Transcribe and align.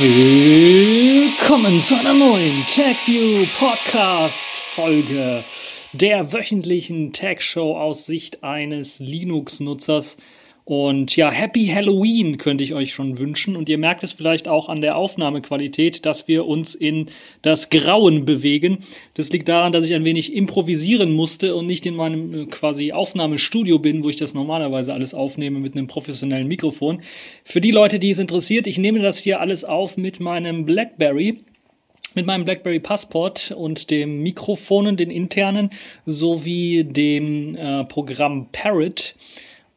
Willkommen 0.00 1.80
zu 1.80 1.98
einer 1.98 2.14
neuen 2.14 2.64
TagView 2.68 3.44
Podcast 3.58 4.54
Folge 4.54 5.42
der 5.92 6.32
wöchentlichen 6.32 7.12
Tag 7.12 7.42
Show 7.42 7.76
aus 7.76 8.06
Sicht 8.06 8.44
eines 8.44 9.00
Linux-Nutzers. 9.00 10.16
Und 10.68 11.16
ja, 11.16 11.30
Happy 11.30 11.68
Halloween 11.68 12.36
könnte 12.36 12.62
ich 12.62 12.74
euch 12.74 12.92
schon 12.92 13.18
wünschen. 13.18 13.56
Und 13.56 13.70
ihr 13.70 13.78
merkt 13.78 14.04
es 14.04 14.12
vielleicht 14.12 14.48
auch 14.48 14.68
an 14.68 14.82
der 14.82 14.98
Aufnahmequalität, 14.98 16.04
dass 16.04 16.28
wir 16.28 16.46
uns 16.46 16.74
in 16.74 17.06
das 17.40 17.70
Grauen 17.70 18.26
bewegen. 18.26 18.76
Das 19.14 19.30
liegt 19.30 19.48
daran, 19.48 19.72
dass 19.72 19.86
ich 19.86 19.94
ein 19.94 20.04
wenig 20.04 20.34
improvisieren 20.34 21.14
musste 21.14 21.54
und 21.54 21.64
nicht 21.64 21.86
in 21.86 21.96
meinem 21.96 22.34
äh, 22.34 22.44
quasi 22.44 22.92
Aufnahmestudio 22.92 23.78
bin, 23.78 24.04
wo 24.04 24.10
ich 24.10 24.16
das 24.16 24.34
normalerweise 24.34 24.92
alles 24.92 25.14
aufnehme 25.14 25.58
mit 25.58 25.74
einem 25.74 25.86
professionellen 25.86 26.48
Mikrofon. 26.48 27.00
Für 27.44 27.62
die 27.62 27.70
Leute, 27.70 27.98
die 27.98 28.10
es 28.10 28.18
interessiert, 28.18 28.66
ich 28.66 28.76
nehme 28.76 29.00
das 29.00 29.16
hier 29.16 29.40
alles 29.40 29.64
auf 29.64 29.96
mit 29.96 30.20
meinem 30.20 30.66
Blackberry 30.66 31.38
mit 32.14 32.26
meinem 32.26 32.44
BlackBerry 32.44 32.80
Passport 32.80 33.54
und 33.56 33.90
dem 33.90 34.22
Mikrofonen, 34.22 34.96
den 34.96 35.10
internen, 35.10 35.70
sowie 36.04 36.82
dem 36.84 37.54
äh, 37.54 37.84
Programm 37.84 38.48
Parrot 38.50 39.14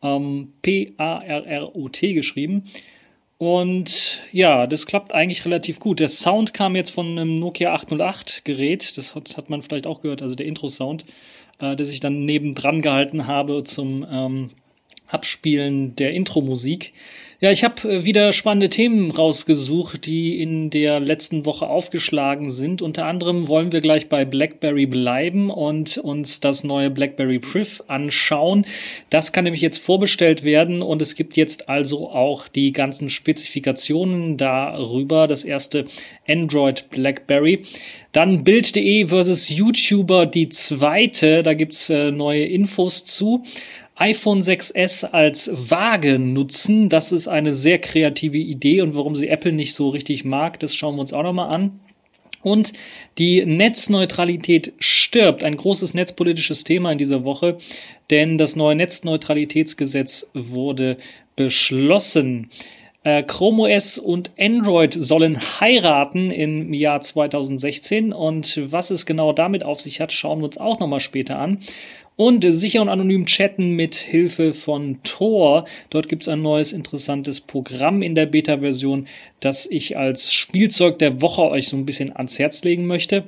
ähm, 0.01 0.53
P-A-R-R-O-T 0.61 2.13
geschrieben. 2.13 2.63
Und 3.37 4.21
ja, 4.31 4.67
das 4.67 4.85
klappt 4.85 5.11
eigentlich 5.13 5.45
relativ 5.45 5.79
gut. 5.79 5.99
Der 5.99 6.09
Sound 6.09 6.53
kam 6.53 6.75
jetzt 6.75 6.91
von 6.91 7.07
einem 7.07 7.39
Nokia 7.39 7.73
808 7.73 8.45
Gerät, 8.45 8.97
das 8.97 9.15
hat, 9.15 9.35
hat 9.35 9.49
man 9.49 9.63
vielleicht 9.63 9.87
auch 9.87 10.01
gehört, 10.01 10.21
also 10.21 10.35
der 10.35 10.45
Intro-Sound, 10.45 11.05
äh, 11.59 11.75
das 11.75 11.89
ich 11.89 11.99
dann 11.99 12.25
nebendran 12.25 12.83
gehalten 12.83 13.25
habe 13.25 13.63
zum 13.63 14.05
ähm, 14.11 14.49
Abspielen 15.11 15.95
der 15.95 16.13
Intro-Musik. 16.13 16.93
Ja, 17.43 17.49
ich 17.49 17.63
habe 17.63 17.89
äh, 17.89 18.05
wieder 18.05 18.33
spannende 18.33 18.69
Themen 18.69 19.09
rausgesucht, 19.09 20.05
die 20.05 20.39
in 20.43 20.69
der 20.69 20.99
letzten 20.99 21.43
Woche 21.47 21.65
aufgeschlagen 21.65 22.51
sind. 22.51 22.83
Unter 22.83 23.07
anderem 23.07 23.47
wollen 23.47 23.71
wir 23.71 23.81
gleich 23.81 24.09
bei 24.09 24.25
BlackBerry 24.25 24.85
bleiben 24.85 25.49
und 25.49 25.97
uns 25.97 26.39
das 26.39 26.63
neue 26.63 26.91
BlackBerry 26.91 27.39
Priv 27.39 27.81
anschauen. 27.87 28.67
Das 29.09 29.33
kann 29.33 29.45
nämlich 29.45 29.63
jetzt 29.63 29.79
vorbestellt 29.79 30.43
werden 30.43 30.83
und 30.83 31.01
es 31.01 31.15
gibt 31.15 31.35
jetzt 31.35 31.67
also 31.67 32.11
auch 32.11 32.47
die 32.47 32.73
ganzen 32.73 33.09
Spezifikationen 33.09 34.37
darüber. 34.37 35.27
Das 35.27 35.43
erste 35.43 35.85
Android 36.27 36.91
BlackBerry. 36.91 37.63
Dann 38.11 38.43
Bild.de 38.43 39.05
versus 39.05 39.49
YouTuber 39.49 40.27
die 40.27 40.49
zweite. 40.49 41.41
Da 41.41 41.55
gibt's 41.55 41.89
äh, 41.89 42.11
neue 42.11 42.45
Infos 42.45 43.03
zu 43.03 43.43
iPhone 44.01 44.41
6s 44.41 45.05
als 45.05 45.51
Waage 45.53 46.17
nutzen. 46.17 46.89
Das 46.89 47.11
ist 47.11 47.27
eine 47.27 47.53
sehr 47.53 47.77
kreative 47.77 48.39
Idee 48.39 48.81
und 48.81 48.95
warum 48.95 49.13
sie 49.13 49.27
Apple 49.27 49.51
nicht 49.51 49.75
so 49.75 49.89
richtig 49.89 50.25
mag, 50.25 50.59
das 50.59 50.75
schauen 50.75 50.95
wir 50.95 51.01
uns 51.01 51.13
auch 51.13 51.21
nochmal 51.21 51.53
an. 51.53 51.79
Und 52.41 52.73
die 53.19 53.45
Netzneutralität 53.45 54.73
stirbt. 54.79 55.45
Ein 55.45 55.55
großes 55.55 55.93
netzpolitisches 55.93 56.63
Thema 56.63 56.91
in 56.91 56.97
dieser 56.97 57.23
Woche, 57.23 57.59
denn 58.09 58.39
das 58.39 58.55
neue 58.55 58.75
Netzneutralitätsgesetz 58.75 60.31
wurde 60.33 60.97
beschlossen. 61.35 62.49
Äh, 63.03 63.21
Chrome 63.21 63.63
OS 63.63 63.99
und 63.99 64.31
Android 64.39 64.93
sollen 64.93 65.39
heiraten 65.59 66.31
im 66.31 66.73
Jahr 66.73 67.01
2016 67.01 68.13
und 68.13 68.59
was 68.71 68.89
es 68.89 69.07
genau 69.07 69.33
damit 69.33 69.63
auf 69.63 69.81
sich 69.81 70.01
hat, 70.01 70.13
schauen 70.13 70.39
wir 70.39 70.45
uns 70.45 70.59
auch 70.59 70.79
nochmal 70.79 70.99
später 70.99 71.37
an 71.37 71.59
und 72.21 72.45
sicher 72.53 72.83
und 72.83 72.89
anonym 72.89 73.25
chatten 73.25 73.75
mit 73.75 73.95
Hilfe 73.95 74.53
von 74.53 74.99
Tor. 75.01 75.65
Dort 75.89 76.07
gibt 76.07 76.21
es 76.21 76.27
ein 76.27 76.43
neues 76.43 76.71
interessantes 76.71 77.41
Programm 77.41 78.03
in 78.03 78.13
der 78.13 78.27
Beta-Version, 78.27 79.07
das 79.39 79.65
ich 79.65 79.97
als 79.97 80.31
Spielzeug 80.31 80.99
der 80.99 81.23
Woche 81.23 81.41
euch 81.41 81.67
so 81.67 81.77
ein 81.77 81.87
bisschen 81.87 82.15
ans 82.15 82.37
Herz 82.37 82.63
legen 82.63 82.85
möchte. 82.85 83.23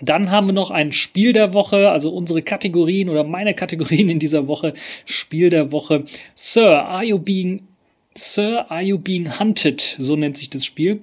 Dann 0.00 0.30
haben 0.30 0.46
wir 0.46 0.54
noch 0.54 0.70
ein 0.70 0.90
Spiel 0.90 1.34
der 1.34 1.52
Woche, 1.52 1.90
also 1.90 2.08
unsere 2.14 2.40
Kategorien 2.40 3.10
oder 3.10 3.24
meine 3.24 3.52
Kategorien 3.52 4.08
in 4.08 4.20
dieser 4.20 4.48
Woche. 4.48 4.72
Spiel 5.04 5.50
der 5.50 5.70
Woche. 5.70 6.04
Sir, 6.34 6.82
are 6.82 7.04
you 7.04 7.18
being 7.18 7.68
Sir, 8.16 8.66
are 8.68 8.82
you 8.82 8.98
being 8.98 9.38
hunted? 9.38 9.96
So 9.98 10.16
nennt 10.16 10.36
sich 10.36 10.50
das 10.50 10.64
Spiel 10.64 11.00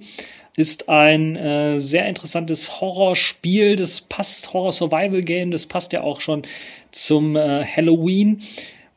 ist 0.56 0.88
ein 0.88 1.36
äh, 1.36 1.78
sehr 1.78 2.06
interessantes 2.06 2.80
Horrorspiel. 2.80 3.76
Das 3.76 4.02
passt, 4.02 4.52
Horror-Survival-Game, 4.52 5.50
das 5.50 5.66
passt 5.66 5.92
ja 5.92 6.02
auch 6.02 6.20
schon 6.20 6.42
zum 6.90 7.36
äh, 7.36 7.64
Halloween. 7.64 8.42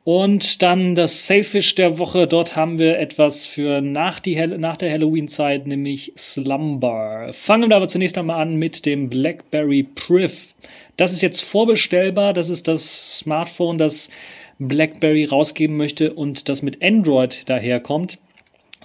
Und 0.04 0.62
dann 0.62 0.94
das 0.94 1.26
Selfish 1.26 1.74
der 1.74 1.98
Woche. 1.98 2.28
Dort 2.28 2.56
haben 2.56 2.78
wir 2.78 3.00
etwas 3.00 3.48
für 3.48 3.82
nach, 3.82 4.20
die, 4.20 4.36
nach 4.36 4.78
der 4.78 4.92
Halloween-Zeit, 4.92 5.66
nämlich 5.66 6.14
Slumber. 6.16 7.30
Fangen 7.32 7.70
wir 7.70 7.76
aber 7.76 7.88
zunächst 7.88 8.18
einmal 8.18 8.40
an 8.40 8.58
mit 8.58 8.86
dem 8.86 9.10
BlackBerry 9.10 9.82
Priv. 9.82 10.54
Das 10.96 11.12
ist 11.12 11.22
jetzt 11.22 11.42
vorbestellbar. 11.42 12.34
Das 12.34 12.50
ist 12.50 12.68
das 12.68 13.18
Smartphone, 13.18 13.80
das 13.80 14.12
BlackBerry 14.60 15.26
rausgeben 15.26 15.78
möchte 15.78 16.14
und 16.14 16.50
das 16.50 16.62
mit 16.62 16.82
Android 16.82 17.50
daherkommt 17.50 18.20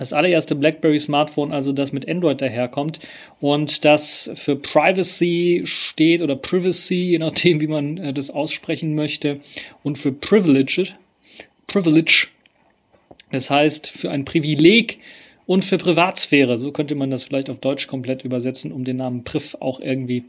das 0.00 0.14
allererste 0.14 0.54
BlackBerry 0.54 0.98
Smartphone, 0.98 1.52
also 1.52 1.72
das 1.72 1.92
mit 1.92 2.08
Android 2.08 2.40
daherkommt 2.40 3.00
und 3.38 3.84
das 3.84 4.30
für 4.34 4.56
Privacy 4.56 5.60
steht 5.64 6.22
oder 6.22 6.36
Privacy, 6.36 7.10
je 7.10 7.18
nachdem, 7.18 7.60
wie 7.60 7.66
man 7.66 7.98
äh, 7.98 8.14
das 8.14 8.30
aussprechen 8.30 8.94
möchte, 8.94 9.40
und 9.82 9.98
für 9.98 10.10
Privilege, 10.10 10.94
Privilege, 11.66 12.28
das 13.30 13.50
heißt 13.50 13.90
für 13.90 14.10
ein 14.10 14.24
Privileg 14.24 15.00
und 15.44 15.66
für 15.66 15.76
Privatsphäre. 15.76 16.56
So 16.56 16.72
könnte 16.72 16.94
man 16.94 17.10
das 17.10 17.24
vielleicht 17.24 17.50
auf 17.50 17.58
Deutsch 17.58 17.86
komplett 17.86 18.24
übersetzen, 18.24 18.72
um 18.72 18.84
den 18.84 18.96
Namen 18.96 19.22
Priv 19.22 19.58
auch 19.60 19.80
irgendwie 19.80 20.24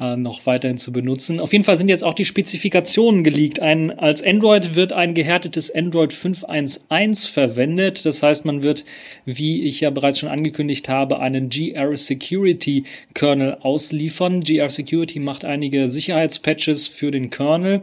äh, 0.00 0.16
noch 0.16 0.46
weiterhin 0.46 0.78
zu 0.78 0.90
benutzen. 0.90 1.38
Auf 1.38 1.52
jeden 1.52 1.64
Fall 1.64 1.76
sind 1.76 1.88
jetzt 1.88 2.02
auch 2.02 2.14
die 2.14 2.24
Spezifikationen 2.24 3.24
geleakt. 3.24 3.60
Ein, 3.60 3.98
als 3.98 4.22
Android 4.22 4.74
wird 4.74 4.92
ein 4.92 5.14
gehärtetes 5.14 5.70
Android 5.74 6.12
5.1.1 6.12 7.30
verwendet. 7.30 8.06
Das 8.06 8.22
heißt, 8.22 8.44
man 8.44 8.62
wird, 8.62 8.84
wie 9.24 9.62
ich 9.62 9.80
ja 9.80 9.90
bereits 9.90 10.18
schon 10.18 10.28
angekündigt 10.28 10.88
habe, 10.88 11.20
einen 11.20 11.50
GR 11.50 11.96
Security 11.96 12.84
Kernel 13.14 13.58
ausliefern. 13.60 14.40
GR 14.40 14.70
Security 14.70 15.20
macht 15.20 15.44
einige 15.44 15.88
Sicherheitspatches 15.88 16.88
für 16.88 17.10
den 17.10 17.30
Kernel 17.30 17.82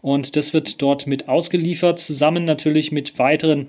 und 0.00 0.36
das 0.36 0.54
wird 0.54 0.80
dort 0.80 1.06
mit 1.06 1.28
ausgeliefert, 1.28 1.98
zusammen 1.98 2.44
natürlich 2.44 2.92
mit 2.92 3.18
weiteren 3.18 3.68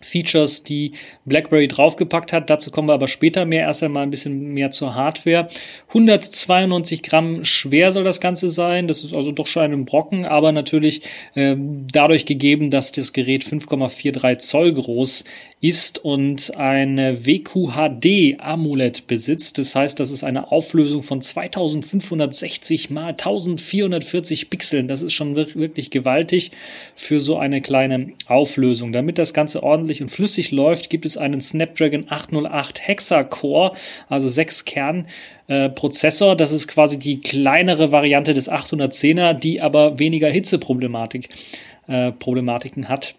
Features, 0.00 0.62
die 0.62 0.92
BlackBerry 1.24 1.68
draufgepackt 1.68 2.32
hat. 2.32 2.50
Dazu 2.50 2.70
kommen 2.70 2.88
wir 2.88 2.94
aber 2.94 3.08
später 3.08 3.44
mehr. 3.44 3.62
Erst 3.62 3.82
einmal 3.82 4.02
ein 4.02 4.10
bisschen 4.10 4.52
mehr 4.52 4.70
zur 4.70 4.94
Hardware. 4.94 5.48
192 5.88 7.02
Gramm 7.02 7.44
schwer 7.44 7.92
soll 7.92 8.04
das 8.04 8.20
Ganze 8.20 8.48
sein. 8.48 8.88
Das 8.88 9.02
ist 9.02 9.14
also 9.14 9.32
doch 9.32 9.46
schon 9.46 9.72
ein 9.72 9.84
Brocken, 9.84 10.24
aber 10.24 10.52
natürlich 10.52 11.02
äh, 11.34 11.56
dadurch 11.56 12.26
gegeben, 12.26 12.70
dass 12.70 12.92
das 12.92 13.12
Gerät 13.12 13.44
5,43 13.44 14.38
Zoll 14.38 14.74
groß 14.74 15.24
ist 15.60 16.04
und 16.04 16.54
eine 16.56 17.26
WQHD 17.26 18.38
AMOLED 18.38 19.06
besitzt. 19.06 19.58
Das 19.58 19.74
heißt, 19.74 19.98
das 19.98 20.10
ist 20.10 20.22
eine 20.22 20.52
Auflösung 20.52 21.02
von 21.02 21.20
2560 21.20 22.90
mal 22.90 23.08
1440 23.08 24.50
Pixeln. 24.50 24.88
Das 24.88 25.02
ist 25.02 25.14
schon 25.14 25.34
wirklich 25.36 25.90
gewaltig 25.90 26.52
für 26.94 27.20
so 27.20 27.38
eine 27.38 27.60
kleine 27.60 28.12
Auflösung. 28.26 28.92
Damit 28.92 29.18
das 29.18 29.34
Ganze 29.34 29.62
ordentlich 29.62 29.85
und 30.02 30.10
flüssig 30.10 30.50
läuft, 30.50 30.90
gibt 30.90 31.04
es 31.04 31.16
einen 31.16 31.40
Snapdragon 31.40 32.06
808 32.08 32.86
Hexa-Core, 32.86 33.72
also 34.08 34.28
sechs 34.28 34.64
Kern. 34.64 35.06
Äh, 35.48 35.68
Prozessor, 35.68 36.36
das 36.36 36.52
ist 36.52 36.68
quasi 36.68 36.98
die 36.98 37.20
kleinere 37.20 37.92
Variante 37.92 38.34
des 38.34 38.50
810er, 38.50 39.32
die 39.32 39.60
aber 39.60 39.98
weniger 39.98 40.28
Hitzeproblematik 40.28 41.28
äh, 41.86 42.12
Problematiken 42.12 42.88
hat. 42.88 43.14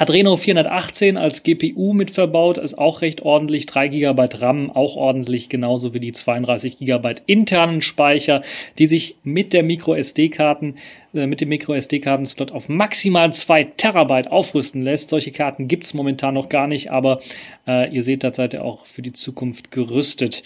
Adreno 0.00 0.34
418 0.38 1.18
als 1.18 1.42
GPU 1.42 1.92
mit 1.92 2.10
verbaut, 2.10 2.56
ist 2.56 2.78
auch 2.78 3.02
recht 3.02 3.20
ordentlich. 3.20 3.66
3 3.66 3.88
GB 3.88 4.28
RAM 4.36 4.70
auch 4.70 4.96
ordentlich, 4.96 5.50
genauso 5.50 5.92
wie 5.92 6.00
die 6.00 6.12
32 6.12 6.78
GB 6.78 7.16
internen 7.26 7.82
Speicher, 7.82 8.40
die 8.78 8.86
sich 8.86 9.16
mit 9.24 9.52
der 9.52 9.62
Micro 9.62 9.94
SD-Karten, 9.94 10.76
äh, 11.12 11.26
mit 11.26 11.42
dem 11.42 11.50
Micro 11.50 11.74
SD-Karten-Slot 11.74 12.50
auf 12.50 12.70
maximal 12.70 13.30
2 13.30 13.64
Terabyte 13.76 14.32
aufrüsten 14.32 14.82
lässt. 14.82 15.10
Solche 15.10 15.32
Karten 15.32 15.68
gibt's 15.68 15.92
momentan 15.92 16.32
noch 16.32 16.48
gar 16.48 16.66
nicht, 16.66 16.90
aber 16.90 17.20
äh, 17.68 17.94
ihr 17.94 18.02
seht, 18.02 18.24
da 18.24 18.32
seid 18.32 18.54
ihr 18.54 18.64
auch 18.64 18.86
für 18.86 19.02
die 19.02 19.12
Zukunft 19.12 19.70
gerüstet. 19.70 20.44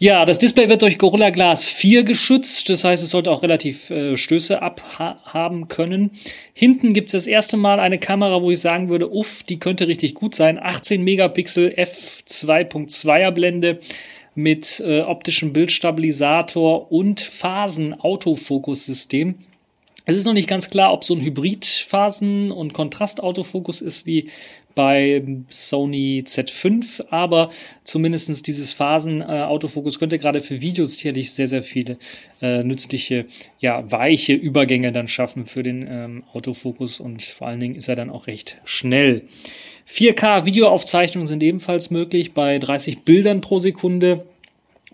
Ja, 0.00 0.24
das 0.24 0.38
Display 0.38 0.68
wird 0.68 0.82
durch 0.82 0.96
Gorilla 0.96 1.30
Glass 1.30 1.68
4 1.70 2.04
geschützt, 2.04 2.70
das 2.70 2.84
heißt, 2.84 3.02
es 3.02 3.10
sollte 3.10 3.32
auch 3.32 3.42
relativ 3.42 3.90
äh, 3.90 4.16
Stöße 4.16 4.62
abhaben 4.62 5.66
können. 5.66 6.12
Hinten 6.54 6.94
gibt 6.94 7.08
es 7.08 7.14
das 7.14 7.26
erste 7.26 7.56
Mal 7.56 7.80
eine 7.80 7.98
Kamera, 7.98 8.40
wo 8.40 8.52
ich 8.52 8.60
sagen 8.60 8.90
würde, 8.90 9.10
uff, 9.10 9.42
die 9.42 9.58
könnte 9.58 9.88
richtig 9.88 10.14
gut 10.14 10.36
sein. 10.36 10.60
18 10.62 11.02
Megapixel 11.02 11.74
f2.2er 11.76 13.32
Blende 13.32 13.80
mit 14.36 14.80
äh, 14.86 15.00
optischem 15.00 15.52
Bildstabilisator 15.52 16.92
und 16.92 17.18
Phasen-Autofokus-System. 17.18 19.34
Es 20.08 20.16
ist 20.16 20.24
noch 20.24 20.32
nicht 20.32 20.48
ganz 20.48 20.70
klar, 20.70 20.94
ob 20.94 21.04
so 21.04 21.14
ein 21.14 21.20
Hybridphasen- 21.20 22.50
und 22.50 22.72
Kontrastautofokus 22.72 23.82
ist 23.82 24.06
wie 24.06 24.30
bei 24.74 25.22
Sony 25.50 26.24
Z5, 26.26 27.08
aber 27.10 27.50
zumindestens 27.84 28.42
dieses 28.42 28.72
Phasen-Autofokus 28.72 29.98
könnte 29.98 30.18
gerade 30.18 30.40
für 30.40 30.62
Videos 30.62 30.94
sicherlich 30.94 31.34
sehr, 31.34 31.46
sehr 31.46 31.62
viele 31.62 31.98
äh, 32.40 32.62
nützliche, 32.62 33.26
ja, 33.58 33.84
weiche 33.92 34.32
Übergänge 34.32 34.92
dann 34.92 35.08
schaffen 35.08 35.44
für 35.44 35.62
den 35.62 35.86
ähm, 35.86 36.24
Autofokus 36.32 37.00
und 37.00 37.22
vor 37.22 37.48
allen 37.48 37.60
Dingen 37.60 37.74
ist 37.74 37.90
er 37.90 37.96
dann 37.96 38.08
auch 38.08 38.28
recht 38.28 38.56
schnell. 38.64 39.24
4K 39.86 40.46
Videoaufzeichnungen 40.46 41.26
sind 41.26 41.42
ebenfalls 41.42 41.90
möglich 41.90 42.32
bei 42.32 42.58
30 42.58 43.02
Bildern 43.02 43.42
pro 43.42 43.58
Sekunde 43.58 44.26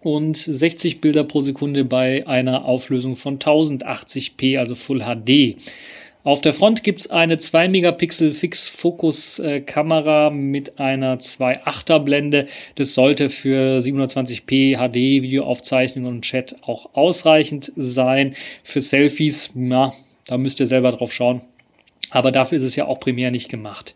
und 0.04 0.36
60 0.36 1.00
Bilder 1.00 1.24
pro 1.24 1.40
Sekunde 1.40 1.84
bei 1.84 2.26
einer 2.26 2.64
Auflösung 2.64 3.16
von 3.16 3.38
1080p, 3.38 4.58
also 4.58 4.74
Full 4.74 5.00
HD. 5.00 5.56
Auf 6.24 6.40
der 6.40 6.54
Front 6.54 6.84
gibt's 6.84 7.10
eine 7.10 7.36
2 7.36 7.68
Megapixel 7.68 8.30
Fix-Fokus-Kamera 8.30 10.30
mit 10.30 10.78
einer 10.78 11.18
2.8er 11.18 11.98
Blende. 11.98 12.46
Das 12.76 12.94
sollte 12.94 13.28
für 13.28 13.80
720p 13.80 14.76
HD 14.76 15.22
Videoaufzeichnung 15.22 16.06
und 16.06 16.22
Chat 16.22 16.56
auch 16.62 16.94
ausreichend 16.94 17.72
sein. 17.76 18.34
Für 18.62 18.80
Selfies, 18.80 19.50
na, 19.54 19.92
da 20.26 20.38
müsst 20.38 20.60
ihr 20.60 20.66
selber 20.66 20.92
drauf 20.92 21.12
schauen. 21.12 21.42
Aber 22.08 22.32
dafür 22.32 22.56
ist 22.56 22.62
es 22.62 22.76
ja 22.76 22.86
auch 22.86 23.00
primär 23.00 23.30
nicht 23.30 23.50
gemacht. 23.50 23.94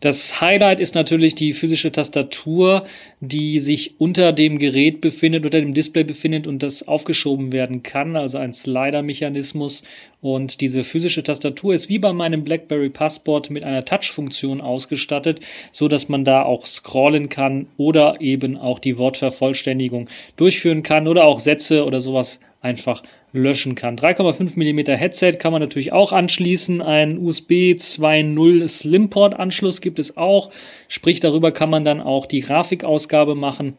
Das 0.00 0.40
Highlight 0.40 0.78
ist 0.78 0.94
natürlich 0.94 1.34
die 1.34 1.52
physische 1.52 1.90
Tastatur, 1.90 2.84
die 3.20 3.58
sich 3.58 3.94
unter 3.98 4.32
dem 4.32 4.60
Gerät 4.60 5.00
befindet, 5.00 5.44
unter 5.44 5.60
dem 5.60 5.74
Display 5.74 6.04
befindet 6.04 6.46
und 6.46 6.62
das 6.62 6.86
aufgeschoben 6.86 7.52
werden 7.52 7.82
kann, 7.82 8.14
also 8.14 8.38
ein 8.38 8.52
Slider-Mechanismus. 8.52 9.82
Und 10.20 10.60
diese 10.60 10.84
physische 10.84 11.24
Tastatur 11.24 11.74
ist 11.74 11.88
wie 11.88 11.98
bei 11.98 12.12
meinem 12.12 12.44
BlackBerry 12.44 12.90
Passport 12.90 13.50
mit 13.50 13.64
einer 13.64 13.84
Touch-Funktion 13.84 14.60
ausgestattet, 14.60 15.40
so 15.72 15.88
dass 15.88 16.08
man 16.08 16.24
da 16.24 16.42
auch 16.42 16.64
scrollen 16.64 17.28
kann 17.28 17.66
oder 17.76 18.20
eben 18.20 18.56
auch 18.56 18.78
die 18.78 18.98
Wortvervollständigung 18.98 20.08
durchführen 20.36 20.84
kann 20.84 21.08
oder 21.08 21.24
auch 21.24 21.40
Sätze 21.40 21.84
oder 21.84 22.00
sowas 22.00 22.38
einfach 22.60 23.02
löschen 23.32 23.74
kann. 23.74 23.96
3,5 23.96 24.56
mm 24.56 24.96
Headset 24.96 25.32
kann 25.38 25.52
man 25.52 25.60
natürlich 25.60 25.92
auch 25.92 26.12
anschließen. 26.12 26.82
Ein 26.82 27.18
USB 27.18 27.74
2.0 27.76 28.66
Slimport 28.66 29.38
Anschluss 29.38 29.80
gibt 29.88 29.98
es 29.98 30.16
auch. 30.18 30.50
Sprich, 30.86 31.18
darüber 31.18 31.50
kann 31.50 31.70
man 31.70 31.84
dann 31.84 32.02
auch 32.02 32.26
die 32.26 32.40
Grafikausgabe 32.40 33.34
machen 33.34 33.78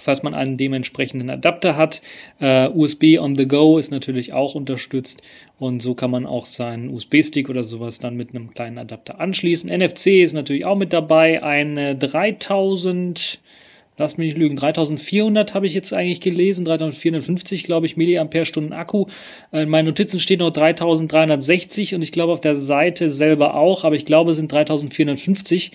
falls 0.00 0.22
man 0.22 0.34
einen 0.34 0.56
dementsprechenden 0.56 1.30
Adapter 1.30 1.76
hat. 1.76 2.02
Uh, 2.40 2.70
USB 2.74 3.18
on 3.18 3.36
the 3.36 3.46
go 3.46 3.78
ist 3.78 3.90
natürlich 3.90 4.32
auch 4.32 4.54
unterstützt 4.54 5.22
und 5.58 5.80
so 5.80 5.94
kann 5.94 6.10
man 6.10 6.26
auch 6.26 6.46
seinen 6.46 6.88
USB-Stick 6.88 7.48
oder 7.48 7.64
sowas 7.64 7.98
dann 7.98 8.16
mit 8.16 8.30
einem 8.30 8.52
kleinen 8.54 8.78
Adapter 8.78 9.20
anschließen. 9.20 9.70
NFC 9.70 10.06
ist 10.22 10.32
natürlich 10.32 10.64
auch 10.64 10.76
mit 10.76 10.92
dabei. 10.92 11.42
Eine 11.42 11.96
3000 11.96 13.40
lass 14.00 14.16
mich 14.16 14.28
nicht 14.28 14.38
lügen, 14.38 14.56
3400 14.56 15.54
habe 15.54 15.66
ich 15.66 15.74
jetzt 15.74 15.92
eigentlich 15.92 16.20
gelesen, 16.20 16.64
3450, 16.64 17.64
glaube 17.64 17.86
ich, 17.86 17.96
Milliampere-Stunden 17.96 18.72
Akku. 18.72 19.06
In 19.52 19.68
meinen 19.68 19.86
Notizen 19.86 20.18
steht 20.18 20.40
noch 20.40 20.50
3360 20.50 21.94
und 21.94 22.02
ich 22.02 22.10
glaube 22.10 22.32
auf 22.32 22.40
der 22.40 22.56
Seite 22.56 23.10
selber 23.10 23.54
auch, 23.54 23.84
aber 23.84 23.94
ich 23.94 24.06
glaube 24.06 24.30
es 24.30 24.38
sind 24.38 24.50
3450 24.50 25.72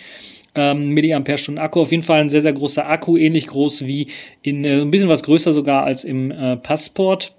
ähm, 0.55 0.89
Milliampere-Stunden 0.89 1.59
Akku. 1.59 1.81
Auf 1.81 1.91
jeden 1.91 2.03
Fall 2.03 2.21
ein 2.21 2.29
sehr, 2.29 2.41
sehr 2.41 2.53
großer 2.53 2.89
Akku, 2.89 3.17
ähnlich 3.17 3.47
groß 3.47 3.85
wie 3.85 4.07
in, 4.41 4.65
äh, 4.65 4.81
ein 4.81 4.91
bisschen 4.91 5.09
was 5.09 5.23
größer 5.23 5.53
sogar 5.53 5.83
als 5.83 6.03
im 6.03 6.31
äh, 6.31 6.57
Passport. 6.57 7.34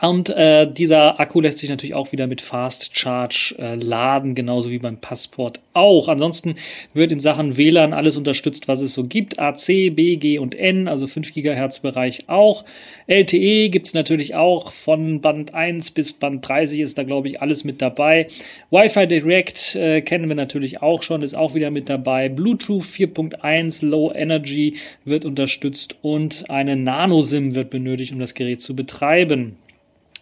Und 0.00 0.28
äh, 0.30 0.70
dieser 0.70 1.18
Akku 1.18 1.40
lässt 1.40 1.58
sich 1.58 1.70
natürlich 1.70 1.94
auch 1.94 2.12
wieder 2.12 2.26
mit 2.26 2.42
Fast 2.42 2.96
Charge 2.96 3.54
äh, 3.58 3.76
laden, 3.76 4.34
genauso 4.34 4.70
wie 4.70 4.78
beim 4.78 4.98
Passport 4.98 5.60
auch. 5.72 6.08
Ansonsten 6.08 6.56
wird 6.92 7.12
in 7.12 7.20
Sachen 7.20 7.56
WLAN 7.56 7.94
alles 7.94 8.18
unterstützt, 8.18 8.68
was 8.68 8.82
es 8.82 8.92
so 8.92 9.04
gibt. 9.04 9.38
AC, 9.38 9.66
B, 9.66 10.16
G 10.16 10.38
und 10.38 10.54
N, 10.54 10.86
also 10.86 11.06
5 11.06 11.32
Gigahertz 11.32 11.80
Bereich 11.80 12.24
auch. 12.28 12.64
LTE 13.06 13.70
gibt's 13.70 13.94
natürlich 13.94 14.34
auch 14.34 14.70
von 14.70 15.22
Band 15.22 15.54
1 15.54 15.92
bis 15.92 16.12
Band 16.12 16.46
30 16.46 16.80
ist 16.80 16.98
da, 16.98 17.02
glaube 17.02 17.28
ich, 17.28 17.40
alles 17.40 17.64
mit 17.64 17.80
dabei. 17.80 18.26
Wi-Fi 18.70 19.06
Direct 19.06 19.76
äh, 19.76 20.02
kennen 20.02 20.28
wir 20.28 20.36
natürlich 20.36 20.82
auch 20.82 21.02
schon, 21.02 21.22
ist 21.22 21.34
auch 21.34 21.54
wieder 21.54 21.70
mit 21.70 21.88
dabei. 21.88 22.28
Bluetooth 22.28 22.82
4.1 22.82 23.86
Low 23.86 24.12
Energy 24.14 24.76
wird 25.06 25.24
unterstützt 25.24 25.96
und 26.02 26.50
eine 26.50 26.76
Nano-SIM 26.76 27.54
wird 27.54 27.70
benötigt, 27.70 28.12
um 28.12 28.18
das 28.18 28.34
Gerät 28.34 28.60
zu 28.60 28.76
betreiben. 28.76 29.56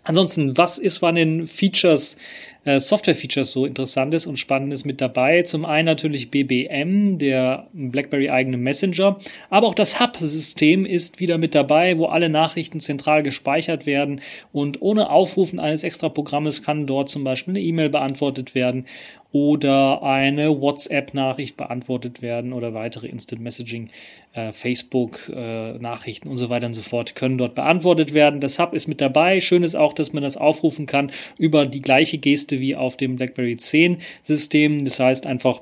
Ansonsten, 0.04 0.56
was 0.56 0.78
ist 0.78 0.98
von 0.98 1.14
den 1.14 1.46
Features, 1.46 2.16
äh, 2.64 2.80
Software-Features 2.80 3.50
so 3.50 3.66
interessantes 3.66 4.26
und 4.26 4.38
spannendes 4.38 4.84
mit 4.84 5.00
dabei? 5.00 5.42
Zum 5.42 5.64
einen 5.64 5.86
natürlich 5.86 6.30
BBM, 6.30 7.18
der 7.18 7.68
BlackBerry 7.72 8.30
eigene 8.30 8.56
Messenger, 8.56 9.18
aber 9.50 9.66
auch 9.66 9.74
das 9.74 10.00
Hub-System 10.00 10.84
ist 10.84 11.20
wieder 11.20 11.38
mit 11.38 11.54
dabei, 11.54 11.98
wo 11.98 12.06
alle 12.06 12.28
Nachrichten 12.28 12.80
zentral 12.80 13.22
gespeichert 13.22 13.86
werden 13.86 14.20
und 14.52 14.82
ohne 14.82 15.10
Aufrufen 15.10 15.58
eines 15.58 15.84
extra 15.84 16.08
Programmes 16.08 16.62
kann 16.62 16.86
dort 16.86 17.08
zum 17.08 17.24
Beispiel 17.24 17.52
eine 17.52 17.60
E-Mail 17.60 17.90
beantwortet 17.90 18.54
werden 18.54 18.86
oder 19.34 20.00
eine 20.04 20.60
WhatsApp-Nachricht 20.60 21.56
beantwortet 21.56 22.22
werden 22.22 22.52
oder 22.52 22.72
weitere 22.72 23.08
Instant 23.08 23.42
Messaging, 23.42 23.90
äh, 24.32 24.52
Facebook-Nachrichten 24.52 26.28
äh, 26.28 26.30
und 26.30 26.36
so 26.36 26.50
weiter 26.50 26.66
und 26.66 26.74
so 26.74 26.82
fort 26.82 27.16
können 27.16 27.36
dort 27.36 27.56
beantwortet 27.56 28.14
werden. 28.14 28.38
Das 28.38 28.60
Hub 28.60 28.74
ist 28.74 28.86
mit 28.86 29.00
dabei. 29.00 29.40
Schön 29.40 29.64
ist 29.64 29.74
auch, 29.74 29.92
dass 29.92 30.12
man 30.12 30.22
das 30.22 30.36
aufrufen 30.36 30.86
kann 30.86 31.10
über 31.36 31.66
die 31.66 31.82
gleiche 31.82 32.18
Geste 32.18 32.53
wie 32.60 32.76
auf 32.76 32.96
dem 32.96 33.16
BlackBerry 33.16 33.56
10 33.56 33.98
System. 34.22 34.84
Das 34.84 35.00
heißt 35.00 35.26
einfach, 35.26 35.60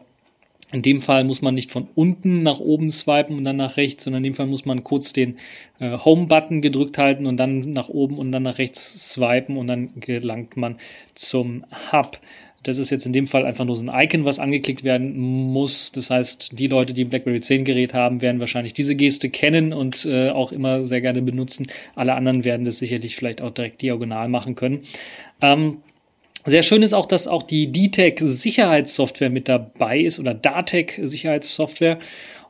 in 0.73 0.83
dem 0.83 1.03
Fall 1.03 1.25
muss 1.25 1.43
man 1.43 1.55
nicht 1.55 1.71
von 1.71 1.87
unten 1.95 2.43
nach 2.43 2.59
oben 2.59 2.91
swipen 2.91 3.37
und 3.37 3.45
dann 3.45 3.57
nach 3.57 3.77
rechts, 3.77 4.05
sondern 4.05 4.25
in 4.25 4.33
dem 4.33 4.35
Fall 4.35 4.47
muss 4.47 4.65
man 4.65 4.83
kurz 4.83 5.13
den 5.13 5.37
äh, 5.79 5.99
Home-Button 5.99 6.63
gedrückt 6.63 6.97
halten 6.97 7.27
und 7.27 7.37
dann 7.37 7.61
nach 7.73 7.91
oben 7.91 8.19
und 8.19 8.33
dann 8.33 8.45
nach 8.45 8.59
rechts 8.59 9.13
swipen 9.13 9.59
und 9.59 9.67
dann 9.67 9.91
gelangt 10.01 10.57
man 10.57 10.77
zum 11.15 11.65
Hub. 11.93 12.19
Das 12.63 12.79
ist 12.79 12.91
jetzt 12.91 13.07
in 13.07 13.13
dem 13.13 13.27
Fall 13.27 13.45
einfach 13.45 13.65
nur 13.65 13.77
so 13.77 13.85
ein 13.85 13.91
Icon, 13.93 14.25
was 14.25 14.39
angeklickt 14.39 14.85
werden 14.85 15.19
muss. 15.19 15.93
Das 15.93 16.11
heißt, 16.11 16.59
die 16.59 16.69
Leute, 16.69 16.95
die 16.95 17.05
ein 17.05 17.11
BlackBerry 17.11 17.41
10 17.41 17.65
Gerät 17.65 17.93
haben, 17.93 18.23
werden 18.23 18.41
wahrscheinlich 18.41 18.73
diese 18.73 18.95
Geste 18.95 19.31
kennen 19.31 19.73
und 19.73 20.07
äh, 20.07 20.31
auch 20.31 20.53
immer 20.53 20.85
sehr 20.85 21.01
gerne 21.01 21.23
benutzen. 21.23 21.67
Alle 21.97 22.15
anderen 22.15 22.45
werden 22.45 22.65
das 22.65 22.79
sicherlich 22.79 23.17
vielleicht 23.17 23.43
auch 23.43 23.51
direkt 23.51 23.83
diagonal 23.83 24.29
machen 24.29 24.55
können. 24.55 24.83
Ähm, 25.41 25.79
sehr 26.45 26.63
schön 26.63 26.83
ist 26.83 26.93
auch, 26.93 27.07
dass 27.07 27.29
auch 27.29 27.43
die 27.43 27.71
DTEC 27.71 28.19
Sicherheitssoftware 28.21 29.31
mit 29.31 29.49
dabei 29.49 30.01
ist 30.01 30.19
oder 30.19 30.35
DATEC 30.35 31.01
Sicherheitssoftware. 31.03 31.99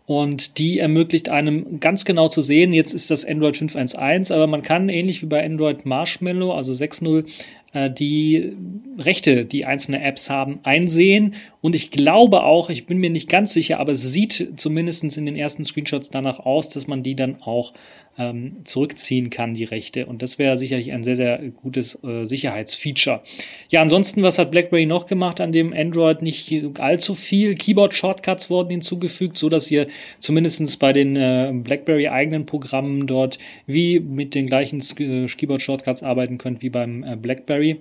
Und 0.05 0.59
die 0.59 0.79
ermöglicht 0.79 1.29
einem 1.29 1.79
ganz 1.79 2.05
genau 2.05 2.27
zu 2.29 2.43
sehen, 2.43 2.73
jetzt 2.73 2.93
ist 2.93 3.11
das 3.11 3.25
Android 3.25 3.55
5.1.1, 3.55 4.35
aber 4.35 4.47
man 4.47 4.63
kann 4.63 4.89
ähnlich 4.89 5.23
wie 5.23 5.27
bei 5.27 5.45
Android 5.45 5.87
Marshmallow, 5.87 6.53
also 6.53 6.73
6.0, 6.73 7.25
äh, 7.73 7.91
die 7.91 8.57
Rechte, 8.99 9.45
die 9.45 9.65
einzelne 9.65 10.03
Apps 10.03 10.29
haben, 10.29 10.59
einsehen. 10.65 11.35
Und 11.63 11.77
ich 11.77 11.93
glaube 11.93 12.43
auch, 12.43 12.71
ich 12.71 12.87
bin 12.87 12.99
mir 12.99 13.09
nicht 13.09 13.29
ganz 13.29 13.53
sicher, 13.53 13.79
aber 13.79 13.93
es 13.93 14.13
sieht 14.13 14.55
zumindest 14.57 15.17
in 15.17 15.27
den 15.27 15.37
ersten 15.37 15.65
Screenshots 15.65 16.11
danach 16.11 16.41
aus, 16.41 16.69
dass 16.69 16.89
man 16.89 17.05
die 17.05 17.15
dann 17.15 17.41
auch 17.41 17.73
ähm, 18.19 18.57
zurückziehen 18.65 19.31
kann, 19.31 19.55
die 19.55 19.63
Rechte. 19.63 20.07
Und 20.07 20.23
das 20.23 20.41
wäre 20.41 20.59
sicherlich 20.59 20.91
ein 20.91 21.05
sehr, 21.05 21.15
sehr 21.15 21.39
gutes 21.63 21.99
äh, 22.03 22.25
Sicherheitsfeature. 22.25 23.23
Ja, 23.71 23.81
ansonsten, 23.81 24.25
was 24.25 24.39
hat 24.39 24.51
BlackBerry 24.51 24.87
noch 24.87 25.07
gemacht 25.07 25.41
an 25.41 25.53
dem 25.53 25.73
Android? 25.73 26.21
Nicht 26.21 26.53
allzu 26.81 27.15
viel. 27.15 27.55
Keyboard-Shortcuts 27.55 28.51
wurden 28.51 28.71
hinzugefügt, 28.71 29.39
so 29.39 29.49
dass 29.49 29.71
ihr 29.71 29.87
zumindestens 30.19 30.77
bei 30.77 30.93
den 30.93 31.15
äh, 31.15 31.53
BlackBerry 31.55 32.09
eigenen 32.09 32.45
Programmen 32.45 33.07
dort 33.07 33.39
wie 33.67 34.01
mit 34.01 34.35
den 34.35 34.49
gleichen 34.49 34.81
äh, 34.99 35.27
Keyboard-Shortcuts 35.27 36.03
arbeiten 36.03 36.39
könnt 36.39 36.61
wie 36.63 36.71
beim 36.71 37.05
äh, 37.05 37.15
BlackBerry. 37.15 37.79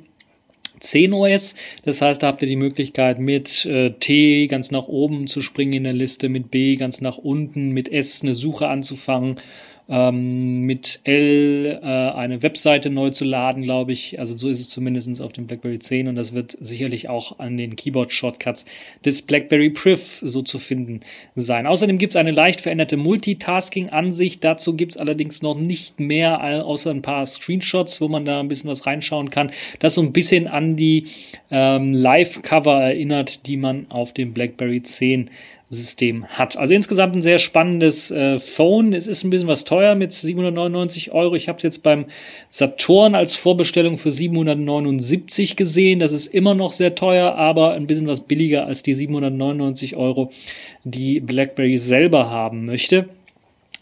BlackBerry 0.81 1.09
10 1.09 1.13
OS. 1.13 1.55
Das 1.83 2.01
heißt, 2.01 2.21
da 2.21 2.27
habt 2.27 2.41
ihr 2.41 2.47
die 2.47 2.55
Möglichkeit, 2.55 3.19
mit 3.19 3.65
äh, 3.65 3.91
T 3.91 4.47
ganz 4.47 4.71
nach 4.71 4.87
oben 4.87 5.27
zu 5.27 5.41
springen 5.41 5.73
in 5.73 5.83
der 5.83 5.93
Liste, 5.93 6.29
mit 6.29 6.51
B 6.51 6.75
ganz 6.75 7.01
nach 7.01 7.17
unten, 7.17 7.69
mit 7.69 7.91
S 7.91 8.21
eine 8.23 8.35
Suche 8.35 8.67
anzufangen 8.67 9.37
ähm, 9.91 10.61
mit 10.61 11.01
L 11.03 11.79
äh, 11.83 11.85
eine 11.85 12.41
Webseite 12.41 12.89
neu 12.89 13.09
zu 13.09 13.25
laden, 13.25 13.61
glaube 13.61 13.91
ich. 13.91 14.19
Also 14.19 14.35
so 14.37 14.49
ist 14.49 14.61
es 14.61 14.69
zumindest 14.69 15.21
auf 15.21 15.33
dem 15.33 15.45
BlackBerry 15.45 15.79
10 15.79 16.07
und 16.07 16.15
das 16.15 16.33
wird 16.33 16.57
sicherlich 16.61 17.09
auch 17.09 17.39
an 17.39 17.57
den 17.57 17.75
Keyboard-Shortcuts 17.75 18.65
des 19.03 19.21
BlackBerry 19.21 19.69
Priv 19.69 20.21
so 20.23 20.41
zu 20.41 20.57
finden 20.59 21.01
sein. 21.35 21.67
Außerdem 21.67 21.97
gibt 21.97 22.13
es 22.13 22.15
eine 22.15 22.31
leicht 22.31 22.61
veränderte 22.61 22.95
Multitasking-Ansicht. 22.95 24.43
Dazu 24.43 24.75
gibt 24.75 24.93
es 24.93 24.97
allerdings 24.97 25.41
noch 25.41 25.59
nicht 25.59 25.99
mehr, 25.99 26.65
außer 26.65 26.89
ein 26.89 27.01
paar 27.01 27.25
Screenshots, 27.25 27.99
wo 27.99 28.07
man 28.07 28.23
da 28.23 28.39
ein 28.39 28.47
bisschen 28.47 28.69
was 28.69 28.87
reinschauen 28.87 29.29
kann. 29.29 29.51
Das 29.79 29.95
so 29.95 30.01
ein 30.01 30.13
bisschen 30.13 30.47
an 30.47 30.77
die 30.77 31.05
ähm, 31.49 31.93
Live-Cover 31.93 32.81
erinnert, 32.81 33.45
die 33.45 33.57
man 33.57 33.91
auf 33.91 34.13
dem 34.13 34.33
BlackBerry 34.33 34.81
10 34.81 35.29
System 35.73 36.25
hat. 36.25 36.57
Also 36.57 36.73
insgesamt 36.73 37.15
ein 37.15 37.21
sehr 37.21 37.39
spannendes 37.39 38.11
äh, 38.11 38.39
Phone. 38.39 38.91
Es 38.91 39.07
ist 39.07 39.23
ein 39.23 39.29
bisschen 39.29 39.47
was 39.47 39.63
teuer 39.63 39.95
mit 39.95 40.11
799 40.11 41.13
Euro. 41.13 41.33
Ich 41.33 41.47
habe 41.47 41.57
es 41.57 41.63
jetzt 41.63 41.81
beim 41.81 42.05
Saturn 42.49 43.15
als 43.15 43.37
Vorbestellung 43.37 43.97
für 43.97 44.11
779 44.11 45.55
gesehen. 45.55 45.99
Das 45.99 46.11
ist 46.11 46.27
immer 46.27 46.55
noch 46.55 46.73
sehr 46.73 46.93
teuer, 46.93 47.35
aber 47.35 47.71
ein 47.71 47.87
bisschen 47.87 48.07
was 48.07 48.19
billiger 48.19 48.65
als 48.65 48.83
die 48.83 48.93
799 48.93 49.95
Euro, 49.95 50.29
die 50.83 51.21
BlackBerry 51.21 51.77
selber 51.77 52.29
haben 52.29 52.65
möchte. 52.65 53.07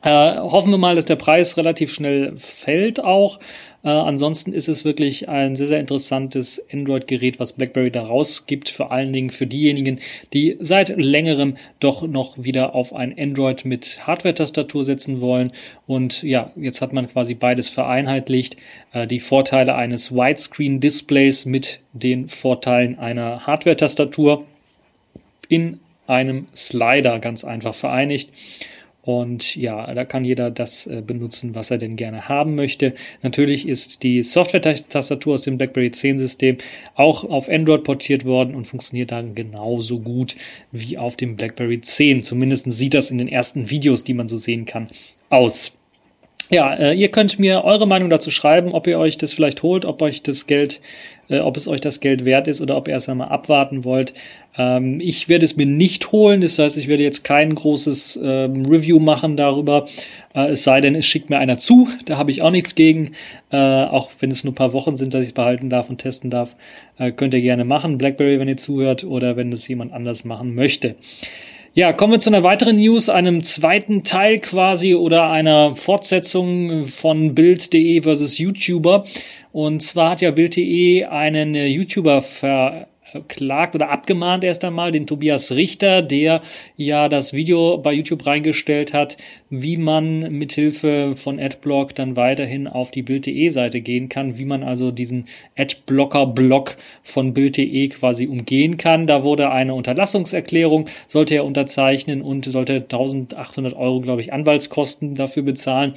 Äh, 0.01 0.37
hoffen 0.37 0.71
wir 0.71 0.77
mal, 0.77 0.95
dass 0.95 1.05
der 1.05 1.17
Preis 1.17 1.57
relativ 1.57 1.93
schnell 1.93 2.31
fällt 2.37 3.03
auch. 3.03 3.39
Äh, 3.83 3.89
ansonsten 3.89 4.53
ist 4.53 4.69
es 4.69 4.85
wirklich 4.85 5.27
ein 5.27 5.57
sehr, 5.57 5.67
sehr 5.67 5.79
interessantes 5.79 6.63
Android-Gerät, 6.71 7.39
was 7.39 7.53
BlackBerry 7.53 7.91
da 7.91 8.03
rausgibt. 8.03 8.69
Vor 8.69 8.93
allen 8.93 9.11
Dingen 9.11 9.29
für 9.29 9.45
diejenigen, 9.45 9.99
die 10.31 10.55
seit 10.59 10.89
längerem 10.97 11.55
doch 11.81 12.07
noch 12.07 12.37
wieder 12.37 12.75
auf 12.75 12.93
ein 12.93 13.13
Android 13.19 13.65
mit 13.65 14.07
Hardware-Tastatur 14.07 14.85
setzen 14.85 15.19
wollen. 15.19 15.51
Und 15.85 16.23
ja, 16.23 16.51
jetzt 16.55 16.81
hat 16.81 16.93
man 16.93 17.09
quasi 17.09 17.33
beides 17.33 17.69
vereinheitlicht. 17.69 18.55
Äh, 18.93 19.05
die 19.05 19.19
Vorteile 19.19 19.75
eines 19.75 20.13
Widescreen-Displays 20.13 21.45
mit 21.45 21.81
den 21.91 22.29
Vorteilen 22.29 22.97
einer 22.99 23.45
Hardware-Tastatur 23.45 24.45
in 25.49 25.81
einem 26.07 26.47
Slider 26.55 27.19
ganz 27.19 27.43
einfach 27.43 27.75
vereinigt. 27.75 28.29
Und 29.09 29.55
ja, 29.55 29.91
da 29.95 30.05
kann 30.05 30.23
jeder 30.23 30.51
das 30.51 30.85
äh, 30.85 31.01
benutzen, 31.01 31.55
was 31.55 31.71
er 31.71 31.79
denn 31.79 31.95
gerne 31.95 32.29
haben 32.29 32.53
möchte. 32.53 32.93
Natürlich 33.23 33.67
ist 33.67 34.03
die 34.03 34.21
Software-Tastatur 34.21 35.33
aus 35.33 35.41
dem 35.41 35.57
BlackBerry 35.57 35.89
10 35.89 36.19
System 36.19 36.57
auch 36.93 37.23
auf 37.23 37.49
Android 37.49 37.83
portiert 37.83 38.23
worden 38.23 38.53
und 38.53 38.65
funktioniert 38.65 39.11
dann 39.11 39.33
genauso 39.33 39.99
gut 39.99 40.35
wie 40.71 40.99
auf 40.99 41.15
dem 41.15 41.37
BlackBerry 41.37 41.81
10. 41.81 42.21
Zumindest 42.21 42.71
sieht 42.71 42.93
das 42.93 43.09
in 43.09 43.17
den 43.17 43.27
ersten 43.27 43.71
Videos, 43.71 44.03
die 44.03 44.13
man 44.13 44.27
so 44.27 44.37
sehen 44.37 44.65
kann, 44.65 44.89
aus. 45.31 45.78
Ja, 46.51 46.73
äh, 46.73 46.93
ihr 46.95 47.11
könnt 47.11 47.37
mir 47.37 47.63
eure 47.63 47.87
Meinung 47.87 48.09
dazu 48.09 48.31
schreiben, 48.31 48.71
ob 48.71 48.87
ihr 48.87 48.97
euch 48.97 49.19
das 49.19 49.33
vielleicht 49.33 49.61
holt, 49.61 49.85
ob 49.85 50.01
euch 50.01 50.23
das 50.23 50.47
Geld, 50.47 50.81
äh, 51.29 51.41
ob 51.41 51.55
es 51.57 51.67
euch 51.67 51.79
das 51.79 51.99
Geld 51.99 52.25
wert 52.25 52.47
ist 52.47 52.59
oder 52.59 52.75
ob 52.75 52.87
ihr 52.87 52.95
erst 52.95 53.07
einmal 53.07 53.29
abwarten 53.29 53.83
wollt. 53.83 54.15
Ähm, 54.57 54.99
ich 54.99 55.29
werde 55.29 55.45
es 55.45 55.57
mir 55.57 55.67
nicht 55.67 56.11
holen, 56.11 56.41
das 56.41 56.57
heißt, 56.57 56.75
ich 56.77 56.87
werde 56.87 57.03
jetzt 57.03 57.23
kein 57.23 57.53
großes 57.53 58.19
ähm, 58.23 58.65
Review 58.65 58.97
machen 58.97 59.37
darüber, 59.37 59.85
äh, 60.33 60.47
es 60.47 60.63
sei 60.63 60.81
denn, 60.81 60.95
es 60.95 61.05
schickt 61.05 61.29
mir 61.29 61.37
einer 61.37 61.57
zu, 61.57 61.87
da 62.05 62.17
habe 62.17 62.31
ich 62.31 62.41
auch 62.41 62.51
nichts 62.51 62.73
gegen, 62.73 63.11
äh, 63.51 63.57
auch 63.57 64.09
wenn 64.19 64.31
es 64.31 64.43
nur 64.43 64.53
ein 64.53 64.55
paar 64.55 64.73
Wochen 64.73 64.95
sind, 64.95 65.13
dass 65.13 65.21
ich 65.21 65.27
es 65.27 65.33
behalten 65.33 65.69
darf 65.69 65.91
und 65.91 65.99
testen 65.99 66.31
darf, 66.31 66.55
äh, 66.97 67.11
könnt 67.11 67.35
ihr 67.35 67.41
gerne 67.41 67.63
machen, 67.63 67.99
BlackBerry, 67.99 68.39
wenn 68.39 68.47
ihr 68.47 68.57
zuhört 68.57 69.03
oder 69.03 69.37
wenn 69.37 69.51
das 69.51 69.67
jemand 69.67 69.93
anders 69.93 70.25
machen 70.25 70.55
möchte. 70.55 70.95
Ja, 71.75 71.93
kommen 71.93 72.13
wir 72.13 72.19
zu 72.19 72.31
einer 72.31 72.43
weiteren 72.43 72.77
News, 72.77 73.09
einem 73.09 73.43
zweiten 73.43 74.03
Teil 74.03 74.39
quasi 74.39 74.95
oder 74.95 75.29
einer 75.29 75.75
Fortsetzung 75.75 76.83
von 76.85 77.35
Bild.de 77.35 78.01
versus 78.01 78.39
YouTuber. 78.39 79.05
Und 79.51 79.83
zwar 79.83 80.11
hat 80.11 80.21
ja 80.21 80.31
Bild.de 80.31 81.05
einen 81.05 81.53
YouTuber 81.53 82.23
ver 82.23 82.88
verklagt 83.11 83.75
oder 83.75 83.89
abgemahnt 83.89 84.43
erst 84.43 84.63
einmal 84.63 84.91
den 84.91 85.07
Tobias 85.07 85.51
Richter, 85.51 86.01
der 86.01 86.41
ja 86.75 87.09
das 87.09 87.33
Video 87.33 87.77
bei 87.77 87.93
YouTube 87.93 88.25
reingestellt 88.25 88.93
hat, 88.93 89.17
wie 89.49 89.77
man 89.77 90.19
mithilfe 90.31 91.15
von 91.15 91.39
Adblock 91.39 91.95
dann 91.95 92.15
weiterhin 92.15 92.67
auf 92.67 92.91
die 92.91 93.01
Bild.de 93.01 93.49
Seite 93.49 93.81
gehen 93.81 94.09
kann, 94.09 94.37
wie 94.37 94.45
man 94.45 94.63
also 94.63 94.91
diesen 94.91 95.25
Adblocker-Block 95.57 96.77
von 97.03 97.33
Bild.de 97.33 97.89
quasi 97.89 98.27
umgehen 98.27 98.77
kann. 98.77 99.07
Da 99.07 99.23
wurde 99.23 99.51
eine 99.51 99.73
Unterlassungserklärung, 99.73 100.85
sollte 101.07 101.35
er 101.35 101.45
unterzeichnen 101.45 102.21
und 102.21 102.45
sollte 102.45 102.75
1800 102.75 103.73
Euro, 103.75 104.01
glaube 104.01 104.21
ich, 104.21 104.33
Anwaltskosten 104.33 105.15
dafür 105.15 105.43
bezahlen. 105.43 105.93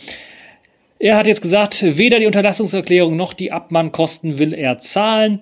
Er 0.98 1.16
hat 1.16 1.26
jetzt 1.26 1.42
gesagt, 1.42 1.84
weder 1.98 2.20
die 2.20 2.26
Unterlassungserklärung 2.26 3.16
noch 3.16 3.32
die 3.34 3.50
Abmahnkosten 3.50 4.38
will 4.38 4.54
er 4.54 4.78
zahlen 4.78 5.40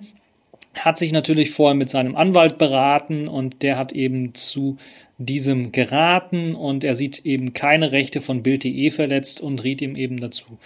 hat 0.73 0.97
sich 0.97 1.11
natürlich 1.11 1.51
vorher 1.51 1.75
mit 1.75 1.89
seinem 1.89 2.15
Anwalt 2.15 2.57
beraten 2.57 3.27
und 3.27 3.61
der 3.61 3.77
hat 3.77 3.91
eben 3.91 4.33
zu 4.33 4.77
diesem 5.25 5.71
geraten 5.71 6.55
und 6.55 6.83
er 6.83 6.95
sieht 6.95 7.25
eben 7.25 7.53
keine 7.53 7.91
Rechte 7.91 8.21
von 8.21 8.41
Bild.de 8.41 8.89
verletzt 8.89 9.41
und 9.41 9.63
riet 9.63 9.81
ihm 9.81 9.95
eben 9.95 10.19
dazu, 10.19 10.57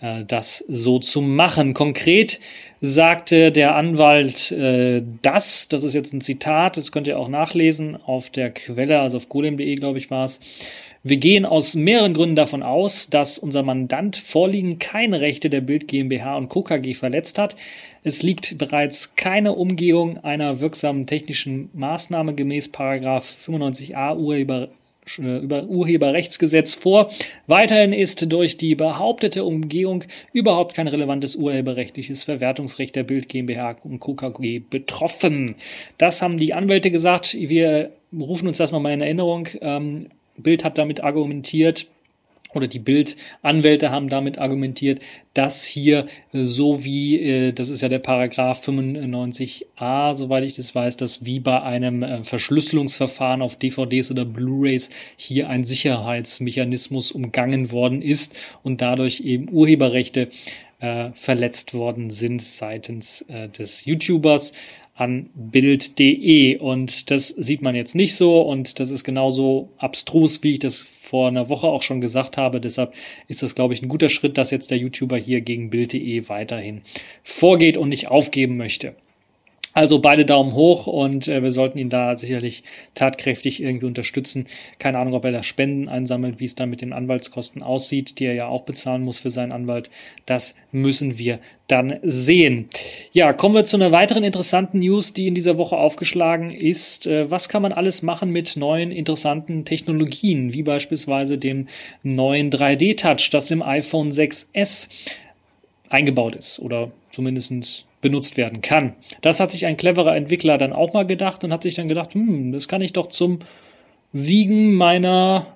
äh, 0.00 0.24
das 0.24 0.64
so 0.68 0.98
zu 0.98 1.20
machen. 1.20 1.74
Konkret 1.74 2.40
sagte 2.80 3.50
der 3.50 3.74
Anwalt 3.74 4.52
äh, 4.52 5.02
das, 5.22 5.68
das 5.68 5.82
ist 5.82 5.94
jetzt 5.94 6.12
ein 6.12 6.20
Zitat, 6.20 6.76
das 6.76 6.92
könnt 6.92 7.08
ihr 7.08 7.18
auch 7.18 7.28
nachlesen 7.28 7.96
auf 7.96 8.30
der 8.30 8.50
Quelle, 8.50 9.00
also 9.00 9.16
auf 9.16 9.28
golem.de, 9.28 9.74
glaube 9.74 9.98
ich, 9.98 10.10
war 10.10 10.24
es. 10.24 10.40
Wir 11.06 11.18
gehen 11.18 11.44
aus 11.44 11.74
mehreren 11.74 12.14
Gründen 12.14 12.34
davon 12.34 12.62
aus, 12.62 13.10
dass 13.10 13.36
unser 13.36 13.62
Mandant 13.62 14.16
vorliegen 14.16 14.78
keine 14.78 15.20
Rechte 15.20 15.50
der 15.50 15.60
Bild 15.60 15.86
GmbH 15.86 16.34
und 16.36 16.48
Co. 16.48 16.62
KG 16.62 16.94
verletzt 16.94 17.38
hat. 17.38 17.56
Es 18.06 18.22
liegt 18.22 18.58
bereits 18.58 19.16
keine 19.16 19.52
Umgehung 19.52 20.22
einer 20.22 20.60
wirksamen 20.60 21.06
technischen 21.06 21.70
Maßnahme 21.72 22.34
gemäß 22.34 22.68
Paragraph 22.68 23.24
95a 23.40 24.16
Urheber 24.16 24.68
äh, 25.18 25.38
über 25.38 25.64
Urheberrechtsgesetz 25.64 26.74
vor. 26.74 27.10
Weiterhin 27.46 27.94
ist 27.94 28.30
durch 28.30 28.58
die 28.58 28.74
behauptete 28.74 29.44
Umgehung 29.44 30.04
überhaupt 30.34 30.74
kein 30.74 30.86
relevantes 30.86 31.34
urheberrechtliches 31.36 32.22
Verwertungsrecht 32.22 32.94
der 32.94 33.04
Bild 33.04 33.30
GmbH 33.30 33.76
und 33.84 34.00
Co. 34.00 34.14
KG 34.14 34.58
betroffen. 34.58 35.54
Das 35.96 36.20
haben 36.20 36.36
die 36.36 36.52
Anwälte 36.52 36.90
gesagt. 36.90 37.34
Wir 37.34 37.90
rufen 38.12 38.48
uns 38.48 38.58
das 38.58 38.70
nochmal 38.70 38.92
in 38.92 39.00
Erinnerung. 39.00 39.48
Ähm, 39.62 40.08
Bild 40.36 40.62
hat 40.62 40.76
damit 40.76 41.02
argumentiert, 41.02 41.86
oder 42.54 42.66
die 42.66 42.78
Bildanwälte 42.78 43.90
haben 43.90 44.08
damit 44.08 44.38
argumentiert, 44.38 45.00
dass 45.34 45.64
hier 45.64 46.06
so 46.32 46.84
wie, 46.84 47.20
äh, 47.20 47.52
das 47.52 47.68
ist 47.68 47.82
ja 47.82 47.88
der 47.88 47.98
Paragraph 47.98 48.66
95a, 48.66 50.14
soweit 50.14 50.44
ich 50.44 50.54
das 50.54 50.74
weiß, 50.74 50.96
dass 50.96 51.24
wie 51.24 51.40
bei 51.40 51.62
einem 51.62 52.02
äh, 52.02 52.22
Verschlüsselungsverfahren 52.22 53.42
auf 53.42 53.56
DVDs 53.56 54.10
oder 54.10 54.24
Blu-rays 54.24 54.90
hier 55.16 55.48
ein 55.48 55.64
Sicherheitsmechanismus 55.64 57.12
umgangen 57.12 57.72
worden 57.72 58.02
ist 58.02 58.34
und 58.62 58.80
dadurch 58.80 59.20
eben 59.20 59.50
Urheberrechte 59.50 60.28
äh, 60.80 61.10
verletzt 61.14 61.74
worden 61.74 62.10
sind 62.10 62.42
seitens 62.42 63.22
äh, 63.22 63.48
des 63.48 63.84
YouTubers 63.86 64.52
an 64.94 65.30
Bild.de 65.34 66.58
und 66.58 67.10
das 67.10 67.28
sieht 67.28 67.62
man 67.62 67.74
jetzt 67.74 67.96
nicht 67.96 68.14
so 68.14 68.40
und 68.42 68.78
das 68.78 68.92
ist 68.92 69.02
genauso 69.02 69.70
abstrus, 69.76 70.42
wie 70.42 70.52
ich 70.52 70.58
das 70.60 70.82
vor 70.82 71.28
einer 71.28 71.48
Woche 71.48 71.66
auch 71.66 71.82
schon 71.82 72.00
gesagt 72.00 72.36
habe. 72.36 72.60
Deshalb 72.60 72.94
ist 73.26 73.42
das, 73.42 73.56
glaube 73.56 73.74
ich, 73.74 73.82
ein 73.82 73.88
guter 73.88 74.08
Schritt, 74.08 74.38
dass 74.38 74.52
jetzt 74.52 74.70
der 74.70 74.78
YouTuber 74.78 75.16
hier 75.16 75.40
gegen 75.40 75.70
Bild.de 75.70 76.28
weiterhin 76.28 76.82
vorgeht 77.24 77.76
und 77.76 77.88
nicht 77.88 78.08
aufgeben 78.08 78.56
möchte. 78.56 78.94
Also 79.74 79.98
beide 79.98 80.24
Daumen 80.24 80.54
hoch 80.54 80.86
und 80.86 81.26
äh, 81.26 81.42
wir 81.42 81.50
sollten 81.50 81.78
ihn 81.78 81.90
da 81.90 82.16
sicherlich 82.16 82.62
tatkräftig 82.94 83.60
irgendwie 83.60 83.86
unterstützen. 83.86 84.46
Keine 84.78 84.98
Ahnung, 84.98 85.14
ob 85.14 85.24
er 85.24 85.32
da 85.32 85.42
Spenden 85.42 85.88
einsammelt, 85.88 86.38
wie 86.38 86.44
es 86.44 86.54
dann 86.54 86.70
mit 86.70 86.80
den 86.80 86.92
Anwaltskosten 86.92 87.60
aussieht, 87.62 88.20
die 88.20 88.26
er 88.26 88.34
ja 88.34 88.46
auch 88.46 88.62
bezahlen 88.62 89.02
muss 89.02 89.18
für 89.18 89.30
seinen 89.30 89.50
Anwalt. 89.50 89.90
Das 90.26 90.54
müssen 90.70 91.18
wir 91.18 91.40
dann 91.66 91.98
sehen. 92.02 92.68
Ja, 93.12 93.32
kommen 93.32 93.56
wir 93.56 93.64
zu 93.64 93.76
einer 93.76 93.90
weiteren 93.90 94.22
interessanten 94.22 94.78
News, 94.78 95.12
die 95.12 95.26
in 95.26 95.34
dieser 95.34 95.58
Woche 95.58 95.76
aufgeschlagen 95.76 96.52
ist. 96.52 97.08
Äh, 97.08 97.28
was 97.30 97.48
kann 97.48 97.62
man 97.62 97.72
alles 97.72 98.02
machen 98.02 98.30
mit 98.30 98.56
neuen 98.56 98.92
interessanten 98.92 99.64
Technologien, 99.64 100.54
wie 100.54 100.62
beispielsweise 100.62 101.36
dem 101.36 101.66
neuen 102.04 102.50
3D-Touch, 102.50 103.30
das 103.30 103.50
im 103.50 103.62
iPhone 103.62 104.10
6S 104.10 104.88
eingebaut 105.88 106.36
ist 106.36 106.60
oder 106.60 106.92
zumindestens 107.10 107.86
benutzt 108.04 108.36
werden 108.36 108.60
kann. 108.60 108.92
Das 109.22 109.40
hat 109.40 109.50
sich 109.50 109.64
ein 109.64 109.78
cleverer 109.78 110.14
Entwickler 110.14 110.58
dann 110.58 110.74
auch 110.74 110.92
mal 110.92 111.06
gedacht 111.06 111.42
und 111.42 111.54
hat 111.54 111.62
sich 111.62 111.74
dann 111.74 111.88
gedacht, 111.88 112.12
hm, 112.12 112.52
das 112.52 112.68
kann 112.68 112.82
ich 112.82 112.92
doch 112.92 113.06
zum 113.06 113.38
Wiegen 114.12 114.74
meiner 114.74 115.46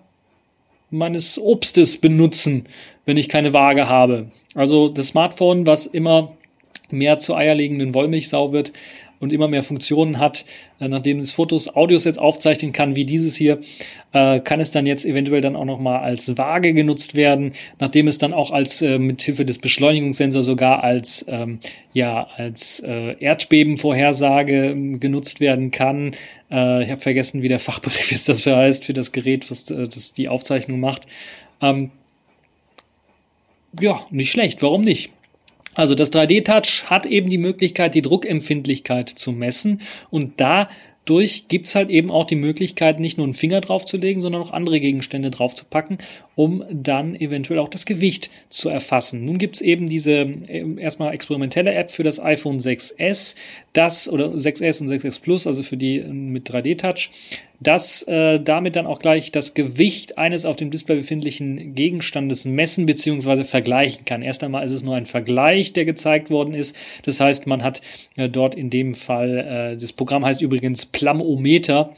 meines 0.91 1.39
Obstes 1.39 1.99
benutzen, 1.99 2.65
wenn 3.05 3.19
ich 3.19 3.29
keine 3.29 3.53
Waage 3.53 3.91
habe. 3.91 4.31
Also 4.55 4.89
das 4.89 5.09
Smartphone, 5.09 5.67
was 5.67 5.85
immer 5.85 6.33
mehr 6.89 7.19
zur 7.19 7.37
eierlegenden 7.37 7.95
Wollmilchsau 7.95 8.53
wird, 8.53 8.73
und 9.21 9.33
immer 9.33 9.49
mehr 9.49 9.63
Funktionen 9.63 10.19
hat, 10.19 10.45
äh, 10.81 10.89
nachdem 10.89 11.19
es 11.19 11.33
Fotos, 11.33 11.75
Audios 11.75 12.05
jetzt 12.05 12.19
aufzeichnen 12.19 12.73
kann, 12.73 12.97
wie 12.97 13.05
dieses 13.05 13.37
hier, 13.37 13.61
äh, 14.13 14.41
kann 14.41 14.61
es 14.61 14.71
dann 14.71 14.87
jetzt 14.87 15.05
eventuell 15.05 15.41
dann 15.41 15.57
auch 15.57 15.65
nochmal 15.65 16.01
als 16.01 16.37
Waage 16.39 16.75
genutzt 16.75 17.15
werden, 17.15 17.55
nachdem 17.79 18.09
es 18.09 18.19
dann 18.19 18.33
auch 18.33 18.51
als 18.51 18.83
äh, 18.83 18.99
mit 18.99 19.23
Hilfe 19.23 19.45
des 19.45 19.59
Beschleunigungssensors 19.59 20.47
sogar 20.47 20.83
als 20.83 21.25
ähm, 21.29 21.59
ja 21.93 22.29
als 22.37 22.81
Erdbebenvorhersage 22.81 24.71
ähm, 24.71 25.01
genutzt 25.01 25.41
werden 25.41 25.71
kann. 25.71 26.13
Ich 26.51 26.55
habe 26.55 26.99
vergessen, 26.99 27.43
wie 27.43 27.49
der 27.49 27.59
Fachbegriff 27.61 28.11
jetzt 28.11 28.29
das 28.29 28.47
heißt 28.47 28.85
für 28.85 28.95
das 28.95 29.13
Gerät, 29.13 29.51
was 29.51 29.65
das 29.65 30.15
die 30.15 30.29
Aufzeichnung 30.29 30.81
macht. 30.81 31.03
Ähm, 31.61 31.91
ja, 33.79 34.01
nicht 34.11 34.31
schlecht. 34.31 34.63
Warum 34.63 34.83
nicht? 34.83 35.11
Also 35.79 35.95
das 35.95 36.13
3D-Touch 36.13 36.91
hat 36.91 37.07
eben 37.07 37.31
die 37.31 37.39
Möglichkeit, 37.39 37.95
die 37.95 38.03
Druckempfindlichkeit 38.03 39.09
zu 39.09 39.31
messen 39.31 39.81
und 40.11 40.41
da 40.41 40.69
dadurch 41.09 41.49
gibt's 41.49 41.75
halt 41.75 41.89
eben 41.89 42.11
auch 42.11 42.27
die 42.27 42.37
Möglichkeit, 42.37 43.01
nicht 43.01 43.17
nur 43.17 43.27
einen 43.27 43.35
Finger 43.35 43.61
draufzulegen, 43.61 44.21
sondern 44.21 44.43
auch 44.43 44.53
andere 44.53 44.79
Gegenstände 44.79 45.31
draufzupacken, 45.31 45.99
um 46.35 46.65
dann 46.71 47.15
eventuell 47.15 47.61
auch 47.61 47.69
das 47.69 47.87
Gewicht 47.87 48.31
zu 48.51 48.69
erfassen. 48.69 49.25
Nun 49.25 49.39
gibt's 49.39 49.61
eben 49.61 49.89
diese 49.89 50.13
äh, 50.13 50.67
erstmal 50.79 51.15
experimentelle 51.15 51.73
App 51.73 51.91
für 51.91 52.03
das 52.03 52.21
iPhone 52.21 52.59
6S, 52.59 53.37
das 53.73 54.09
oder 54.09 54.27
6S 54.33 54.83
und 54.83 54.89
6S 54.89 55.23
Plus, 55.23 55.47
also 55.47 55.63
für 55.63 55.77
die 55.77 56.01
mit 56.01 56.51
3D-Touch 56.51 57.11
das 57.61 58.03
äh, 58.05 58.41
damit 58.41 58.77
dann 58.77 58.87
auch 58.87 59.01
gleich 59.01 59.33
das 59.33 59.55
Gewicht 59.55 60.17
eines 60.17 60.45
auf 60.45 60.57
dem 60.57 60.71
Display 60.71 60.97
befindlichen 60.97 61.75
Gegenstandes 61.75 62.45
messen 62.45 62.87
bzw. 62.87 63.45
vergleichen 63.45 64.05
kann. 64.05 64.23
Erst 64.23 64.45
einmal 64.45 64.65
ist 64.65 64.73
es 64.73 64.85
nur 64.85 64.95
ein 64.95 65.07
Vergleich, 65.07 65.73
der 65.73 65.85
gezeigt 65.85 66.31
worden 66.31 66.55
ist. 66.55 66.77
Das 67.05 67.21
heißt, 67.21 67.47
man 67.47 67.65
hat 67.65 67.83
äh, 68.17 68.29
dort 68.29 68.55
in 68.55 68.71
dem 68.71 68.95
Fall, 68.95 69.39
äh, 69.39 69.77
das 69.77 69.93
Programm 69.93 70.25
heißt 70.25 70.43
übrigens 70.43 70.87
Plamometer, 70.87 71.95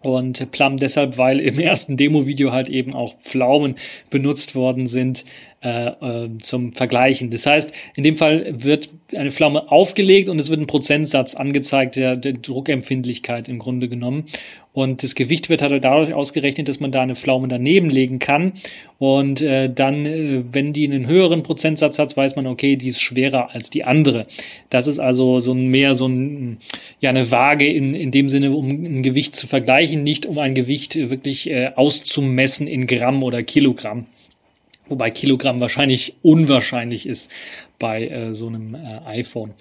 und 0.00 0.52
Plum 0.52 0.76
deshalb, 0.76 1.18
weil 1.18 1.40
im 1.40 1.58
ersten 1.58 1.96
Demo-Video 1.96 2.52
halt 2.52 2.68
eben 2.68 2.94
auch 2.94 3.18
Pflaumen 3.18 3.74
benutzt 4.10 4.54
worden 4.54 4.86
sind, 4.86 5.24
äh, 5.60 5.88
äh, 5.88 6.38
zum 6.38 6.72
Vergleichen. 6.72 7.32
Das 7.32 7.44
heißt, 7.44 7.72
in 7.96 8.04
dem 8.04 8.14
Fall 8.14 8.54
wird 8.62 8.90
eine 9.16 9.32
Pflaume 9.32 9.72
aufgelegt 9.72 10.28
und 10.28 10.40
es 10.40 10.50
wird 10.50 10.60
ein 10.60 10.68
Prozentsatz 10.68 11.34
angezeigt 11.34 11.96
der, 11.96 12.14
der 12.14 12.34
Druckempfindlichkeit 12.34 13.48
im 13.48 13.58
Grunde 13.58 13.88
genommen. 13.88 14.26
Und 14.72 15.02
das 15.02 15.16
Gewicht 15.16 15.50
wird 15.50 15.62
halt 15.62 15.82
dadurch 15.82 16.14
ausgerechnet, 16.14 16.68
dass 16.68 16.78
man 16.78 16.92
da 16.92 17.02
eine 17.02 17.16
Pflaume 17.16 17.48
daneben 17.48 17.90
legen 17.90 18.20
kann. 18.20 18.52
Und 18.98 19.42
äh, 19.42 19.68
dann, 19.68 20.06
äh, 20.06 20.44
wenn 20.52 20.72
die 20.72 20.84
einen 20.84 21.08
höheren 21.08 21.42
Prozentsatz 21.42 21.98
hat, 21.98 22.16
weiß 22.16 22.36
man, 22.36 22.46
okay, 22.46 22.76
die 22.76 22.86
ist 22.86 23.00
schwerer 23.00 23.52
als 23.52 23.70
die 23.70 23.82
andere. 23.82 24.28
Das 24.70 24.86
ist 24.86 25.00
also 25.00 25.40
so 25.40 25.50
ein 25.50 25.66
mehr 25.66 25.96
so 25.96 26.06
ein, 26.06 26.60
ja, 27.00 27.10
eine 27.10 27.32
Waage 27.32 27.66
in, 27.66 27.96
in 27.96 28.12
dem 28.12 28.28
Sinne, 28.28 28.52
um 28.52 28.68
ein 28.68 29.02
Gewicht 29.02 29.34
zu 29.34 29.48
vergleichen, 29.48 30.04
nicht 30.04 30.26
um 30.26 30.38
ein 30.38 30.54
Gewicht 30.54 30.94
wirklich 31.10 31.50
äh, 31.50 31.72
auszumessen 31.74 32.68
in 32.68 32.86
Gramm 32.86 33.24
oder 33.24 33.42
Kilogramm. 33.42 34.06
Wobei 34.88 35.10
Kilogramm 35.10 35.60
wahrscheinlich 35.60 36.16
unwahrscheinlich 36.22 37.06
ist 37.06 37.30
bei 37.78 38.08
äh, 38.08 38.34
so 38.34 38.46
einem 38.46 38.74
äh, 38.74 39.00
iPhone. 39.18 39.54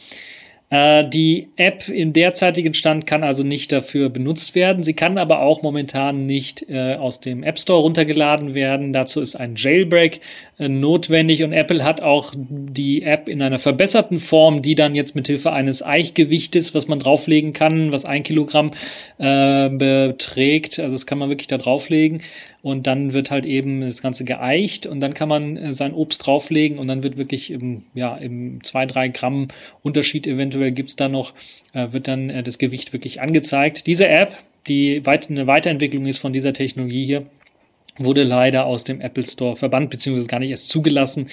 Äh, 0.69 1.07
die 1.07 1.47
App 1.55 1.87
im 1.87 2.11
derzeitigen 2.11 2.73
Stand 2.73 3.07
kann 3.07 3.23
also 3.23 3.43
nicht 3.43 3.71
dafür 3.71 4.09
benutzt 4.09 4.53
werden. 4.53 4.83
Sie 4.83 4.93
kann 4.93 5.17
aber 5.17 5.39
auch 5.39 5.61
momentan 5.61 6.25
nicht 6.25 6.69
äh, 6.69 6.95
aus 6.95 7.21
dem 7.21 7.41
App 7.41 7.57
Store 7.57 7.81
runtergeladen 7.81 8.53
werden. 8.53 8.91
Dazu 8.91 9.21
ist 9.21 9.35
ein 9.37 9.55
Jailbreak 9.55 10.19
äh, 10.59 10.67
notwendig 10.67 11.43
und 11.43 11.53
Apple 11.53 11.85
hat 11.85 12.01
auch 12.01 12.33
die 12.35 13.03
App 13.03 13.29
in 13.29 13.41
einer 13.41 13.59
verbesserten 13.59 14.19
Form, 14.19 14.61
die 14.61 14.75
dann 14.75 14.93
jetzt 14.93 15.15
mit 15.15 15.27
Hilfe 15.27 15.53
eines 15.53 15.85
Eichgewichtes, 15.85 16.75
was 16.75 16.89
man 16.89 16.99
drauflegen 16.99 17.53
kann, 17.53 17.93
was 17.93 18.03
ein 18.03 18.23
Kilogramm 18.23 18.71
äh, 19.19 19.69
beträgt, 19.69 20.79
also 20.79 20.95
das 20.95 21.05
kann 21.05 21.17
man 21.17 21.29
wirklich 21.29 21.47
da 21.47 21.57
drauflegen 21.57 22.21
und 22.61 22.85
dann 22.87 23.13
wird 23.13 23.31
halt 23.31 23.45
eben 23.45 23.81
das 23.81 24.01
Ganze 24.01 24.25
geeicht 24.25 24.85
und 24.85 24.99
dann 24.99 25.13
kann 25.13 25.29
man 25.29 25.55
äh, 25.55 25.71
sein 25.71 25.93
Obst 25.93 26.25
drauflegen 26.27 26.77
und 26.77 26.87
dann 26.87 27.03
wird 27.03 27.17
wirklich 27.17 27.51
im, 27.51 27.83
ja, 27.93 28.17
im 28.17 28.61
zwei 28.63 28.85
drei 28.85 29.07
Gramm 29.07 29.47
Unterschied 29.81 30.27
eventuell 30.27 30.56
gibt's 30.71 30.95
da 30.95 31.09
noch, 31.09 31.33
äh, 31.73 31.91
wird 31.91 32.07
dann 32.07 32.29
äh, 32.29 32.43
das 32.43 32.57
Gewicht 32.57 32.93
wirklich 32.93 33.21
angezeigt. 33.21 33.87
Diese 33.87 34.07
App, 34.07 34.35
die 34.67 35.05
weit, 35.05 35.29
eine 35.29 35.47
Weiterentwicklung 35.47 36.05
ist 36.05 36.17
von 36.17 36.33
dieser 36.33 36.53
Technologie 36.53 37.05
hier, 37.05 37.25
wurde 37.99 38.23
leider 38.23 38.65
aus 38.65 38.83
dem 38.83 39.01
Apple 39.01 39.25
Store 39.25 39.55
verbannt, 39.55 39.89
beziehungsweise 39.89 40.27
gar 40.27 40.39
nicht 40.39 40.49
erst 40.49 40.69
zugelassen. 40.69 41.27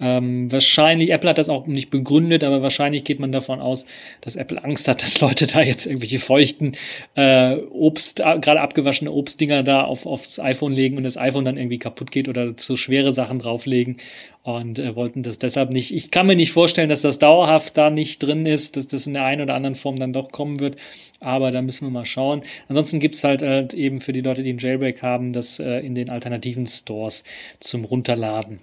Ähm, 0.00 0.50
wahrscheinlich, 0.50 1.10
Apple 1.10 1.30
hat 1.30 1.38
das 1.38 1.48
auch 1.48 1.66
nicht 1.66 1.90
begründet, 1.90 2.44
aber 2.44 2.62
wahrscheinlich 2.62 3.04
geht 3.04 3.20
man 3.20 3.32
davon 3.32 3.60
aus, 3.60 3.86
dass 4.20 4.36
Apple 4.36 4.62
Angst 4.62 4.88
hat, 4.88 5.02
dass 5.08 5.20
Leute 5.20 5.46
da 5.46 5.62
jetzt 5.62 5.86
irgendwelche 5.86 6.18
feuchten 6.18 6.72
äh, 7.14 7.56
Obst, 7.56 8.20
äh, 8.20 8.38
gerade 8.40 8.60
abgewaschene 8.60 9.12
Obstdinger 9.12 9.62
da 9.62 9.82
auf, 9.82 10.06
aufs 10.06 10.38
iPhone 10.38 10.72
legen 10.72 10.96
und 10.96 11.04
das 11.04 11.16
iPhone 11.16 11.44
dann 11.44 11.56
irgendwie 11.56 11.78
kaputt 11.78 12.10
geht 12.10 12.28
oder 12.28 12.56
zu 12.56 12.76
schwere 12.76 13.14
Sachen 13.14 13.38
drauflegen 13.38 13.98
und 14.42 14.78
äh, 14.78 14.96
wollten 14.96 15.22
das 15.22 15.38
deshalb 15.38 15.70
nicht. 15.70 15.94
Ich 15.94 16.10
kann 16.10 16.26
mir 16.26 16.36
nicht 16.36 16.52
vorstellen, 16.52 16.88
dass 16.88 17.02
das 17.02 17.18
dauerhaft 17.18 17.76
da 17.76 17.90
nicht 17.90 18.22
drin 18.22 18.46
ist, 18.46 18.76
dass 18.76 18.86
das 18.86 19.06
in 19.06 19.14
der 19.14 19.24
einen 19.24 19.42
oder 19.42 19.54
anderen 19.54 19.74
Form 19.74 19.98
dann 19.98 20.12
doch 20.12 20.32
kommen 20.32 20.58
wird. 20.60 20.76
Aber 21.20 21.50
da 21.50 21.62
müssen 21.62 21.86
wir 21.86 21.90
mal 21.90 22.04
schauen. 22.04 22.42
Ansonsten 22.68 23.00
gibt's 23.00 23.24
halt, 23.24 23.42
halt 23.42 23.74
eben 23.74 24.00
für 24.00 24.12
die 24.12 24.20
Leute, 24.20 24.42
die 24.42 24.50
einen 24.50 24.58
Jailbreak 24.58 25.02
haben, 25.02 25.32
das 25.32 25.58
äh, 25.58 25.80
in 25.80 25.94
den 25.94 26.10
alternativen 26.10 26.66
Stores 26.66 27.24
zum 27.60 27.84
Runterladen. 27.84 28.60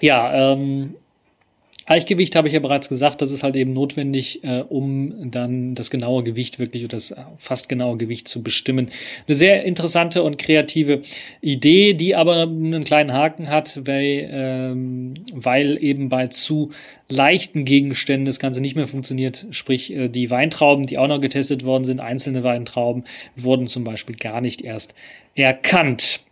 Ja, 0.00 0.52
ähm, 0.52 0.96
Eichgewicht 1.86 2.34
habe 2.36 2.48
ich 2.48 2.54
ja 2.54 2.60
bereits 2.60 2.88
gesagt, 2.88 3.20
das 3.20 3.30
ist 3.30 3.42
halt 3.42 3.56
eben 3.56 3.72
notwendig, 3.72 4.42
äh, 4.42 4.60
um 4.68 5.30
dann 5.30 5.74
das 5.74 5.90
genaue 5.90 6.24
Gewicht 6.24 6.58
wirklich 6.58 6.84
oder 6.84 6.96
das 6.96 7.14
fast 7.36 7.68
genaue 7.68 7.96
Gewicht 7.98 8.28
zu 8.28 8.42
bestimmen. 8.42 8.88
Eine 9.26 9.34
sehr 9.34 9.64
interessante 9.64 10.22
und 10.22 10.38
kreative 10.38 11.02
Idee, 11.40 11.94
die 11.94 12.14
aber 12.14 12.42
einen 12.42 12.84
kleinen 12.84 13.12
Haken 13.12 13.50
hat, 13.50 13.80
weil, 13.86 14.28
ähm, 14.30 15.14
weil 15.32 15.82
eben 15.82 16.08
bei 16.08 16.28
zu 16.28 16.70
leichten 17.08 17.64
Gegenständen 17.64 18.26
das 18.26 18.38
Ganze 18.38 18.60
nicht 18.60 18.76
mehr 18.76 18.86
funktioniert. 18.86 19.46
Sprich, 19.50 19.92
äh, 19.92 20.08
die 20.08 20.30
Weintrauben, 20.30 20.84
die 20.84 20.98
auch 20.98 21.08
noch 21.08 21.20
getestet 21.20 21.64
worden 21.64 21.84
sind, 21.84 22.00
einzelne 22.00 22.42
Weintrauben, 22.42 23.04
wurden 23.36 23.66
zum 23.66 23.84
Beispiel 23.84 24.16
gar 24.16 24.40
nicht 24.40 24.62
erst 24.62 24.94
erkannt. 25.34 26.23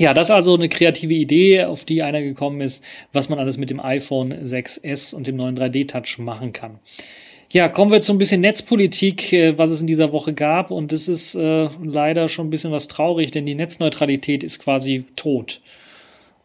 Ja, 0.00 0.14
das 0.14 0.28
ist 0.28 0.30
also 0.30 0.54
eine 0.54 0.70
kreative 0.70 1.12
Idee, 1.12 1.64
auf 1.64 1.84
die 1.84 2.02
einer 2.02 2.22
gekommen 2.22 2.62
ist, 2.62 2.82
was 3.12 3.28
man 3.28 3.38
alles 3.38 3.58
mit 3.58 3.68
dem 3.68 3.80
iPhone 3.80 4.32
6S 4.32 5.14
und 5.14 5.26
dem 5.26 5.36
neuen 5.36 5.58
3D-Touch 5.58 6.16
machen 6.16 6.54
kann. 6.54 6.78
Ja, 7.52 7.68
kommen 7.68 7.92
wir 7.92 8.00
zu 8.00 8.14
ein 8.14 8.18
bisschen 8.18 8.40
Netzpolitik, 8.40 9.30
äh, 9.34 9.58
was 9.58 9.68
es 9.68 9.82
in 9.82 9.86
dieser 9.86 10.10
Woche 10.10 10.32
gab. 10.32 10.70
Und 10.70 10.92
das 10.92 11.06
ist 11.06 11.34
äh, 11.34 11.68
leider 11.84 12.30
schon 12.30 12.46
ein 12.46 12.50
bisschen 12.50 12.72
was 12.72 12.88
traurig, 12.88 13.30
denn 13.30 13.44
die 13.44 13.54
Netzneutralität 13.54 14.42
ist 14.42 14.58
quasi 14.58 15.04
tot. 15.16 15.60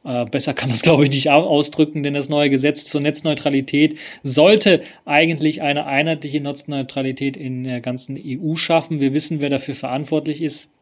Äh, 0.03 0.25
besser 0.25 0.53
kann 0.53 0.67
man 0.67 0.75
es, 0.75 0.81
glaube 0.81 1.05
ich, 1.05 1.09
nicht 1.11 1.29
ausdrücken, 1.29 2.03
denn 2.03 2.13
das 2.13 2.27
neue 2.27 2.49
Gesetz 2.49 2.83
zur 2.83 2.99
Netzneutralität 2.99 3.97
sollte 4.21 4.81
eigentlich 5.05 5.61
eine 5.61 5.85
einheitliche 5.85 6.41
Netzneutralität 6.41 7.37
in 7.37 7.63
der 7.63 7.79
ganzen 7.79 8.19
EU 8.21 8.55
schaffen. 8.55 8.99
Wir 8.99 9.13
wissen, 9.13 9.39
wer 9.39 9.49
dafür 9.49 9.75
verantwortlich 9.75 10.41
ist 10.41 10.74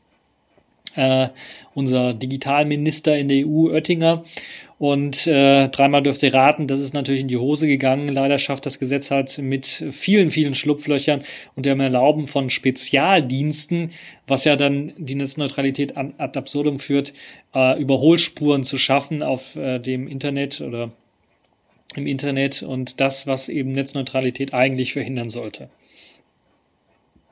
äh, 0.95 1.29
unser 1.73 2.13
Digitalminister 2.13 3.17
in 3.17 3.29
der 3.29 3.47
EU, 3.47 3.69
Oettinger. 3.71 4.23
Und 4.79 5.27
äh, 5.27 5.69
dreimal 5.69 6.03
dürft 6.03 6.23
ihr 6.23 6.33
raten, 6.33 6.67
das 6.67 6.79
ist 6.81 6.93
natürlich 6.93 7.21
in 7.21 7.27
die 7.29 7.37
Hose 7.37 7.67
gegangen. 7.67 8.09
Leider 8.09 8.37
schafft 8.37 8.65
das 8.65 8.79
Gesetz 8.79 9.11
halt 9.11 9.37
mit 9.37 9.85
vielen, 9.91 10.29
vielen 10.29 10.55
Schlupflöchern 10.55 11.23
und 11.55 11.65
dem 11.65 11.79
Erlauben 11.79 12.27
von 12.27 12.49
Spezialdiensten, 12.49 13.91
was 14.27 14.43
ja 14.43 14.55
dann 14.55 14.91
die 14.97 15.15
Netzneutralität 15.15 15.95
ad 15.95 16.37
absurdum 16.37 16.79
führt, 16.79 17.13
äh, 17.55 17.79
Überholspuren 17.79 18.63
zu 18.63 18.77
schaffen 18.77 19.23
auf 19.23 19.55
äh, 19.55 19.79
dem 19.79 20.07
Internet 20.07 20.59
oder 20.59 20.91
im 21.95 22.07
Internet 22.07 22.63
und 22.63 22.99
das, 22.99 23.27
was 23.27 23.49
eben 23.49 23.71
Netzneutralität 23.71 24.53
eigentlich 24.53 24.93
verhindern 24.93 25.29
sollte. 25.29 25.69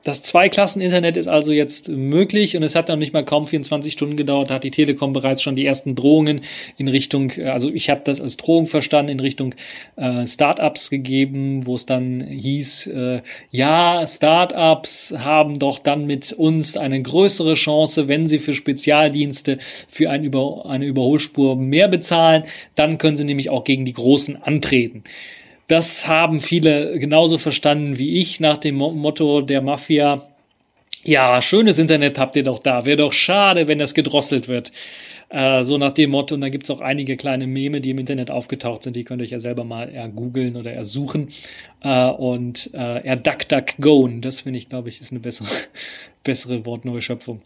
Das 0.04 0.22
Zweiklassen-Internet 0.22 1.16
ist 1.16 1.28
also 1.28 1.52
jetzt 1.52 1.88
möglich 1.88 2.56
und 2.56 2.64
es 2.64 2.74
hat 2.74 2.88
noch 2.88 2.96
nicht 2.96 3.12
mal 3.12 3.24
kaum 3.24 3.46
24 3.46 3.92
Stunden 3.92 4.16
gedauert, 4.16 4.50
da 4.50 4.54
hat 4.54 4.64
die 4.64 4.72
Telekom 4.72 5.12
bereits 5.12 5.42
schon 5.42 5.54
die 5.54 5.64
ersten 5.64 5.94
Drohungen 5.94 6.40
in 6.76 6.88
Richtung, 6.88 7.30
also 7.44 7.70
ich 7.70 7.88
habe 7.88 8.00
das 8.02 8.20
als 8.20 8.36
Drohung 8.36 8.66
verstanden, 8.66 9.12
in 9.12 9.20
Richtung 9.20 9.54
äh, 9.94 10.26
Startups 10.26 10.90
gegeben, 10.90 11.66
wo 11.66 11.76
es 11.76 11.86
dann 11.86 12.20
hieß, 12.20 12.88
äh, 12.88 13.22
ja, 13.50 14.04
Startups 14.04 15.14
haben 15.18 15.60
doch 15.60 15.78
dann 15.78 16.06
mit 16.06 16.32
uns 16.32 16.76
eine 16.76 17.00
größere 17.00 17.54
Chance, 17.54 18.08
wenn 18.08 18.26
sie 18.26 18.40
für 18.40 18.54
Spezialdienste 18.54 19.58
für 19.86 20.10
ein 20.10 20.24
Über, 20.24 20.66
eine 20.66 20.84
Überholspur 20.84 21.54
mehr 21.54 21.86
bezahlen, 21.86 22.42
dann 22.74 22.98
können 22.98 23.16
sie 23.16 23.24
nämlich 23.24 23.50
auch 23.50 23.62
gegen 23.62 23.84
die 23.84 23.92
Großen 23.92 24.42
antreten. 24.42 25.04
Das 25.68 26.06
haben 26.06 26.40
viele 26.40 26.98
genauso 26.98 27.38
verstanden 27.38 27.98
wie 27.98 28.18
ich 28.18 28.40
nach 28.40 28.58
dem 28.58 28.76
Motto 28.76 29.40
der 29.42 29.62
Mafia. 29.62 30.22
Ja, 31.04 31.40
schönes 31.42 31.78
Internet 31.78 32.18
habt 32.18 32.36
ihr 32.36 32.44
doch 32.44 32.60
da. 32.60 32.84
Wäre 32.84 32.98
doch 32.98 33.12
schade, 33.12 33.66
wenn 33.66 33.78
das 33.78 33.94
gedrosselt 33.94 34.48
wird. 34.48 34.70
Äh, 35.30 35.64
so 35.64 35.78
nach 35.78 35.92
dem 35.92 36.10
Motto. 36.10 36.34
Und 36.34 36.42
da 36.42 36.48
gibt's 36.48 36.70
auch 36.70 36.80
einige 36.80 37.16
kleine 37.16 37.46
Meme, 37.46 37.80
die 37.80 37.90
im 37.90 37.98
Internet 37.98 38.30
aufgetaucht 38.30 38.82
sind. 38.82 38.94
Die 38.94 39.04
könnt 39.04 39.20
ihr 39.20 39.24
euch 39.24 39.30
ja 39.30 39.40
selber 39.40 39.64
mal 39.64 39.88
ergoogeln 39.88 40.56
oder 40.56 40.72
ersuchen. 40.72 41.28
Äh, 41.80 42.06
und 42.10 42.70
äh, 42.74 43.04
erduckduckgoen. 43.04 44.20
Das 44.20 44.42
finde 44.42 44.58
ich, 44.58 44.68
glaube 44.68 44.90
ich, 44.90 45.00
ist 45.00 45.10
eine 45.10 45.20
bessere, 45.20 45.48
bessere 46.22 46.66
Wortneuschöpfung. 46.66 47.40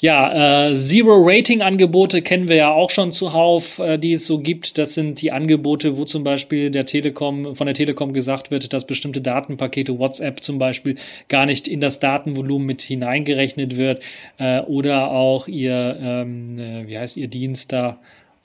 Ja, 0.00 0.68
äh, 0.68 0.76
Zero-Rating-Angebote 0.76 2.22
kennen 2.22 2.46
wir 2.46 2.54
ja 2.54 2.70
auch 2.70 2.90
schon 2.90 3.10
zuhauf, 3.10 3.80
äh, 3.80 3.98
die 3.98 4.12
es 4.12 4.26
so 4.26 4.38
gibt. 4.38 4.78
Das 4.78 4.94
sind 4.94 5.20
die 5.22 5.32
Angebote, 5.32 5.96
wo 5.96 6.04
zum 6.04 6.22
Beispiel 6.22 6.70
der 6.70 6.84
Telekom, 6.84 7.56
von 7.56 7.66
der 7.66 7.74
Telekom 7.74 8.12
gesagt 8.12 8.52
wird, 8.52 8.72
dass 8.72 8.86
bestimmte 8.86 9.20
Datenpakete, 9.20 9.98
WhatsApp 9.98 10.44
zum 10.44 10.60
Beispiel, 10.60 10.94
gar 11.28 11.46
nicht 11.46 11.66
in 11.66 11.80
das 11.80 11.98
Datenvolumen 11.98 12.64
mit 12.64 12.82
hineingerechnet 12.82 13.76
wird. 13.76 14.04
Äh, 14.38 14.60
oder 14.60 15.10
auch 15.10 15.48
ihr, 15.48 15.98
ähm, 16.00 16.60
äh, 16.60 16.86
wie 16.86 16.96
heißt 16.96 17.16
ihr 17.16 17.26
Dienst 17.26 17.72
da? 17.72 17.98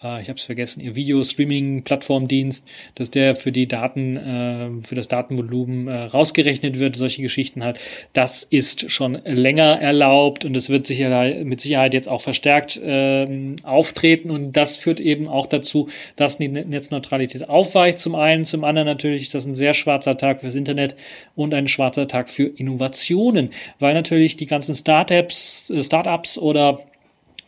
Äh, 0.03 0.21
ich 0.21 0.29
habe 0.29 0.37
es 0.37 0.43
vergessen, 0.43 0.81
ihr 0.81 0.95
Video-Streaming-Plattformdienst, 0.95 2.67
dass 2.95 3.11
der 3.11 3.35
für 3.35 3.51
die 3.51 3.67
Daten, 3.67 4.17
äh, 4.17 4.81
für 4.81 4.95
das 4.95 5.07
Datenvolumen 5.07 5.87
äh, 5.87 6.03
rausgerechnet 6.03 6.79
wird, 6.79 6.95
solche 6.95 7.21
Geschichten 7.21 7.63
halt. 7.63 7.79
Das 8.13 8.43
ist 8.43 8.91
schon 8.91 9.19
länger 9.25 9.79
erlaubt 9.81 10.45
und 10.45 10.55
es 10.57 10.69
wird 10.69 10.87
sicher, 10.87 11.43
mit 11.43 11.61
Sicherheit 11.61 11.93
jetzt 11.93 12.09
auch 12.09 12.21
verstärkt 12.21 12.77
äh, 12.77 13.55
auftreten 13.63 14.29
und 14.29 14.53
das 14.53 14.77
führt 14.77 14.99
eben 14.99 15.27
auch 15.27 15.47
dazu, 15.47 15.89
dass 16.15 16.37
die 16.37 16.49
Netzneutralität 16.49 17.49
aufweicht 17.49 17.99
zum 17.99 18.15
einen, 18.15 18.45
zum 18.45 18.63
anderen 18.63 18.87
natürlich 18.87 19.23
ist 19.23 19.35
das 19.35 19.45
ein 19.45 19.55
sehr 19.55 19.73
schwarzer 19.73 20.17
Tag 20.17 20.41
fürs 20.41 20.55
Internet 20.55 20.95
und 21.35 21.53
ein 21.53 21.67
schwarzer 21.67 22.07
Tag 22.07 22.29
für 22.29 22.43
Innovationen, 22.43 23.49
weil 23.79 23.93
natürlich 23.93 24.35
die 24.35 24.45
ganzen 24.45 24.75
Startups, 24.75 25.69
äh, 25.69 25.83
Startups 25.83 26.37
oder 26.37 26.79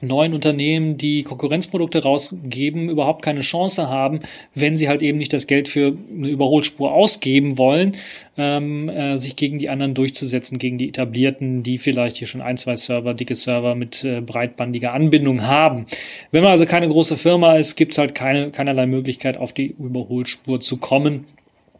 neuen 0.01 0.33
Unternehmen, 0.33 0.97
die 0.97 1.23
Konkurrenzprodukte 1.23 2.03
rausgeben, 2.03 2.89
überhaupt 2.89 3.23
keine 3.23 3.41
Chance 3.41 3.89
haben, 3.89 4.19
wenn 4.53 4.75
sie 4.75 4.89
halt 4.89 5.01
eben 5.01 5.17
nicht 5.17 5.33
das 5.33 5.47
Geld 5.47 5.67
für 5.67 5.97
eine 6.15 6.29
Überholspur 6.29 6.91
ausgeben 6.91 7.57
wollen, 7.57 7.95
ähm, 8.37 8.89
äh, 8.89 9.17
sich 9.17 9.35
gegen 9.35 9.57
die 9.57 9.69
anderen 9.69 9.93
durchzusetzen, 9.93 10.59
gegen 10.59 10.77
die 10.77 10.89
etablierten, 10.89 11.63
die 11.63 11.77
vielleicht 11.77 12.17
hier 12.17 12.27
schon 12.27 12.41
ein, 12.41 12.57
zwei 12.57 12.75
Server, 12.75 13.13
dicke 13.13 13.35
Server 13.35 13.75
mit 13.75 14.03
äh, 14.03 14.21
breitbandiger 14.21 14.93
Anbindung 14.93 15.45
haben. 15.47 15.85
Wenn 16.31 16.43
man 16.43 16.51
also 16.51 16.65
keine 16.65 16.89
große 16.89 17.17
Firma 17.17 17.55
ist, 17.55 17.75
gibt 17.75 17.93
es 17.93 17.97
halt 17.97 18.15
keine, 18.15 18.51
keinerlei 18.51 18.85
Möglichkeit, 18.85 19.37
auf 19.37 19.53
die 19.53 19.75
Überholspur 19.79 20.59
zu 20.59 20.77
kommen 20.77 21.25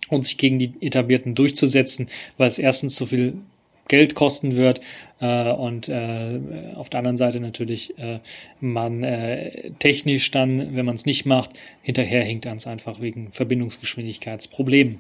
und 0.10 0.26
sich 0.26 0.38
gegen 0.38 0.60
die 0.60 0.74
etablierten 0.82 1.36
durchzusetzen, 1.36 2.08
weil 2.38 2.48
es 2.48 2.60
erstens 2.60 2.96
so 2.96 3.06
viel 3.06 3.36
Geld 3.88 4.16
kosten 4.16 4.56
wird 4.56 4.82
äh, 5.20 5.52
und 5.52 5.90
äh, 5.90 6.40
auf 6.76 6.90
der 6.90 7.00
anderen 7.00 7.18
Seite 7.18 7.40
natürlich 7.40 7.98
äh, 7.98 8.20
man 8.60 9.04
äh, 9.04 9.72
technisch 9.80 10.32
dann, 10.32 10.76
wenn 10.76 10.86
man 10.86 10.96
es 10.96 11.06
nicht 11.06 11.26
macht, 11.26 11.52
hinterherhinkt 11.82 12.48
ans 12.48 12.68
einfach 12.68 13.00
wegen 13.00 13.32
Verbindungsgeschwindigkeitsproblemen. 13.32 15.00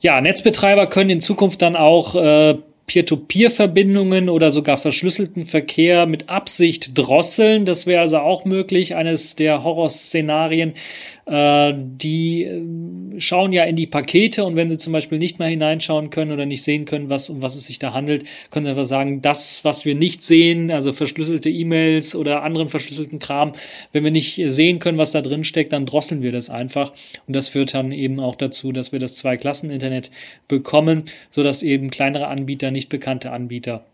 Ja, 0.00 0.20
Netzbetreiber 0.20 0.86
können 0.86 1.10
in 1.10 1.20
Zukunft 1.20 1.62
dann 1.62 1.76
auch 1.76 2.14
äh, 2.14 2.56
Peer-to-Peer-Verbindungen 2.86 4.28
oder 4.28 4.50
sogar 4.50 4.76
verschlüsselten 4.76 5.44
Verkehr 5.44 6.06
mit 6.06 6.28
Absicht 6.28 6.96
drosseln. 6.96 7.64
Das 7.64 7.86
wäre 7.86 8.00
also 8.00 8.18
auch 8.18 8.44
möglich, 8.44 8.94
eines 8.94 9.34
der 9.34 9.64
Horrorszenarien. 9.64 10.74
Äh, 11.26 11.74
die 11.76 12.44
äh, 12.44 13.18
schauen 13.18 13.52
ja 13.52 13.64
in 13.64 13.74
die 13.74 13.88
Pakete 13.88 14.44
und 14.44 14.54
wenn 14.54 14.68
sie 14.68 14.76
zum 14.76 14.92
Beispiel 14.92 15.18
nicht 15.18 15.40
mehr 15.40 15.48
hineinschauen 15.48 16.10
können 16.10 16.30
oder 16.30 16.46
nicht 16.46 16.62
sehen 16.62 16.84
können, 16.84 17.08
was, 17.08 17.28
um 17.30 17.42
was 17.42 17.56
es 17.56 17.64
sich 17.64 17.80
da 17.80 17.92
handelt, 17.92 18.24
können 18.50 18.62
sie 18.62 18.70
einfach 18.70 18.84
sagen, 18.84 19.22
das, 19.22 19.64
was 19.64 19.84
wir 19.84 19.96
nicht 19.96 20.22
sehen, 20.22 20.70
also 20.70 20.92
verschlüsselte 20.92 21.50
E-Mails 21.50 22.14
oder 22.14 22.44
anderen 22.44 22.68
verschlüsselten 22.68 23.18
Kram, 23.18 23.54
wenn 23.92 24.04
wir 24.04 24.12
nicht 24.12 24.40
sehen 24.46 24.78
können, 24.78 24.98
was 24.98 25.10
da 25.10 25.20
drin 25.20 25.42
steckt, 25.42 25.72
dann 25.72 25.84
drosseln 25.84 26.22
wir 26.22 26.30
das 26.30 26.48
einfach. 26.48 26.92
Und 27.26 27.34
das 27.34 27.48
führt 27.48 27.74
dann 27.74 27.90
eben 27.90 28.20
auch 28.20 28.36
dazu, 28.36 28.70
dass 28.70 28.92
wir 28.92 29.00
das 29.00 29.16
Zwei-Klassen-Internet 29.16 30.12
bekommen, 30.46 31.06
sodass 31.30 31.64
eben 31.64 31.90
kleinere 31.90 32.28
Anbieter, 32.28 32.70
nicht 32.70 32.88
bekannte 32.88 33.32
Anbieter 33.32 33.84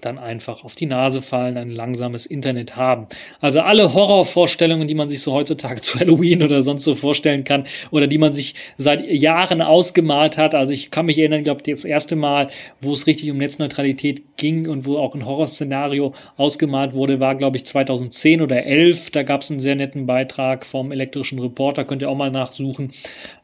dann 0.00 0.18
einfach 0.18 0.64
auf 0.64 0.74
die 0.74 0.86
Nase 0.86 1.22
fallen, 1.22 1.56
ein 1.56 1.70
langsames 1.70 2.26
Internet 2.26 2.76
haben. 2.76 3.06
Also 3.40 3.60
alle 3.60 3.94
Horrorvorstellungen, 3.94 4.86
die 4.86 4.94
man 4.94 5.08
sich 5.08 5.20
so 5.20 5.32
heutzutage 5.32 5.80
zu 5.80 5.98
Halloween 5.98 6.42
oder 6.42 6.62
sonst 6.62 6.84
so 6.84 6.94
vorstellen 6.94 7.44
kann 7.44 7.64
oder 7.90 8.06
die 8.06 8.18
man 8.18 8.34
sich 8.34 8.54
seit 8.76 9.04
Jahren 9.06 9.62
ausgemalt 9.62 10.38
hat. 10.38 10.54
Also 10.54 10.72
ich 10.72 10.90
kann 10.90 11.06
mich 11.06 11.18
erinnern, 11.18 11.44
glaube 11.44 11.62
ich, 11.64 11.72
das 11.72 11.84
erste 11.84 12.16
Mal, 12.16 12.48
wo 12.80 12.92
es 12.92 13.06
richtig 13.06 13.30
um 13.30 13.38
Netzneutralität 13.38 14.36
ging 14.36 14.68
und 14.68 14.86
wo 14.86 14.98
auch 14.98 15.14
ein 15.14 15.24
Horrorszenario 15.24 16.14
ausgemalt 16.36 16.94
wurde, 16.94 17.20
war, 17.20 17.34
glaube 17.34 17.56
ich, 17.56 17.66
2010 17.66 18.40
oder 18.40 18.64
11. 18.64 19.10
Da 19.10 19.22
gab 19.22 19.42
es 19.42 19.50
einen 19.50 19.60
sehr 19.60 19.74
netten 19.74 20.06
Beitrag 20.06 20.64
vom 20.64 20.92
elektrischen 20.92 21.38
Reporter, 21.38 21.84
könnt 21.84 22.02
ihr 22.02 22.10
auch 22.10 22.16
mal 22.16 22.30
nachsuchen, 22.30 22.92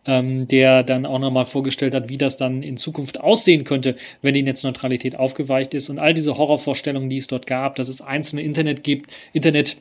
ähm, 0.06 0.46
der 0.48 0.82
dann 0.82 1.06
auch 1.06 1.18
nochmal 1.18 1.44
vorgestellt 1.46 1.94
hat, 1.94 2.08
wie 2.08 2.18
das 2.18 2.36
dann 2.36 2.62
in 2.62 2.76
Zukunft 2.76 3.20
aussehen 3.20 3.64
könnte, 3.64 3.96
wenn 4.22 4.34
die 4.34 4.42
Netzneutralität 4.42 5.16
aufgeweicht 5.16 5.74
ist 5.74 5.88
und 5.88 5.98
all 5.98 6.14
diese 6.14 6.33
Horrorvorstellungen, 6.36 7.10
die 7.10 7.18
es 7.18 7.26
dort 7.26 7.46
gab, 7.46 7.76
dass 7.76 7.88
es 7.88 8.00
einzelne 8.00 8.42
Internet 8.42 8.82
gibt, 8.82 9.14
Internet 9.32 9.76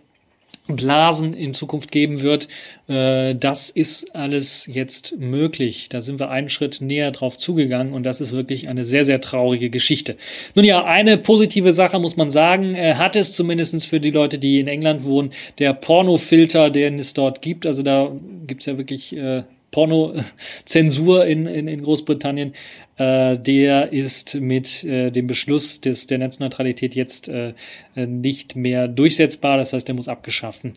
Blasen 0.68 1.34
in 1.34 1.54
Zukunft 1.54 1.92
geben 1.92 2.22
wird. 2.22 2.48
Äh, 2.88 3.36
das 3.36 3.70
ist 3.70 4.16
alles 4.16 4.70
jetzt 4.72 5.18
möglich. 5.20 5.90
Da 5.90 6.02
sind 6.02 6.20
wir 6.20 6.30
einen 6.30 6.48
Schritt 6.48 6.80
näher 6.80 7.12
drauf 7.12 7.38
zugegangen 7.38 7.94
und 7.94 8.04
das 8.04 8.22
ist 8.22 8.32
wirklich 8.32 8.70
eine 8.70 8.86
sehr, 8.86 9.04
sehr 9.04 9.20
traurige 9.20 9.70
Geschichte. 9.70 10.16
Nun 10.56 10.64
ja, 10.64 10.86
eine 10.86 11.18
positive 11.18 11.74
Sache 11.74 12.00
muss 12.00 12.16
man 12.16 12.30
sagen, 12.30 12.76
äh, 12.76 12.96
hat 12.96 13.18
es 13.18 13.34
zumindestens 13.34 13.86
für 13.86 14.00
die 14.00 14.12
Leute, 14.12 14.40
die 14.40 14.62
in 14.62 14.68
England 14.68 15.04
wohnen, 15.04 15.32
der 15.60 15.74
Pornofilter, 15.74 16.70
den 16.70 16.98
es 16.98 17.14
dort 17.14 17.42
gibt. 17.42 17.66
Also 17.66 17.84
da 17.84 18.14
gibt's 18.48 18.66
ja 18.66 18.78
wirklich 18.78 19.16
äh, 19.18 19.44
Porno-Zensur 19.74 21.26
in, 21.26 21.46
in, 21.46 21.68
in 21.68 21.84
Großbritannien, 21.84 22.54
äh, 22.96 23.38
der 23.38 23.92
ist 23.92 24.36
mit 24.36 24.86
äh, 24.86 25.12
dem 25.12 25.28
Beschluss 25.28 25.82
des, 25.82 26.08
der 26.08 26.20
Netzneutralität 26.20 26.96
jetzt 26.96 27.28
äh, 27.28 27.54
nicht 27.96 28.56
mehr 28.56 28.88
durchsetzbar. 28.88 29.58
Das 29.58 29.74
heißt, 29.74 29.88
der 29.88 29.96
muss 29.96 30.08
abgeschaffen 30.08 30.74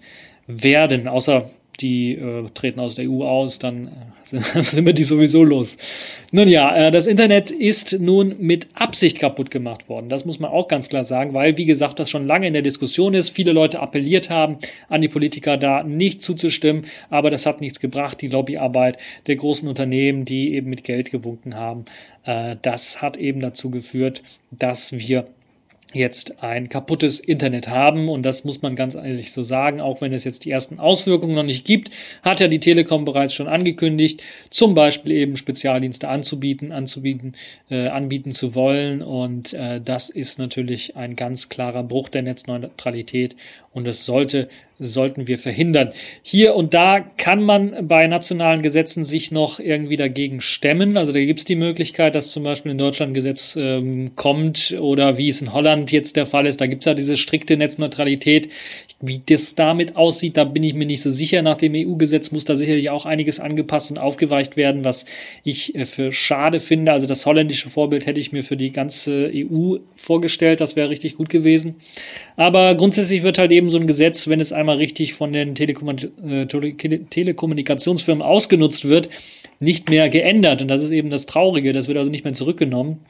werden, 0.48 1.06
außer 1.06 1.48
die 1.76 2.14
äh, 2.14 2.46
treten 2.54 2.80
aus 2.80 2.94
der 2.94 3.10
EU 3.10 3.24
aus, 3.24 3.58
dann 3.58 3.88
äh, 3.88 4.40
sind 4.62 4.86
wir 4.86 4.92
die 4.92 5.04
sowieso 5.04 5.44
los. 5.44 5.76
Nun 6.32 6.48
ja, 6.48 6.74
äh, 6.74 6.90
das 6.90 7.06
Internet 7.06 7.50
ist 7.50 7.98
nun 8.00 8.36
mit 8.38 8.68
Absicht 8.74 9.18
kaputt 9.18 9.50
gemacht 9.50 9.88
worden. 9.88 10.08
Das 10.08 10.24
muss 10.24 10.38
man 10.38 10.50
auch 10.50 10.68
ganz 10.68 10.88
klar 10.88 11.04
sagen, 11.04 11.34
weil, 11.34 11.56
wie 11.56 11.64
gesagt, 11.64 11.98
das 11.98 12.10
schon 12.10 12.26
lange 12.26 12.46
in 12.46 12.52
der 12.52 12.62
Diskussion 12.62 13.14
ist. 13.14 13.30
Viele 13.30 13.52
Leute 13.52 13.80
appelliert 13.80 14.30
haben, 14.30 14.58
an 14.88 15.02
die 15.02 15.08
Politiker 15.08 15.56
da 15.56 15.82
nicht 15.82 16.22
zuzustimmen, 16.22 16.86
aber 17.10 17.30
das 17.30 17.46
hat 17.46 17.60
nichts 17.60 17.80
gebracht. 17.80 18.20
Die 18.20 18.28
Lobbyarbeit 18.28 18.98
der 19.26 19.36
großen 19.36 19.68
Unternehmen, 19.68 20.24
die 20.24 20.54
eben 20.54 20.70
mit 20.70 20.84
Geld 20.84 21.10
gewunken 21.10 21.54
haben, 21.54 21.84
äh, 22.24 22.56
das 22.62 23.00
hat 23.00 23.16
eben 23.16 23.40
dazu 23.40 23.70
geführt, 23.70 24.22
dass 24.50 24.92
wir 24.92 25.26
jetzt 25.96 26.42
ein 26.42 26.68
kaputtes 26.68 27.20
Internet 27.20 27.68
haben. 27.68 28.08
Und 28.08 28.22
das 28.22 28.44
muss 28.44 28.62
man 28.62 28.76
ganz 28.76 28.94
ehrlich 28.94 29.32
so 29.32 29.42
sagen, 29.42 29.80
auch 29.80 30.00
wenn 30.00 30.12
es 30.12 30.24
jetzt 30.24 30.44
die 30.44 30.50
ersten 30.50 30.78
Auswirkungen 30.78 31.34
noch 31.34 31.42
nicht 31.42 31.64
gibt, 31.64 31.90
hat 32.22 32.40
ja 32.40 32.48
die 32.48 32.60
Telekom 32.60 33.04
bereits 33.04 33.34
schon 33.34 33.48
angekündigt, 33.48 34.22
zum 34.50 34.74
Beispiel 34.74 35.12
eben 35.12 35.36
Spezialdienste 35.36 36.08
anzubieten, 36.08 36.72
anzubieten, 36.72 37.34
äh, 37.70 37.88
anbieten 37.88 38.32
zu 38.32 38.54
wollen. 38.54 39.02
Und 39.02 39.52
äh, 39.54 39.80
das 39.80 40.10
ist 40.10 40.38
natürlich 40.38 40.96
ein 40.96 41.16
ganz 41.16 41.48
klarer 41.48 41.82
Bruch 41.82 42.08
der 42.08 42.22
Netzneutralität. 42.22 43.36
Und 43.76 43.86
das 43.86 44.06
sollte 44.06 44.48
sollten 44.78 45.26
wir 45.26 45.38
verhindern. 45.38 45.90
Hier 46.22 46.54
und 46.54 46.74
da 46.74 47.00
kann 47.00 47.42
man 47.42 47.88
bei 47.88 48.06
nationalen 48.06 48.62
Gesetzen 48.62 49.04
sich 49.04 49.30
noch 49.30 49.58
irgendwie 49.58 49.96
dagegen 49.96 50.40
stemmen. 50.40 50.96
Also 50.96 51.12
da 51.12 51.20
gibt 51.20 51.38
es 51.38 51.44
die 51.44 51.56
Möglichkeit, 51.56 52.14
dass 52.14 52.30
zum 52.30 52.42
Beispiel 52.42 52.72
in 52.72 52.78
Deutschland 52.78 53.12
ein 53.12 53.14
Gesetz 53.14 53.56
ähm, 53.58 54.12
kommt 54.16 54.76
oder 54.78 55.16
wie 55.16 55.30
es 55.30 55.40
in 55.40 55.52
Holland 55.52 55.92
jetzt 55.92 56.16
der 56.16 56.26
Fall 56.26 56.46
ist. 56.46 56.60
Da 56.60 56.66
gibt 56.66 56.82
es 56.82 56.86
ja 56.86 56.94
diese 56.94 57.16
strikte 57.16 57.56
Netzneutralität. 57.56 58.50
Wie 59.00 59.20
das 59.24 59.54
damit 59.54 59.96
aussieht, 59.96 60.36
da 60.36 60.44
bin 60.44 60.62
ich 60.62 60.74
mir 60.74 60.86
nicht 60.86 61.02
so 61.02 61.10
sicher. 61.10 61.42
Nach 61.42 61.56
dem 61.56 61.74
EU-Gesetz 61.74 62.30
muss 62.30 62.44
da 62.44 62.56
sicherlich 62.56 62.90
auch 62.90 63.06
einiges 63.06 63.40
angepasst 63.40 63.90
und 63.90 63.98
aufgeweicht 63.98 64.56
werden, 64.56 64.84
was 64.84 65.06
ich 65.42 65.74
äh, 65.74 65.86
für 65.86 66.12
schade 66.12 66.60
finde. 66.60 66.92
Also 66.92 67.06
das 67.06 67.24
holländische 67.24 67.70
Vorbild 67.70 68.06
hätte 68.06 68.20
ich 68.20 68.32
mir 68.32 68.44
für 68.44 68.56
die 68.56 68.72
ganze 68.72 69.30
EU 69.34 69.76
vorgestellt. 69.94 70.60
Das 70.60 70.76
wäre 70.76 70.90
richtig 70.90 71.16
gut 71.16 71.30
gewesen. 71.30 71.76
Aber 72.36 72.74
grundsätzlich 72.74 73.22
wird 73.22 73.38
halt 73.38 73.52
eben 73.52 73.65
so 73.68 73.78
ein 73.78 73.86
Gesetz, 73.86 74.28
wenn 74.28 74.40
es 74.40 74.52
einmal 74.52 74.76
richtig 74.76 75.14
von 75.14 75.32
den 75.32 75.54
äh, 75.56 76.46
Telekommunikationsfirmen 76.46 78.22
ausgenutzt 78.22 78.88
wird, 78.88 79.08
nicht 79.60 79.88
mehr 79.88 80.08
geändert. 80.08 80.62
Und 80.62 80.68
das 80.68 80.82
ist 80.82 80.90
eben 80.90 81.10
das 81.10 81.26
Traurige, 81.26 81.72
das 81.72 81.88
wird 81.88 81.98
also 81.98 82.10
nicht 82.10 82.24
mehr 82.24 82.32
zurückgenommen 82.32 83.00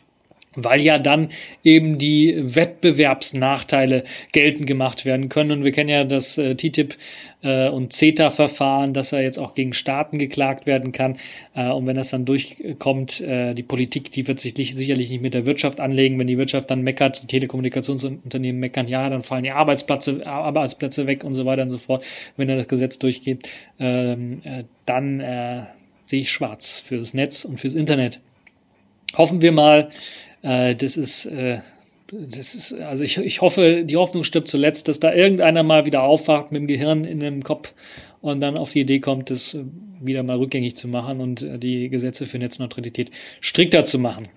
weil 0.57 0.81
ja 0.81 0.99
dann 0.99 1.29
eben 1.62 1.99
die 1.99 2.35
Wettbewerbsnachteile 2.37 4.05
geltend 4.33 4.66
gemacht 4.66 5.05
werden 5.05 5.29
können. 5.29 5.53
Und 5.53 5.64
wir 5.64 5.73
kennen 5.73 5.90
ja 5.90 6.05
das 6.05 6.38
äh, 6.38 6.55
TTIP 6.55 6.97
äh, 7.42 7.69
und 7.69 7.92
CETA-Verfahren, 7.92 8.95
dass 8.95 9.12
er 9.12 9.23
jetzt 9.23 9.38
auch 9.38 9.55
gegen 9.55 9.73
Staaten 9.73 10.19
geklagt 10.19 10.66
werden 10.66 10.92
kann. 10.92 11.16
Äh, 11.55 11.71
und 11.71 11.87
wenn 11.87 11.97
das 11.97 12.11
dann 12.11 12.25
durchkommt, 12.25 13.21
äh, 13.21 13.55
die 13.55 13.62
Politik, 13.62 14.11
die 14.11 14.27
wird 14.27 14.40
sich 14.40 14.55
sicherlich 14.55 15.11
nicht 15.11 15.23
mit 15.23 15.35
der 15.35 15.47
Wirtschaft 15.47 15.81
anlegen. 15.81 16.19
Wenn 16.19 16.27
die 16.27 16.38
Wirtschaft 16.38 16.71
dann 16.71 16.83
meckert, 16.83 17.23
die 17.23 17.27
Telekommunikationsunternehmen 17.27 18.59
meckern, 18.59 18.88
ja, 18.88 19.09
dann 19.09 19.23
fallen 19.23 19.45
die 19.45 19.51
Arbeitsplätze, 19.51 20.27
Arbeitsplätze 20.27 21.07
weg 21.07 21.25
und 21.25 21.35
so 21.35 21.47
weiter 21.47 21.62
und 21.62 21.71
so 21.71 21.79
fort. 21.79 22.05
Wenn 22.37 22.49
dann 22.49 22.59
das 22.59 22.69
Gesetz 22.69 22.99
durchgeht, 22.99 23.49
ähm, 23.79 24.40
äh, 24.45 24.64
dann 24.87 25.21
äh, 25.21 25.64
sehe 26.07 26.21
ich 26.21 26.31
schwarz 26.31 26.81
für 26.81 26.97
das 26.97 27.14
Netz 27.14 27.45
und 27.45 27.61
fürs 27.61 27.75
Internet. 27.75 28.21
Hoffen 29.16 29.42
wir 29.42 29.53
mal, 29.53 29.90
das 30.47 30.97
ist, 30.97 31.27
äh, 31.27 31.59
das 32.13 32.55
ist, 32.55 32.73
also 32.75 33.03
ich, 33.03 33.19
ich 33.19 33.41
hoffe, 33.41 33.85
die 33.85 33.97
Hoffnung 33.97 34.23
stirbt 34.23 34.47
zuletzt, 34.47 34.87
dass 34.87 35.01
da 35.01 35.13
irgendeiner 35.13 35.65
mal 35.65 35.87
wieder 35.87 36.05
aufwacht 36.05 36.53
mit 36.53 36.61
dem 36.61 36.67
Gehirn 36.69 37.05
in 37.05 37.19
dem 37.19 37.43
Kopf 37.43 37.75
und 38.21 38.41
dann 38.41 38.57
auf 38.57 38.73
die 38.73 38.81
Idee 38.81 39.01
kommt, 39.01 39.31
das 39.31 39.57
wieder 40.01 40.23
mal 40.23 40.37
rückgängig 40.37 40.77
zu 40.77 40.87
machen 40.87 41.21
und 41.21 41.43
äh, 41.43 41.59
die 41.59 41.89
Gesetze 41.89 42.27
für 42.27 42.39
Netzneutralität 42.39 43.11
strikter 43.41 43.85
zu 43.85 43.99
machen. 43.99 44.29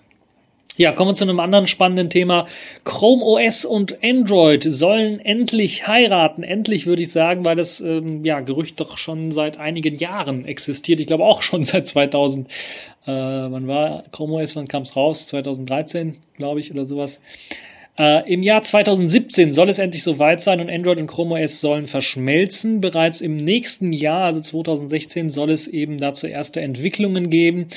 Ja, 0.80 0.94
kommen 0.94 1.10
wir 1.10 1.14
zu 1.14 1.26
einem 1.26 1.42
anderen 1.42 1.68
spannenden 1.68 2.10
Thema. 2.10 2.46
Chrome 2.86 3.22
OS 3.22 3.66
und 3.66 4.02
Android 4.02 4.64
sollen 4.64 5.20
endlich 5.20 5.90
heiraten. 5.90 6.42
Endlich 6.42 6.86
würde 6.88 7.02
ich 7.02 7.12
sagen, 7.12 7.44
weil 7.44 7.58
das 7.58 7.82
ähm, 7.82 8.24
ja, 8.24 8.40
Gerücht 8.40 8.80
doch 8.80 8.98
schon 8.98 9.30
seit 9.32 9.58
einigen 9.58 9.98
Jahren 9.98 10.46
existiert. 10.46 11.02
Ich 11.02 11.08
glaube 11.08 11.26
auch 11.26 11.42
schon 11.42 11.64
seit 11.66 11.86
2000. 11.86 12.48
Äh, 12.48 13.12
wann 13.12 13.68
war 13.68 14.06
Chrome 14.14 14.36
OS, 14.36 14.56
wann 14.56 14.70
kam 14.70 14.84
es 14.84 14.96
raus? 14.96 15.28
2013, 15.28 16.16
glaube 16.38 16.62
ich, 16.62 16.72
oder 16.72 16.86
sowas. 16.86 17.20
Äh, 18.00 18.32
Im 18.32 18.44
Jahr 18.44 18.62
2017 18.62 19.52
soll 19.52 19.68
es 19.68 19.78
endlich 19.78 20.04
soweit 20.04 20.40
sein 20.40 20.62
und 20.62 20.72
Android 20.72 21.02
und 21.02 21.08
Chrome 21.08 21.36
OS 21.36 21.60
sollen 21.60 21.86
verschmelzen. 21.86 22.80
Bereits 22.80 23.20
im 23.20 23.36
nächsten 23.36 23.92
Jahr, 23.92 24.24
also 24.24 24.40
2016, 24.40 25.30
soll 25.30 25.52
es 25.52 25.68
eben 25.68 25.98
dazu 25.98 26.26
erste 26.26 26.62
Entwicklungen 26.62 27.30
geben. 27.30 27.68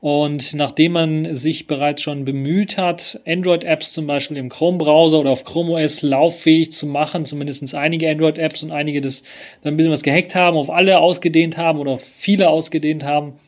Und 0.00 0.52
nachdem 0.52 0.92
man 0.92 1.34
sich 1.34 1.66
bereits 1.66 2.02
schon 2.02 2.26
bemüht 2.26 2.76
hat, 2.76 3.20
Android-Apps 3.26 3.94
zum 3.94 4.06
Beispiel 4.06 4.36
im 4.36 4.50
Chrome-Browser 4.50 5.18
oder 5.18 5.30
auf 5.30 5.44
Chrome 5.44 5.72
OS 5.72 6.02
lauffähig 6.02 6.72
zu 6.72 6.86
machen, 6.86 7.24
zumindest 7.24 7.74
einige 7.74 8.10
Android-Apps 8.10 8.62
und 8.62 8.72
einige 8.72 9.00
das 9.00 9.22
dann 9.62 9.72
ein 9.72 9.76
bisschen 9.78 9.92
was 9.92 10.02
gehackt 10.02 10.34
haben, 10.34 10.58
auf 10.58 10.68
alle 10.68 10.98
ausgedehnt 10.98 11.56
haben 11.56 11.78
oder 11.78 11.92
auf 11.92 12.04
viele 12.04 12.50
ausgedehnt 12.50 13.06
haben, 13.06 13.38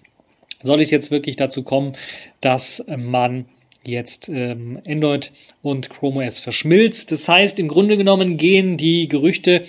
soll 0.62 0.81
es 0.81 0.90
jetzt 0.90 1.11
wirklich 1.11 1.37
dazu 1.37 1.62
kommen, 1.62 1.92
dass 2.40 2.83
man 2.97 3.45
jetzt 3.85 4.29
ähm, 4.29 4.81
Android 4.87 5.33
und 5.62 5.90
Chrome 5.90 6.25
OS 6.25 6.40
verschmilzt. 6.40 7.12
Das 7.12 7.29
heißt, 7.29 7.59
im 7.59 7.68
Grunde 7.68 7.97
genommen 7.97 8.37
gehen 8.37 8.77
die 8.77 9.09
Gerüchte 9.09 9.62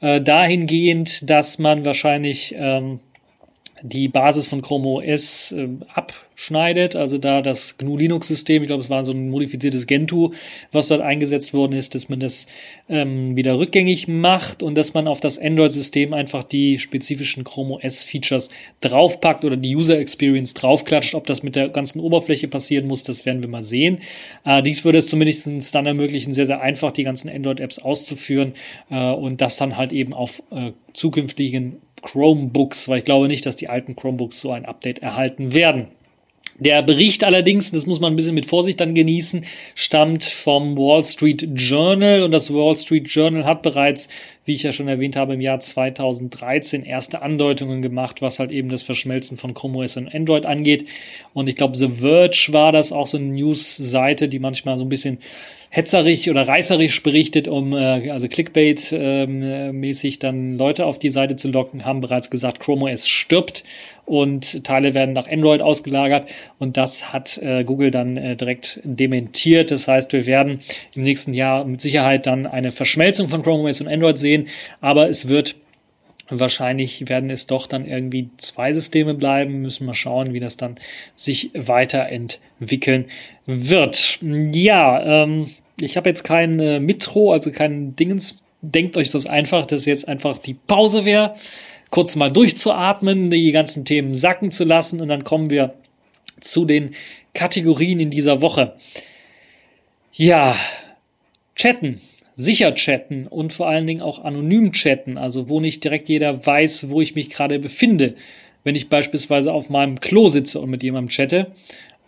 äh, 0.00 0.20
dahingehend, 0.20 1.28
dass 1.28 1.58
man 1.58 1.84
wahrscheinlich 1.84 2.54
ähm, 2.56 3.00
die 3.82 4.08
Basis 4.08 4.46
von 4.46 4.62
Chrome 4.62 4.86
OS 4.86 5.52
äh, 5.52 5.68
abschneidet. 5.92 6.96
Also 6.96 7.18
da 7.18 7.42
das 7.42 7.76
GNU 7.78 7.96
Linux 7.96 8.28
System, 8.28 8.62
ich 8.62 8.68
glaube, 8.68 8.82
es 8.82 8.90
war 8.90 9.04
so 9.04 9.12
ein 9.12 9.28
modifiziertes 9.28 9.86
Gentoo, 9.86 10.30
was 10.70 10.88
dort 10.88 11.00
eingesetzt 11.00 11.52
worden 11.52 11.72
ist, 11.72 11.94
dass 11.94 12.08
man 12.08 12.20
das 12.20 12.46
ähm, 12.88 13.36
wieder 13.36 13.58
rückgängig 13.58 14.08
macht 14.08 14.62
und 14.62 14.76
dass 14.76 14.94
man 14.94 15.08
auf 15.08 15.20
das 15.20 15.38
Android 15.38 15.72
System 15.72 16.12
einfach 16.14 16.44
die 16.44 16.78
spezifischen 16.78 17.44
Chrome 17.44 17.74
OS 17.74 18.04
Features 18.04 18.48
draufpackt 18.80 19.44
oder 19.44 19.56
die 19.56 19.74
User 19.74 19.98
Experience 19.98 20.54
draufklatscht. 20.54 21.14
Ob 21.14 21.26
das 21.26 21.42
mit 21.42 21.56
der 21.56 21.68
ganzen 21.68 22.00
Oberfläche 22.00 22.48
passieren 22.48 22.86
muss, 22.86 23.02
das 23.02 23.26
werden 23.26 23.42
wir 23.42 23.50
mal 23.50 23.64
sehen. 23.64 23.98
Äh, 24.44 24.62
dies 24.62 24.84
würde 24.84 24.98
es 24.98 25.08
zumindest 25.08 25.74
dann 25.74 25.86
ermöglichen, 25.86 26.32
sehr, 26.32 26.46
sehr 26.46 26.60
einfach 26.60 26.92
die 26.92 27.04
ganzen 27.04 27.28
Android 27.28 27.60
Apps 27.60 27.78
auszuführen 27.78 28.52
äh, 28.90 29.10
und 29.10 29.40
das 29.40 29.56
dann 29.56 29.76
halt 29.76 29.92
eben 29.92 30.14
auf 30.14 30.42
äh, 30.50 30.72
zukünftigen 30.92 31.78
Chromebooks, 32.02 32.88
weil 32.88 32.98
ich 32.98 33.04
glaube 33.04 33.28
nicht, 33.28 33.46
dass 33.46 33.56
die 33.56 33.68
alten 33.68 33.96
Chromebooks 33.96 34.40
so 34.40 34.52
ein 34.52 34.66
Update 34.66 34.98
erhalten 34.98 35.54
werden. 35.54 35.88
Der 36.58 36.82
Bericht 36.82 37.24
allerdings, 37.24 37.72
das 37.72 37.86
muss 37.86 37.98
man 37.98 38.12
ein 38.12 38.16
bisschen 38.16 38.34
mit 38.34 38.46
Vorsicht 38.46 38.78
dann 38.78 38.94
genießen, 38.94 39.44
stammt 39.74 40.22
vom 40.22 40.76
Wall 40.76 41.02
Street 41.02 41.48
Journal 41.54 42.22
und 42.22 42.30
das 42.30 42.52
Wall 42.52 42.76
Street 42.76 43.08
Journal 43.08 43.44
hat 43.44 43.62
bereits, 43.62 44.08
wie 44.44 44.54
ich 44.54 44.62
ja 44.62 44.72
schon 44.72 44.88
erwähnt 44.88 45.16
habe, 45.16 45.34
im 45.34 45.40
Jahr 45.40 45.60
2013 45.60 46.84
erste 46.84 47.22
Andeutungen 47.22 47.82
gemacht, 47.82 48.22
was 48.22 48.38
halt 48.38 48.52
eben 48.52 48.68
das 48.68 48.82
Verschmelzen 48.82 49.36
von 49.36 49.54
Chrome 49.54 49.78
OS 49.78 49.96
und 49.96 50.12
Android 50.12 50.46
angeht. 50.46 50.88
Und 51.32 51.48
ich 51.48 51.56
glaube, 51.56 51.76
The 51.76 51.88
Verge 51.88 52.48
war 52.50 52.72
das 52.72 52.92
auch 52.92 53.06
so 53.06 53.18
eine 53.18 53.26
News-Seite, 53.26 54.28
die 54.28 54.38
manchmal 54.38 54.78
so 54.78 54.84
ein 54.84 54.88
bisschen 54.88 55.18
hetzerig 55.74 56.28
oder 56.28 56.46
reißerisch 56.46 57.02
berichtet, 57.02 57.48
um 57.48 57.72
äh, 57.72 58.10
also 58.10 58.26
Clickbait-mäßig 58.26 60.14
ähm, 60.14 60.18
dann 60.20 60.58
Leute 60.58 60.84
auf 60.84 60.98
die 60.98 61.08
Seite 61.10 61.34
zu 61.36 61.50
locken, 61.50 61.86
haben 61.86 62.02
bereits 62.02 62.28
gesagt, 62.28 62.60
Chrome 62.60 62.92
OS 62.92 63.08
stirbt 63.08 63.64
und 64.04 64.64
Teile 64.64 64.92
werden 64.92 65.14
nach 65.14 65.30
Android 65.30 65.62
ausgelagert 65.62 66.30
und 66.58 66.76
das 66.76 67.14
hat 67.14 67.38
äh, 67.38 67.64
Google 67.64 67.90
dann 67.90 68.18
äh, 68.18 68.36
direkt 68.36 68.80
dementiert. 68.84 69.70
Das 69.70 69.88
heißt, 69.88 70.12
wir 70.12 70.26
werden 70.26 70.60
im 70.94 71.00
nächsten 71.00 71.32
Jahr 71.32 71.64
mit 71.64 71.80
Sicherheit 71.80 72.26
dann 72.26 72.46
eine 72.46 72.70
Verschmelzung 72.70 73.28
von 73.28 73.42
Chrome 73.42 73.66
OS 73.66 73.80
und 73.80 73.88
Android 73.88 74.18
sehen, 74.18 74.31
aber 74.80 75.08
es 75.08 75.28
wird 75.28 75.56
Wahrscheinlich 76.34 77.10
werden 77.10 77.28
es 77.28 77.46
doch 77.46 77.66
dann 77.66 77.84
irgendwie 77.84 78.30
zwei 78.38 78.72
Systeme 78.72 79.12
bleiben. 79.12 79.60
Müssen 79.60 79.86
wir 79.86 79.92
schauen, 79.92 80.32
wie 80.32 80.40
das 80.40 80.56
dann 80.56 80.76
sich 81.14 81.50
weiterentwickeln 81.52 83.06
wird. 83.44 84.18
Ja, 84.22 85.24
ähm, 85.24 85.50
ich 85.78 85.98
habe 85.98 86.08
jetzt 86.08 86.22
kein 86.22 86.58
äh, 86.58 86.80
Mitro, 86.80 87.32
also 87.32 87.50
kein 87.50 87.96
Dingens. 87.96 88.36
Denkt 88.62 88.96
euch 88.96 89.10
das 89.10 89.26
einfach, 89.26 89.66
dass 89.66 89.84
jetzt 89.84 90.08
einfach 90.08 90.38
die 90.38 90.54
Pause 90.54 91.04
wäre, 91.04 91.34
kurz 91.90 92.16
mal 92.16 92.30
durchzuatmen, 92.30 93.28
die 93.28 93.52
ganzen 93.52 93.84
Themen 93.84 94.14
sacken 94.14 94.50
zu 94.50 94.64
lassen 94.64 95.02
und 95.02 95.08
dann 95.08 95.24
kommen 95.24 95.50
wir 95.50 95.74
zu 96.40 96.64
den 96.64 96.94
Kategorien 97.34 98.00
in 98.00 98.10
dieser 98.10 98.40
Woche. 98.40 98.74
Ja, 100.14 100.56
chatten 101.56 102.00
sicher 102.34 102.74
chatten 102.74 103.26
und 103.26 103.52
vor 103.52 103.68
allen 103.68 103.86
Dingen 103.86 104.02
auch 104.02 104.24
anonym 104.24 104.72
chatten, 104.72 105.18
also 105.18 105.48
wo 105.48 105.60
nicht 105.60 105.84
direkt 105.84 106.08
jeder 106.08 106.44
weiß, 106.44 106.88
wo 106.88 107.00
ich 107.00 107.14
mich 107.14 107.30
gerade 107.30 107.58
befinde. 107.58 108.14
Wenn 108.64 108.74
ich 108.74 108.88
beispielsweise 108.88 109.52
auf 109.52 109.70
meinem 109.70 110.00
Klo 110.00 110.28
sitze 110.28 110.60
und 110.60 110.70
mit 110.70 110.82
jemandem 110.82 111.10
chatte, 111.10 111.52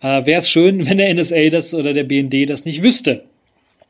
äh, 0.01 0.25
wäre 0.25 0.39
es 0.39 0.49
schön, 0.49 0.85
wenn 0.89 0.97
der 0.97 1.13
NSA 1.13 1.49
das 1.49 1.73
oder 1.73 1.93
der 1.93 2.03
BND 2.03 2.49
das 2.49 2.65
nicht 2.65 2.83
wüsste. 2.83 3.23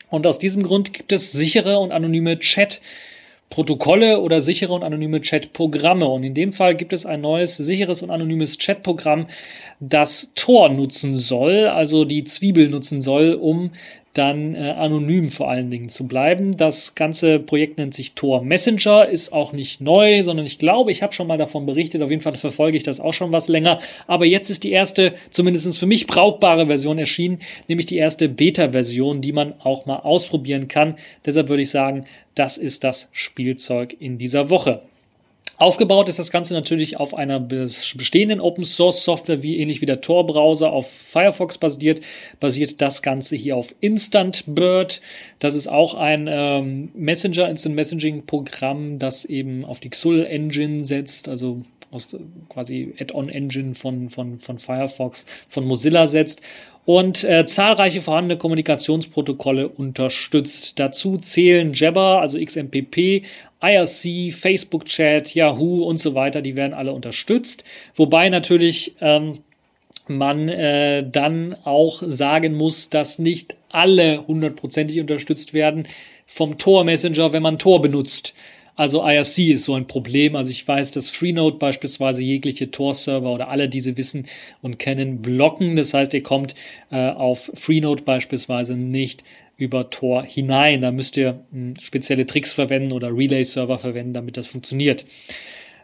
Und 0.10 0.28
aus 0.28 0.40
diesem 0.40 0.64
Grund 0.64 0.94
gibt 0.94 1.12
es 1.12 1.32
sichere 1.32 1.80
und 1.80 1.92
anonyme 1.92 2.40
Chat. 2.40 2.82
Protokolle 3.50 4.22
oder 4.22 4.42
sichere 4.42 4.74
und 4.74 4.84
anonyme 4.84 5.22
Chatprogramme. 5.22 6.06
Und 6.06 6.24
in 6.24 6.34
dem 6.34 6.52
Fall 6.52 6.76
gibt 6.76 6.94
es 6.94 7.06
ein 7.06 7.22
neues 7.22 7.58
sicheres 7.58 8.02
und 8.02 8.10
anonymes 8.10 8.58
Chatprogramm, 8.58 9.28
das 9.80 10.32
Tor 10.34 10.70
nutzen 10.70 11.14
soll, 11.14 11.68
also 11.68 12.06
die 12.06 12.24
Zwiebel 12.24 12.70
nutzen 12.70 13.02
soll, 13.02 13.34
um 13.34 13.72
dann 14.18 14.56
äh, 14.56 14.72
anonym 14.72 15.30
vor 15.30 15.50
allen 15.50 15.70
Dingen 15.70 15.90
zu 15.90 16.08
bleiben. 16.08 16.56
Das 16.56 16.96
ganze 16.96 17.40
Projekt 17.40 17.78
nennt 17.78 17.94
sich 17.94 18.14
Tor 18.14 18.44
Messenger, 18.44 19.08
ist 19.08 19.34
auch 19.34 19.54
nicht 19.54 19.82
neu, 19.82 20.24
sondern 20.24 20.46
ich 20.46 20.58
glaube, 20.58 20.92
ich 20.92 21.04
habe 21.04 21.14
schon 21.14 21.28
mal 21.28 21.38
davon 21.38 21.66
berichtet. 21.66 22.02
Auf 22.02 22.10
jeden 22.10 22.22
Fall 22.22 22.36
verfolge 22.36 22.78
ich 22.78 22.84
das 22.84 23.00
auch 23.00 23.14
schon 23.14 23.34
was 23.34 23.50
länger. 23.50 23.80
Aber 24.08 24.26
jetzt 24.26 24.50
ist 24.50 24.64
die 24.64 24.72
erste, 24.72 25.14
zumindest 25.30 25.78
für 25.78 25.86
mich 25.86 26.08
brauchbare 26.08 26.68
Version 26.68 26.98
erschienen, 26.98 27.40
nämlich 27.68 27.86
die 27.86 27.98
erste 27.98 28.30
Beta-Version, 28.30 29.22
die 29.22 29.34
man 29.34 29.54
auch 29.60 29.86
mal 29.86 29.98
ausprobieren 29.98 30.68
kann. 30.68 30.96
Deshalb 31.26 31.50
würde 31.50 31.64
ich 31.64 31.70
sagen, 31.70 32.06
das 32.36 32.58
ist 32.58 32.84
das 32.84 33.10
Spielzeug 33.12 33.96
in 34.00 34.18
dieser 34.18 34.50
Woche. 34.50 34.82
Aufgebaut 35.58 36.10
ist 36.10 36.20
das 36.20 36.32
Ganze 36.32 36.54
natürlich 36.54 36.98
auf 36.98 37.14
einer 37.14 37.40
bestehenden 37.40 38.42
Open 38.42 38.66
Source 38.66 39.06
Software, 39.06 39.42
wie 39.42 39.58
ähnlich 39.60 39.82
wie 39.82 39.86
der 39.86 40.02
Tor 40.02 40.26
Browser 40.26 40.72
auf 40.72 40.92
Firefox 40.92 41.58
basiert, 41.58 42.02
basiert 42.42 42.82
das 42.82 43.02
Ganze 43.02 43.38
hier 43.38 43.56
auf 43.56 43.74
Instant 43.80 44.44
Bird. 44.48 45.02
Das 45.40 45.56
ist 45.56 45.68
auch 45.68 45.94
ein 45.94 46.28
ähm, 46.30 46.90
Messenger, 46.94 47.48
Instant 47.48 47.76
Messaging 47.76 48.26
Programm, 48.26 49.00
das 49.00 49.24
eben 49.24 49.64
auf 49.64 49.80
die 49.80 49.90
XUL 49.90 50.26
Engine 50.26 50.84
setzt, 50.84 51.30
also 51.30 51.62
aus 51.96 52.16
quasi 52.50 52.94
Add-on-Engine 53.00 53.74
von, 53.74 54.10
von, 54.10 54.38
von 54.38 54.60
Firefox, 54.60 55.26
von 55.48 55.66
Mozilla 55.66 56.08
setzt 56.08 56.42
und 56.86 57.24
äh, 57.24 57.46
zahlreiche 57.46 58.02
vorhandene 58.02 58.38
Kommunikationsprotokolle 58.38 59.68
unterstützt. 59.68 60.80
Dazu 60.80 61.18
zählen 61.18 61.74
Jabber, 61.74 62.22
also 62.22 62.40
XMPP, 62.40 63.24
IRC, 63.62 64.34
Facebook 64.34 64.86
Chat, 64.86 65.34
Yahoo 65.34 65.84
und 65.84 66.00
so 66.00 66.14
weiter, 66.14 66.42
die 66.44 66.56
werden 66.56 66.74
alle 66.74 66.94
unterstützt. 66.94 67.64
Wobei 67.96 68.30
natürlich 68.30 68.96
ähm, 69.02 69.40
man 70.08 70.50
äh, 70.50 71.04
dann 71.10 71.56
auch 71.64 72.04
sagen 72.06 72.56
muss, 72.56 72.90
dass 72.92 73.18
nicht 73.18 73.56
alle 73.70 74.26
hundertprozentig 74.28 75.00
unterstützt 75.00 75.54
werden 75.54 75.88
vom 76.28 76.58
Tor 76.58 76.84
Messenger, 76.84 77.34
wenn 77.34 77.44
man 77.44 77.58
Tor 77.58 77.82
benutzt. 77.82 78.36
Also 78.76 79.08
IRC 79.08 79.40
ist 79.54 79.64
so 79.66 79.76
ein 79.76 79.88
Problem. 79.88 80.36
Also 80.36 80.52
ich 80.52 80.68
weiß, 80.68 80.92
dass 80.92 81.10
Freenode 81.10 81.58
beispielsweise 81.58 82.22
jegliche 82.22 82.72
Tor-Server 82.72 83.32
oder 83.32 83.50
alle 83.50 83.70
diese 83.70 83.98
wissen 83.98 84.26
und 84.62 84.80
kennen 84.80 85.22
blocken. 85.22 85.76
Das 85.76 85.94
heißt, 85.94 86.14
ihr 86.14 86.24
kommt 86.24 86.56
äh, 86.92 87.10
auf 87.10 87.52
Freenode 87.54 88.04
beispielsweise 88.04 88.76
nicht 88.76 89.24
über 89.58 89.90
Tor 89.90 90.24
hinein. 90.24 90.82
Da 90.82 90.92
müsst 90.92 91.16
ihr 91.16 91.40
hm, 91.52 91.76
spezielle 91.82 92.26
Tricks 92.26 92.54
verwenden 92.54 92.92
oder 92.92 93.16
Relay-Server 93.16 93.78
verwenden, 93.78 94.14
damit 94.14 94.36
das 94.36 94.48
funktioniert. 94.48 95.06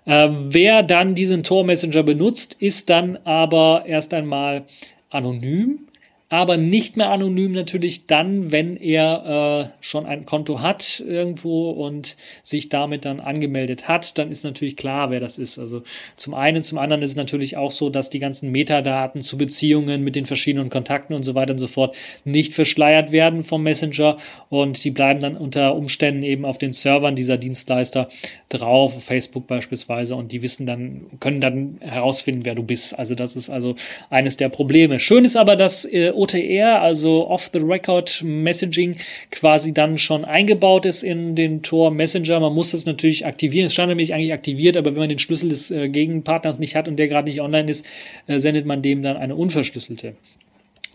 Äh, 0.05 0.27
wer 0.29 0.83
dann 0.83 1.15
diesen 1.15 1.43
Tor 1.43 1.63
Messenger 1.63 2.03
benutzt, 2.03 2.57
ist 2.59 2.89
dann 2.89 3.17
aber 3.23 3.83
erst 3.85 4.13
einmal 4.13 4.65
anonym 5.09 5.87
aber 6.31 6.55
nicht 6.55 6.95
mehr 6.95 7.11
anonym 7.11 7.51
natürlich 7.51 8.07
dann, 8.07 8.53
wenn 8.53 8.77
er 8.77 9.69
äh, 9.75 9.83
schon 9.83 10.05
ein 10.05 10.25
Konto 10.25 10.61
hat 10.61 11.03
irgendwo 11.05 11.71
und 11.71 12.15
sich 12.41 12.69
damit 12.69 13.03
dann 13.03 13.19
angemeldet 13.19 13.89
hat, 13.89 14.17
dann 14.17 14.31
ist 14.31 14.45
natürlich 14.45 14.77
klar, 14.77 15.11
wer 15.11 15.19
das 15.19 15.37
ist. 15.37 15.59
Also 15.59 15.83
zum 16.15 16.33
einen, 16.33 16.63
zum 16.63 16.77
anderen 16.77 17.01
ist 17.01 17.09
es 17.11 17.15
natürlich 17.17 17.57
auch 17.57 17.73
so, 17.73 17.89
dass 17.89 18.09
die 18.09 18.19
ganzen 18.19 18.49
Metadaten 18.49 19.21
zu 19.21 19.37
Beziehungen 19.37 20.05
mit 20.05 20.15
den 20.15 20.25
verschiedenen 20.25 20.69
Kontakten 20.69 21.13
und 21.13 21.23
so 21.23 21.35
weiter 21.35 21.51
und 21.51 21.57
so 21.57 21.67
fort 21.67 21.97
nicht 22.23 22.53
verschleiert 22.53 23.11
werden 23.11 23.41
vom 23.41 23.61
Messenger 23.63 24.15
und 24.47 24.85
die 24.85 24.91
bleiben 24.91 25.19
dann 25.19 25.35
unter 25.35 25.75
Umständen 25.75 26.23
eben 26.23 26.45
auf 26.45 26.57
den 26.57 26.71
Servern 26.71 27.17
dieser 27.17 27.37
Dienstleister 27.37 28.07
drauf, 28.47 29.03
Facebook 29.03 29.47
beispielsweise, 29.47 30.15
und 30.15 30.31
die 30.31 30.41
wissen 30.41 30.65
dann, 30.65 31.07
können 31.19 31.41
dann 31.41 31.77
herausfinden, 31.81 32.45
wer 32.45 32.55
du 32.55 32.63
bist. 32.63 32.97
Also 32.97 33.15
das 33.15 33.35
ist 33.35 33.49
also 33.49 33.75
eines 34.09 34.37
der 34.37 34.47
Probleme. 34.47 34.97
Schön 34.97 35.25
ist 35.25 35.35
aber, 35.35 35.57
dass 35.57 35.83
äh, 35.83 36.13
OTR, 36.21 36.81
also 36.81 37.27
Off-the-Record 37.27 38.23
Messaging, 38.23 38.97
quasi 39.31 39.73
dann 39.73 39.97
schon 39.97 40.25
eingebaut 40.25 40.85
ist 40.85 41.03
in 41.03 41.35
den 41.35 41.61
Tor 41.63 41.91
Messenger. 41.91 42.39
Man 42.39 42.53
muss 42.53 42.71
das 42.71 42.85
natürlich 42.85 43.25
aktivieren. 43.25 43.65
Es 43.65 43.73
stand 43.73 43.89
nämlich 43.89 44.13
eigentlich 44.13 44.33
aktiviert, 44.33 44.77
aber 44.77 44.91
wenn 44.91 44.99
man 44.99 45.09
den 45.09 45.19
Schlüssel 45.19 45.49
des 45.49 45.71
äh, 45.71 45.89
Gegenpartners 45.89 46.59
nicht 46.59 46.75
hat 46.75 46.87
und 46.87 46.97
der 46.97 47.07
gerade 47.07 47.27
nicht 47.27 47.41
online 47.41 47.69
ist, 47.69 47.85
äh, 48.27 48.39
sendet 48.39 48.65
man 48.65 48.81
dem 48.81 49.03
dann 49.03 49.17
eine 49.17 49.35
unverschlüsselte 49.35 50.15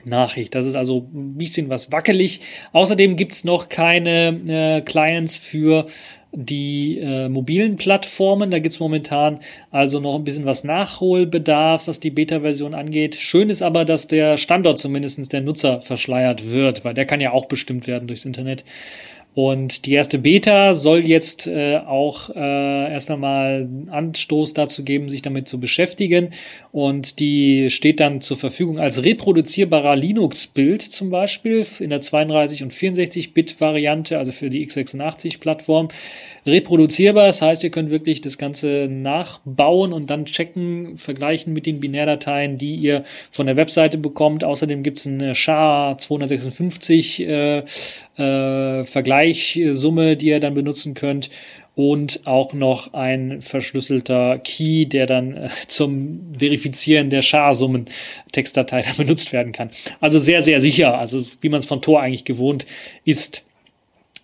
Nachricht. 0.06 0.54
Das 0.54 0.66
ist 0.66 0.76
also 0.76 1.08
ein 1.12 1.36
bisschen 1.36 1.68
was 1.68 1.92
wackelig. 1.92 2.40
Außerdem 2.72 3.16
gibt's 3.16 3.44
noch 3.44 3.68
keine 3.68 4.40
äh, 4.48 4.80
Clients 4.82 5.36
für 5.36 5.86
die 6.32 6.98
äh, 6.98 7.28
mobilen 7.28 7.76
Plattformen. 7.76 8.50
Da 8.50 8.58
gibt's 8.58 8.80
momentan 8.80 9.40
also 9.70 10.00
noch 10.00 10.14
ein 10.14 10.24
bisschen 10.24 10.44
was 10.44 10.64
Nachholbedarf, 10.64 11.86
was 11.88 12.00
die 12.00 12.10
Beta-Version 12.10 12.74
angeht. 12.74 13.16
Schön 13.16 13.50
ist 13.50 13.62
aber, 13.62 13.84
dass 13.84 14.06
der 14.06 14.36
Standort 14.36 14.78
zumindestens 14.78 15.28
der 15.28 15.40
Nutzer 15.40 15.80
verschleiert 15.80 16.52
wird, 16.52 16.84
weil 16.84 16.94
der 16.94 17.06
kann 17.06 17.20
ja 17.20 17.32
auch 17.32 17.46
bestimmt 17.46 17.86
werden 17.86 18.08
durchs 18.08 18.24
Internet. 18.24 18.64
Und 19.36 19.84
die 19.84 19.92
erste 19.92 20.18
Beta 20.18 20.72
soll 20.72 21.00
jetzt 21.00 21.46
äh, 21.46 21.76
auch 21.76 22.30
äh, 22.30 22.90
erst 22.90 23.10
einmal 23.10 23.68
Anstoß 23.90 24.54
dazu 24.54 24.82
geben, 24.82 25.10
sich 25.10 25.20
damit 25.20 25.46
zu 25.46 25.60
beschäftigen. 25.60 26.30
Und 26.72 27.20
die 27.20 27.68
steht 27.68 28.00
dann 28.00 28.22
zur 28.22 28.38
Verfügung 28.38 28.78
als 28.78 29.04
reproduzierbarer 29.04 29.94
Linux-Bild 29.94 30.80
zum 30.80 31.10
Beispiel 31.10 31.66
in 31.80 31.90
der 31.90 32.00
32 32.00 32.62
und 32.62 32.72
64-Bit-Variante, 32.72 34.16
also 34.16 34.32
für 34.32 34.48
die 34.48 34.66
x86-Plattform. 34.66 35.88
Reproduzierbar, 36.46 37.26
das 37.26 37.42
heißt, 37.42 37.62
ihr 37.62 37.70
könnt 37.70 37.90
wirklich 37.90 38.22
das 38.22 38.38
Ganze 38.38 38.88
nachbauen 38.90 39.92
und 39.92 40.08
dann 40.08 40.24
checken, 40.24 40.96
vergleichen 40.96 41.52
mit 41.52 41.66
den 41.66 41.80
Binärdateien, 41.80 42.56
die 42.56 42.76
ihr 42.76 43.04
von 43.30 43.44
der 43.46 43.58
Webseite 43.58 43.98
bekommt. 43.98 44.44
Außerdem 44.44 44.82
gibt 44.82 44.96
es 44.96 45.06
eine 45.06 45.34
SHA-256 45.34 47.26
äh, 47.26 47.64
äh, 48.16 48.84
Vergleichsumme, 49.34 50.16
die 50.16 50.28
ihr 50.28 50.40
dann 50.40 50.54
benutzen 50.54 50.94
könnt 50.94 51.30
und 51.74 52.20
auch 52.24 52.54
noch 52.54 52.94
ein 52.94 53.40
verschlüsselter 53.40 54.38
Key, 54.38 54.86
der 54.86 55.06
dann 55.06 55.36
äh, 55.36 55.48
zum 55.66 56.34
Verifizieren 56.38 57.10
der 57.10 57.22
Schar-Summen 57.22 57.86
Textdatei 58.32 58.80
dann 58.86 58.96
benutzt 58.96 59.32
werden 59.32 59.52
kann. 59.52 59.70
Also 60.00 60.18
sehr, 60.18 60.42
sehr 60.42 60.60
sicher, 60.60 60.98
also 60.98 61.22
wie 61.40 61.48
man 61.48 61.60
es 61.60 61.66
von 61.66 61.82
Tor 61.82 62.00
eigentlich 62.00 62.24
gewohnt 62.24 62.66
ist. 63.04 63.42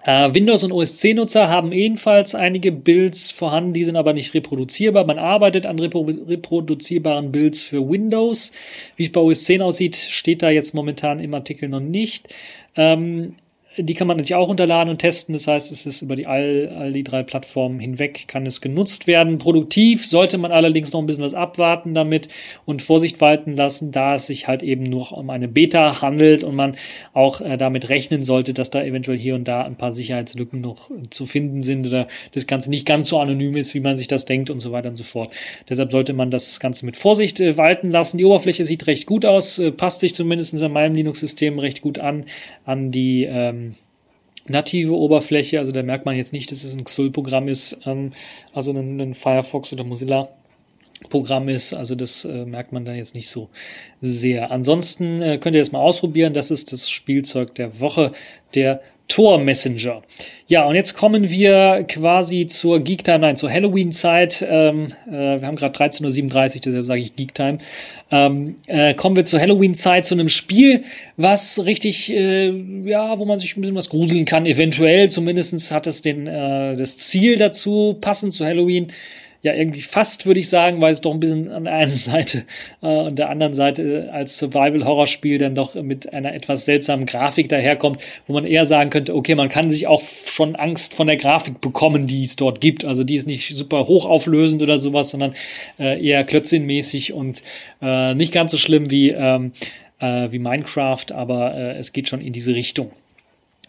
Uh, 0.05 0.35
Windows 0.35 0.65
und 0.65 0.73
OS 0.73 0.97
10 0.97 1.15
Nutzer 1.15 1.49
haben 1.49 1.71
ebenfalls 1.71 2.35
einige 2.35 2.73
Builds 2.73 3.31
vorhanden, 3.31 3.73
die 3.73 3.85
sind 3.85 3.95
aber 3.95 4.15
nicht 4.15 4.35
reproduzierbar. 4.35 5.07
Man 5.07 5.21
arbeitet 5.21 5.65
an 5.65 5.79
repro 5.79 6.01
reproduzierbaren 6.01 7.31
Builds 7.31 7.63
für 7.63 7.89
Windows. 7.89 8.51
Wie 8.97 9.05
es 9.05 9.13
bei 9.13 9.21
OS 9.21 9.45
10 9.45 9.63
aussieht, 9.63 9.95
steht 9.95 10.43
da 10.43 10.51
jetzt 10.51 10.75
momentan 10.75 11.21
im 11.21 11.33
Artikel 11.35 11.69
noch 11.69 11.79
nicht. 11.79 12.35
Ähm, 12.75 13.37
die 13.77 13.95
kann 13.95 14.07
man 14.07 14.17
natürlich 14.17 14.35
auch 14.35 14.49
runterladen 14.49 14.91
und 14.91 14.99
testen. 14.99 15.33
Das 15.33 15.47
heißt, 15.47 15.73
es 15.73 15.87
ist 15.87 16.03
über 16.03 16.15
die 16.15 16.27
all, 16.27 16.69
all 16.77 16.93
die 16.93 17.05
drei 17.05 17.23
Plattformen 17.23 17.81
hinweg 17.81 18.25
kann 18.29 18.45
es 18.45 18.61
genutzt 18.61 19.07
werden. 19.07 19.39
Produktiv 19.39 20.07
sollte 20.07 20.37
man 20.37 20.53
allerdings 20.53 20.93
noch 20.93 21.01
ein 21.01 21.07
bisschen 21.07 21.25
was 21.25 21.35
abwarten 21.35 21.95
damit 21.95 22.29
und 22.67 22.83
Vorsicht 22.83 23.21
walten 23.21 23.57
lassen, 23.57 23.91
da 23.91 24.17
es 24.17 24.27
sich 24.27 24.47
halt 24.47 24.63
eben 24.63 24.83
nur 24.83 25.13
um 25.13 25.31
eine 25.31 25.49
Beta 25.49 26.03
handelt 26.03 26.45
und 26.45 26.55
man 26.55 26.77
auch 27.15 27.41
äh, 27.41 27.57
damit 27.57 27.89
rechnen 27.89 28.23
sollte, 28.23 28.53
dass 28.53 28.71
da 28.71 28.83
eventuell 28.83 29.19
hier 29.19 29.35
und 29.35 29.49
da 29.49 29.63
ein 29.63 29.77
paar 29.77 29.93
Sicherheitslücken 29.93 30.61
noch 30.61 30.91
zu 31.11 31.25
finden 31.25 31.63
sind 31.63 31.87
oder 31.87 32.09
das 32.33 32.47
Ganze 32.47 32.69
nicht 32.69 32.87
ganz 32.87 33.09
so 33.09 33.19
anonym 33.19 33.57
ist, 33.57 33.75
wie 33.75 33.81
man 33.81 33.97
sich 33.97 34.09
das 34.09 34.27
denkt 34.27 34.51
und 34.51 34.61
so 34.61 34.73
weiter 34.73 34.91
und 34.91 34.97
so 34.97 35.05
fort. 35.05 35.33
Deshalb 35.69 35.93
sollte 35.93 36.13
man 36.13 36.31
das 36.31 36.61
Ganze 36.61 36.85
mit 36.85 36.97
Vorsicht 36.97 37.41
äh, 37.41 37.57
walten 37.57 37.91
lassen. 37.91 38.19
Die 38.19 38.25
Oberfläche 38.25 38.65
sieht 38.65 38.87
recht 38.87 39.07
gut 39.07 39.25
aus, 39.25 39.59
äh, 39.59 39.73
passt 39.73 40.01
sich 40.01 40.15
zumindest 40.15 40.53
in 40.53 40.73
meinem 40.73 40.95
Linux-System 40.95 41.59
recht 41.59 41.81
gut 41.81 41.99
an, 41.99 42.27
an 42.65 42.91
die 42.91 43.25
ähm, 43.25 43.62
native 44.53 44.93
Oberfläche, 44.95 45.59
also 45.59 45.73
da 45.73 45.83
merkt 45.83 46.07
man 46.07 46.17
jetzt 46.17 46.33
nicht, 46.33 46.51
dass 46.53 46.63
es 46.63 46.77
ein 46.77 46.85
XUL-Programm 46.85 47.49
ist, 47.49 47.79
ähm, 47.85 48.13
also 48.53 48.71
ein, 48.71 49.01
ein, 49.01 49.15
Firefox 49.15 49.73
oder 49.73 49.85
Mozilla. 49.85 50.29
Programm 51.09 51.49
ist, 51.49 51.73
also 51.73 51.95
das 51.95 52.25
äh, 52.25 52.45
merkt 52.45 52.73
man 52.73 52.85
dann 52.85 52.97
jetzt 52.97 53.15
nicht 53.15 53.29
so 53.29 53.49
sehr. 54.01 54.51
Ansonsten 54.51 55.23
äh, 55.23 55.39
könnt 55.39 55.55
ihr 55.57 55.61
das 55.61 55.73
mal 55.73 55.81
ausprobieren. 55.81 56.35
Das 56.35 56.51
ist 56.51 56.73
das 56.73 56.91
Spielzeug 56.91 57.55
der 57.55 57.81
Woche, 57.81 58.13
der 58.55 58.81
Tor 59.09 59.39
Messenger. 59.39 60.03
Ja, 60.47 60.65
und 60.65 60.75
jetzt 60.75 60.97
kommen 60.97 61.29
wir 61.29 61.85
quasi 61.87 62.47
zur 62.47 62.81
Geek 62.81 63.05
Time, 63.05 63.19
nein, 63.19 63.37
zur 63.37 63.51
Halloween-Zeit. 63.51 64.43
Ähm, 64.49 64.87
äh, 65.07 65.41
wir 65.41 65.47
haben 65.47 65.57
gerade 65.57 65.77
13.37 65.79 66.55
Uhr, 66.57 66.61
deshalb 66.65 66.87
sage 66.87 67.01
ich 67.03 67.15
Geek 67.15 67.35
Time. 67.35 67.59
Ähm, 68.11 68.57
äh, 68.69 68.95
kommen 68.95 69.15
wir 69.15 69.27
zur 69.27 69.39
Halloween-Zeit, 69.39 70.07
zu 70.07 70.15
einem 70.15 70.29
Spiel, 70.29 70.85
was 71.19 71.63
richtig, 71.65 72.11
äh, 72.11 72.53
ja, 72.87 73.19
wo 73.19 73.27
man 73.27 73.39
sich 73.39 73.55
ein 73.55 73.61
bisschen 73.61 73.77
was 73.77 73.91
gruseln 73.91 74.25
kann, 74.25 74.47
eventuell. 74.47 75.11
Zumindestens 75.11 75.71
hat 75.73 75.87
es 75.87 76.01
den, 76.01 76.27
äh, 76.27 76.77
das 76.77 76.97
Ziel 76.97 77.37
dazu, 77.37 77.99
passend 78.01 78.33
zu 78.33 78.47
Halloween, 78.47 78.87
ja 79.43 79.53
irgendwie 79.55 79.81
fast, 79.81 80.25
würde 80.25 80.41
ich 80.41 80.49
sagen, 80.49 80.81
weil 80.81 80.93
es 80.93 81.01
doch 81.01 81.13
ein 81.13 81.21
bisschen 81.21 81.51
an 81.51 81.65
der 81.65 81.75
einen 81.75 81.97
Seite 81.97 82.45
äh, 82.81 82.87
und 82.87 83.19
der 83.19 83.29
anderen 83.29 83.55
Seite 83.55 84.07
äh, 84.07 84.09
als 84.09 84.39
Survival-Horror-Spiel 84.39 85.39
dann 85.39 85.55
doch 85.55 85.75
mit 85.75 86.13
einer 86.13 86.33
etwas 86.33 86.65
seltsamen 86.65 87.07
Grafik 87.07 87.49
daherkommt, 87.49 88.01
wo 88.27 88.33
man 88.33 88.47
eher 88.47 88.67
sagen 88.67 88.91
könnte, 88.91 89.15
okay, 89.15 89.35
man 89.35 89.49
kann 89.49 89.69
sich 89.69 89.87
auch 89.87 90.01
schon 90.01 90.55
Angst 90.55 90.95
von 90.95 91.09
der 91.09 91.17
Grafik 91.17 91.61
bekommen, 91.61 92.07
die 92.07 92.25
es 92.25 92.37
dort 92.37 92.61
gibt. 92.61 92.85
Also 92.85 93.03
die 93.05 93.17
ist 93.17 93.27
nicht 93.27 93.57
super 93.57 93.87
hochauflösend 93.89 94.63
oder 94.63 94.79
sowas, 94.79 95.11
sondern 95.11 95.35
äh, 95.79 96.03
eher 96.03 96.23
klötzinmäßig 96.25 97.13
und 97.13 97.43
äh, 97.83 98.15
nicht 98.15 98.33
ganz 98.33 98.53
so 98.53 98.59
schlimm 98.59 98.91
wie, 98.91 99.11
ähm, 99.11 99.53
äh, 99.99 100.31
wie 100.31 100.39
Minecraft, 100.39 101.07
aber 101.13 101.55
äh, 101.55 101.79
es 101.79 101.93
geht 101.93 102.09
schon 102.09 102.21
in 102.21 102.33
diese 102.33 102.55
Richtung. 102.55 102.93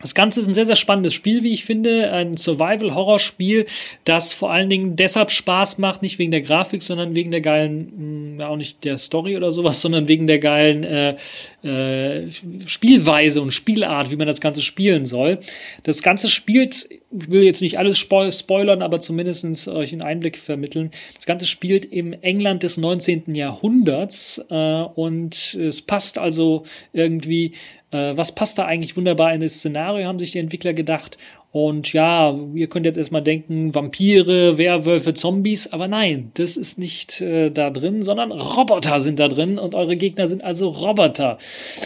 Das 0.04 0.14
Ganze 0.14 0.42
ist 0.42 0.48
ein 0.48 0.54
sehr, 0.54 0.66
sehr 0.66 0.76
spannendes 0.76 1.14
Spiel, 1.14 1.44
wie 1.44 1.54
ich 1.54 1.64
finde. 1.64 2.12
Ein 2.12 2.36
Survival-Horror-Spiel, 2.36 3.66
das 4.04 4.34
vor 4.34 4.52
allen 4.52 4.70
Dingen 4.70 4.98
deshalb 4.98 5.32
Spaß 5.32 5.78
macht, 5.78 6.02
nicht 6.02 6.20
wegen 6.20 6.32
der 6.32 6.42
Grafik, 6.42 6.84
sondern 6.84 7.16
wegen 7.16 7.32
der 7.32 7.40
geilen, 7.40 7.94
hm, 7.96 8.40
ja 8.42 8.50
auch 8.50 8.58
nicht 8.58 8.84
der 8.84 8.98
Story 8.98 9.38
oder 9.38 9.54
sowas, 9.54 9.80
sondern 9.82 10.10
wegen 10.10 10.28
der 10.28 10.40
geilen 10.40 10.84
äh, 10.84 11.16
äh, 11.64 12.30
Spielweise 12.66 13.42
und 13.42 13.52
Spielart, 13.52 14.12
wie 14.12 14.18
man 14.18 14.28
das 14.28 14.42
Ganze 14.42 14.62
spielen 14.62 15.06
soll. 15.06 15.40
Das 15.84 16.04
Ganze 16.04 16.30
spielt, 16.30 16.90
ich 17.20 17.30
will 17.30 17.44
jetzt 17.44 17.62
nicht 17.62 17.78
alles 17.78 17.98
spoilern, 17.98 18.82
aber 18.82 19.00
zumindestens 19.00 19.68
euch 19.68 19.92
einen 19.94 20.02
Einblick 20.02 20.38
vermitteln. 20.38 20.92
Das 21.16 21.26
Ganze 21.26 21.46
spielt 21.46 21.86
im 21.86 22.14
England 22.14 22.64
des 22.64 22.78
19. 22.78 23.36
Jahrhunderts 23.36 24.44
äh, 24.50 24.82
und 24.82 25.54
es 25.54 25.82
passt 25.82 26.18
also 26.18 26.64
irgendwie 26.92 27.54
äh, 27.92 28.18
was 28.18 28.34
passt 28.34 28.58
da 28.58 28.66
eigentlich 28.66 28.98
wunderbar 28.98 29.34
in 29.34 29.42
das 29.42 29.56
Szenario, 29.56 30.08
haben 30.08 30.20
sich 30.20 30.32
die 30.32 30.40
Entwickler 30.40 30.74
gedacht. 30.74 31.18
Und 31.54 31.94
ja, 31.94 32.36
ihr 32.56 32.68
könnt 32.68 32.88
jetzt 32.88 32.98
erstmal 32.98 33.22
denken, 33.22 33.76
Vampire, 33.76 34.58
Werwölfe, 34.58 35.14
Zombies, 35.14 35.72
aber 35.72 35.88
nein, 35.88 36.32
das 36.34 36.58
ist 36.58 36.80
nicht 36.80 37.22
äh, 37.22 37.52
da 37.52 37.70
drin, 37.70 38.02
sondern 38.02 38.32
Roboter 38.32 39.00
sind 39.00 39.20
da 39.20 39.28
drin 39.28 39.60
und 39.60 39.76
eure 39.76 39.96
Gegner 39.96 40.28
sind 40.28 40.44
also 40.44 40.70
Roboter. 40.70 41.38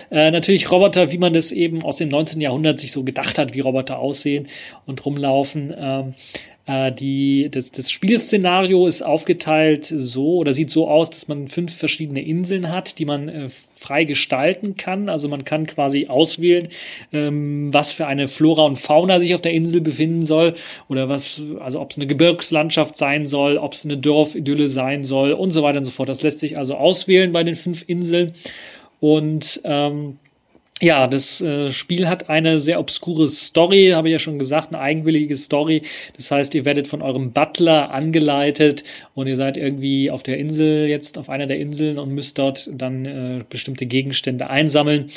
Äh, 0.09 0.31
natürlich 0.31 0.71
Roboter, 0.71 1.11
wie 1.11 1.17
man 1.17 1.33
das 1.33 1.51
eben 1.51 1.83
aus 1.83 1.97
dem 1.97 2.07
19. 2.07 2.39
Jahrhundert 2.39 2.79
sich 2.79 2.93
so 2.93 3.03
gedacht 3.03 3.37
hat, 3.37 3.53
wie 3.55 3.59
Roboter 3.59 3.99
aussehen 3.99 4.47
und 4.85 5.05
rumlaufen. 5.05 5.75
Ähm, 5.77 6.13
äh, 6.67 6.91
die, 6.91 7.47
das, 7.49 7.71
das 7.71 7.89
Spielszenario 7.89 8.87
ist 8.87 9.01
aufgeteilt 9.01 9.85
so 9.85 10.35
oder 10.35 10.51
sieht 10.51 10.69
so 10.69 10.87
aus, 10.89 11.09
dass 11.09 11.27
man 11.29 11.47
fünf 11.47 11.75
verschiedene 11.75 12.21
Inseln 12.21 12.69
hat, 12.69 12.99
die 12.99 13.05
man 13.05 13.29
äh, 13.29 13.47
frei 13.47 14.03
gestalten 14.03 14.75
kann. 14.75 15.07
Also 15.07 15.29
man 15.29 15.45
kann 15.45 15.65
quasi 15.65 16.07
auswählen, 16.07 16.67
ähm, 17.13 17.73
was 17.73 17.93
für 17.93 18.05
eine 18.05 18.27
Flora 18.27 18.65
und 18.65 18.77
Fauna 18.77 19.19
sich 19.19 19.33
auf 19.33 19.41
der 19.41 19.53
Insel 19.53 19.79
befinden 19.79 20.23
soll 20.23 20.53
oder 20.89 21.07
was, 21.07 21.41
also 21.61 21.79
ob 21.79 21.91
es 21.91 21.97
eine 21.97 22.07
Gebirgslandschaft 22.07 22.97
sein 22.97 23.25
soll, 23.25 23.57
ob 23.57 23.73
es 23.73 23.85
eine 23.85 23.97
Dorfidylle 23.97 24.67
sein 24.67 25.05
soll 25.05 25.31
und 25.31 25.51
so 25.51 25.63
weiter 25.63 25.77
und 25.77 25.85
so 25.85 25.91
fort. 25.91 26.09
Das 26.09 26.21
lässt 26.21 26.39
sich 26.39 26.57
also 26.57 26.75
auswählen 26.75 27.31
bei 27.31 27.45
den 27.45 27.55
fünf 27.55 27.85
Inseln 27.87 28.33
und 28.99 29.61
ähm, 29.63 30.17
ja, 30.79 31.07
das 31.07 31.41
äh, 31.41 31.71
Spiel 31.71 32.07
hat 32.07 32.29
eine 32.29 32.59
sehr 32.59 32.79
obskure 32.79 33.27
Story, 33.27 33.91
habe 33.95 34.09
ich 34.09 34.13
ja 34.13 34.19
schon 34.19 34.37
gesagt, 34.37 34.67
eine 34.69 34.79
eigenwillige 34.79 35.35
Story. 35.35 35.81
Das 36.15 36.29
heißt, 36.29 36.53
ihr 36.53 36.65
werdet 36.65 36.87
von 36.87 37.01
eurem 37.01 37.31
Butler 37.31 37.89
angeleitet 37.91 38.83
und 39.15 39.25
ihr 39.27 39.37
seid 39.37 39.57
irgendwie 39.57 40.11
auf 40.11 40.21
der 40.21 40.37
Insel 40.37 40.87
jetzt, 40.87 41.17
auf 41.17 41.29
einer 41.29 41.47
der 41.47 41.59
Inseln 41.59 41.97
und 41.97 42.13
müsst 42.13 42.37
dort 42.37 42.69
dann 42.71 43.05
äh, 43.05 43.39
bestimmte 43.49 43.87
Gegenstände 43.87 44.49
einsammeln 44.49 45.07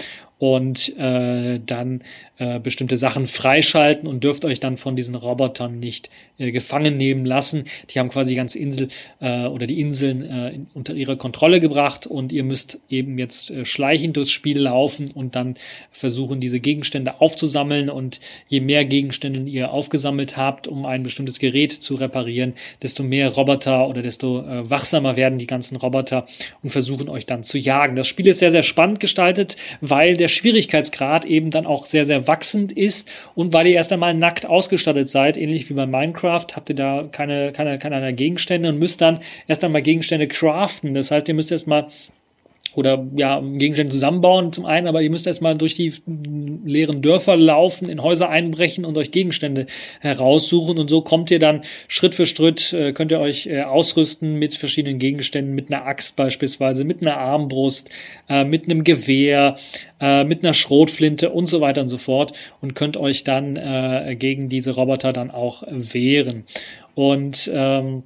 und 0.41 0.97
äh, 0.97 1.61
dann 1.65 2.03
äh, 2.39 2.59
bestimmte 2.61 2.97
Sachen 2.97 3.27
freischalten 3.27 4.09
und 4.09 4.25
dürft 4.25 4.47
euch 4.47 4.59
dann 4.59 4.79
von 4.79 4.97
diesen 4.97 5.15
Robotern 5.15 5.79
nicht 5.79 6.09
äh, 6.39 6.51
gefangen 6.51 6.97
nehmen 6.97 7.27
lassen. 7.27 7.65
Die 7.91 7.99
haben 7.99 8.09
quasi 8.09 8.31
die 8.31 8.37
ganze 8.37 8.59
Insel 8.59 8.89
äh, 9.21 9.45
oder 9.45 9.67
die 9.67 9.79
Inseln 9.79 10.23
äh, 10.23 10.49
in, 10.49 10.67
unter 10.73 10.95
ihre 10.95 11.19
Kontrolle 11.19 11.61
gebracht 11.61 12.07
und 12.07 12.33
ihr 12.33 12.43
müsst 12.43 12.79
eben 12.89 13.19
jetzt 13.19 13.51
äh, 13.51 13.67
schleichend 13.67 14.17
durchs 14.17 14.31
Spiel 14.31 14.61
laufen 14.61 15.11
und 15.11 15.37
dann 15.37 15.57
versuchen, 15.91 16.41
diese 16.41 16.59
Gegenstände 16.59 17.21
aufzusammeln 17.21 17.91
und 17.91 18.19
je 18.49 18.61
mehr 18.61 18.87
Gegenstände 18.87 19.43
ihr 19.43 19.71
aufgesammelt 19.73 20.39
habt, 20.39 20.69
um 20.69 20.87
ein 20.87 21.03
bestimmtes 21.03 21.39
Gerät 21.39 21.73
zu 21.73 21.97
reparieren, 21.97 22.55
desto 22.83 23.03
mehr 23.03 23.29
Roboter 23.29 23.87
oder 23.87 24.01
desto 24.01 24.41
äh, 24.41 24.71
wachsamer 24.71 25.17
werden 25.17 25.39
die 25.39 25.47
ganzen 25.47 25.77
Roboter 25.77 26.25
und 26.63 26.71
versuchen 26.71 27.11
euch 27.11 27.27
dann 27.27 27.45
zu 27.45 27.59
jagen. 27.59 27.95
Das 27.95 28.07
Spiel 28.07 28.27
ist 28.27 28.39
sehr, 28.39 28.51
sehr 28.51 28.63
spannend 28.63 29.01
gestaltet, 29.01 29.59
weil 29.83 30.17
der 30.17 30.30
Schwierigkeitsgrad 30.31 31.25
eben 31.25 31.51
dann 31.51 31.67
auch 31.67 31.87
sehr, 31.87 32.07
sehr 32.07 32.27
wachsend 32.27 32.73
ist 32.73 33.09
und 33.35 33.53
weil 33.53 33.67
ihr 33.67 33.75
erst 33.75 33.93
einmal 33.93 34.15
nackt 34.15 34.47
ausgestattet 34.47 35.09
seid, 35.09 35.37
ähnlich 35.37 35.69
wie 35.69 35.75
bei 35.75 35.87
Minecraft, 35.87 36.47
habt 36.55 36.71
ihr 36.71 36.77
da 36.77 37.09
keine, 37.11 37.53
keine, 37.53 37.79
keine 37.79 38.13
Gegenstände 38.15 38.71
und 38.71 38.79
müsst 38.79 39.01
dann 39.01 39.21
erst 39.47 39.65
einmal 39.65 39.83
Gegenstände 39.83 40.29
craften. 40.29 40.95
Das 40.95 41.11
heißt, 41.11 41.29
ihr 41.29 41.35
müsst 41.35 41.53
erstmal 41.53 41.89
oder 42.75 43.07
ja, 43.17 43.41
Gegenstände 43.41 43.93
zusammenbauen 43.93 44.53
zum 44.53 44.67
einen, 44.67 44.87
aber 44.87 45.03
ihr 45.03 45.11
müsst 45.11 45.27
erstmal 45.27 45.57
durch 45.57 45.75
die 45.75 45.93
leeren 46.65 47.03
Dörfer 47.03 47.37
laufen, 47.37 47.89
in 47.89 48.03
Häuser 48.03 48.29
einbrechen 48.29 48.85
und 48.85 48.97
euch 48.97 49.11
Gegenstände 49.11 49.67
heraussuchen 50.01 50.79
und 50.79 50.89
so 50.89 51.03
kommt 51.03 51.31
ihr 51.31 51.39
dann 51.39 51.63
Schritt 51.89 52.15
für 52.15 52.27
Schritt, 52.27 52.73
äh, 52.73 52.93
könnt 52.93 53.13
ihr 53.13 53.21
euch 53.21 53.47
äh, 53.47 53.63
ausrüsten 53.63 54.35
mit 54.35 54.55
verschiedenen 54.55 54.99
Gegenständen, 54.99 55.55
mit 55.55 55.73
einer 55.73 55.87
Axt 55.87 56.17
beispielsweise, 56.17 56.85
mit 56.85 57.03
einer 57.03 57.17
Armbrust, 57.17 57.91
äh, 58.29 58.45
mit 58.45 58.65
einem 58.65 58.85
Gewehr, 58.85 59.57
äh, 60.01 60.25
mit 60.25 60.45
einer 60.45 60.55
Schrotflinte 60.55 61.31
und 61.31 61.47
so 61.47 61.61
weiter 61.61 61.81
und 61.81 61.89
so 61.89 61.99
fort 61.99 62.33
und 62.61 62.75
könnt 62.75 62.97
euch 62.97 63.25
dann 63.25 63.57
äh, 63.57 64.17
gegen 64.19 64.49
diese 64.49 64.75
Roboter 64.75 65.13
dann 65.13 65.31
auch 65.31 65.63
wehren. 65.69 66.45
Und 66.95 67.51
ähm, 67.53 68.03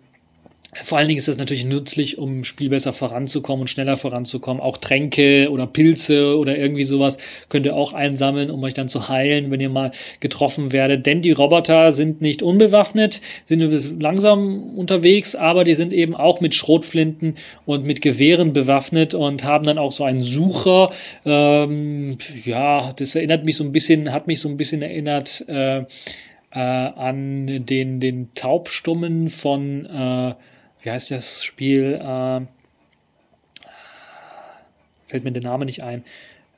vor 0.83 0.99
allen 0.99 1.09
Dingen 1.09 1.19
ist 1.19 1.29
das 1.29 1.39
natürlich 1.39 1.65
nützlich, 1.65 2.19
um 2.19 2.39
im 2.39 2.45
Spiel 2.45 2.69
besser 2.69 2.93
voranzukommen 2.93 3.63
und 3.63 3.69
schneller 3.69 3.97
voranzukommen. 3.97 4.63
Auch 4.63 4.79
Tränke 4.79 5.49
oder 5.51 5.67
Pilze 5.67 6.37
oder 6.39 6.57
irgendwie 6.57 6.85
sowas 6.85 7.19
könnt 7.49 7.67
ihr 7.67 7.77
auch 7.77 7.93
einsammeln, 7.93 8.51
um 8.51 8.63
euch 8.65 8.75
dann 8.75 8.89
zu 8.89 9.09
heilen, 9.09 9.51
wenn 9.51 9.61
ihr 9.61 9.69
mal 9.69 9.91
getroffen 10.21 10.73
werdet. 10.73 11.07
Denn 11.07 11.23
die 11.23 11.33
Roboter 11.33 11.93
sind 11.93 12.21
nicht 12.21 12.43
unbewaffnet, 12.43 13.21
sind 13.45 13.63
ein 13.63 14.01
langsam 14.01 14.77
unterwegs, 14.77 15.35
aber 15.35 15.65
die 15.65 15.75
sind 15.75 15.93
eben 15.93 16.15
auch 16.15 16.41
mit 16.41 16.55
Schrotflinten 16.55 17.37
und 17.67 17.87
mit 17.87 18.03
Gewehren 18.03 18.53
bewaffnet 18.53 19.15
und 19.15 19.45
haben 19.45 19.65
dann 19.65 19.79
auch 19.79 19.93
so 19.93 20.05
einen 20.05 20.21
Sucher. 20.21 20.91
Ähm, 21.25 22.19
ja, 22.45 22.93
das 22.93 23.15
erinnert 23.15 23.45
mich 23.45 23.57
so 23.57 23.65
ein 23.65 23.73
bisschen, 23.73 24.13
hat 24.13 24.27
mich 24.27 24.41
so 24.41 24.49
ein 24.49 24.57
bisschen 24.57 24.83
erinnert 24.83 25.45
äh, 25.49 25.85
äh, 26.55 26.59
an 26.59 27.47
den, 27.47 28.01
den 28.01 28.33
Taubstummen 28.35 29.29
von 29.29 29.87
äh, 29.87 30.35
wie 30.85 30.91
heißt 30.91 31.11
das 31.11 31.43
Spiel? 31.43 31.95
Äh, 31.95 32.43
fällt 35.07 35.25
mir 35.25 35.33
der 35.33 35.43
Name 35.43 35.65
nicht 35.65 35.83
ein. 35.83 36.05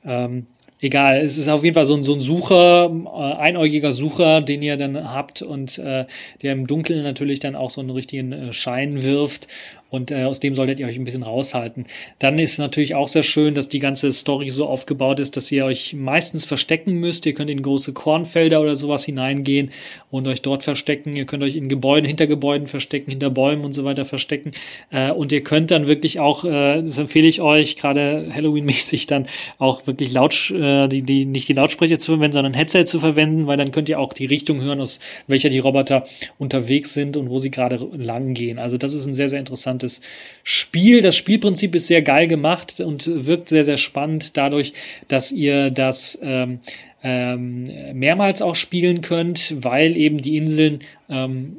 Ähm, 0.05 0.47
egal, 0.81 1.21
es 1.21 1.37
ist 1.37 1.47
auf 1.47 1.63
jeden 1.63 1.75
Fall 1.75 1.85
so 1.85 1.95
ein, 1.95 2.03
so 2.03 2.13
ein 2.13 2.19
Sucher, 2.19 2.91
äh, 2.91 3.33
einäugiger 3.39 3.93
Sucher, 3.93 4.41
den 4.41 4.61
ihr 4.61 4.75
dann 4.75 5.13
habt 5.13 5.41
und 5.41 5.77
äh, 5.79 6.05
der 6.41 6.51
im 6.51 6.67
Dunkeln 6.67 7.03
natürlich 7.03 7.39
dann 7.39 7.55
auch 7.55 7.69
so 7.69 7.79
einen 7.79 7.89
richtigen 7.89 8.33
äh, 8.33 8.53
Schein 8.53 9.01
wirft 9.01 9.47
und 9.89 10.11
äh, 10.11 10.23
aus 10.23 10.39
dem 10.39 10.53
solltet 10.55 10.79
ihr 10.79 10.87
euch 10.87 10.97
ein 10.97 11.05
bisschen 11.05 11.23
raushalten. 11.23 11.85
Dann 12.19 12.39
ist 12.39 12.57
natürlich 12.57 12.95
auch 12.95 13.07
sehr 13.07 13.23
schön, 13.23 13.55
dass 13.55 13.69
die 13.69 13.79
ganze 13.79 14.11
Story 14.11 14.49
so 14.49 14.67
aufgebaut 14.67 15.19
ist, 15.19 15.37
dass 15.37 15.51
ihr 15.51 15.65
euch 15.65 15.93
meistens 15.93 16.45
verstecken 16.45 16.95
müsst. 16.95 17.25
Ihr 17.25 17.33
könnt 17.33 17.49
in 17.49 17.61
große 17.61 17.93
Kornfelder 17.93 18.61
oder 18.61 18.75
sowas 18.75 19.05
hineingehen 19.05 19.71
und 20.11 20.27
euch 20.27 20.41
dort 20.41 20.63
verstecken. 20.63 21.15
Ihr 21.15 21.25
könnt 21.25 21.43
euch 21.43 21.55
in 21.55 21.69
Gebäuden, 21.69 22.05
hinter 22.05 22.27
Gebäuden 22.27 22.67
verstecken, 22.67 23.11
hinter 23.11 23.29
Bäumen 23.29 23.63
und 23.63 23.71
so 23.71 23.85
weiter 23.85 24.03
verstecken. 24.03 24.51
Äh, 24.91 25.11
und 25.11 25.31
ihr 25.31 25.41
könnt 25.41 25.71
dann 25.71 25.87
wirklich 25.87 26.19
auch, 26.19 26.43
äh, 26.43 26.81
das 26.81 26.97
empfehle 26.97 27.27
ich 27.27 27.41
euch, 27.41 27.77
gerade 27.77 28.29
Halloween-mäßig 28.33 29.07
dann 29.07 29.27
auch 29.57 29.87
wirklich 29.87 30.11
laut, 30.11 30.51
äh, 30.51 30.87
die, 30.89 31.01
die, 31.01 31.25
nicht 31.25 31.47
die 31.47 31.53
Lautsprecher 31.53 31.97
zu 31.97 32.11
verwenden, 32.11 32.33
sondern 32.33 32.53
Headset 32.53 32.85
zu 32.85 32.99
verwenden, 32.99 33.47
weil 33.47 33.57
dann 33.57 33.71
könnt 33.71 33.87
ihr 33.87 33.99
auch 33.99 34.11
die 34.11 34.25
Richtung 34.25 34.61
hören, 34.61 34.81
aus 34.81 34.99
welcher 35.27 35.49
die 35.49 35.59
Roboter 35.59 36.03
unterwegs 36.37 36.93
sind 36.93 37.15
und 37.15 37.29
wo 37.29 37.39
sie 37.39 37.51
gerade 37.51 37.87
lang 37.95 38.33
gehen. 38.33 38.59
Also 38.59 38.77
das 38.77 38.93
ist 38.93 39.07
ein 39.07 39.13
sehr, 39.13 39.29
sehr 39.29 39.39
interessantes 39.39 39.76
interessantes 39.77 40.01
Spiel. 40.43 41.01
Das 41.01 41.15
Spielprinzip 41.15 41.75
ist 41.75 41.87
sehr 41.87 42.01
geil 42.01 42.27
gemacht 42.27 42.79
und 42.81 43.07
wirkt 43.27 43.49
sehr, 43.49 43.63
sehr 43.63 43.77
spannend 43.77 44.37
dadurch, 44.37 44.73
dass 45.07 45.31
ihr 45.31 45.71
das 45.71 46.17
ähm, 46.21 46.59
ähm, 47.03 47.65
mehrmals 47.93 48.41
auch 48.41 48.55
spielen 48.55 49.01
könnt, 49.01 49.53
weil 49.57 49.95
eben 49.95 50.17
die 50.17 50.37
Inseln 50.37 50.79
ähm, 51.09 51.57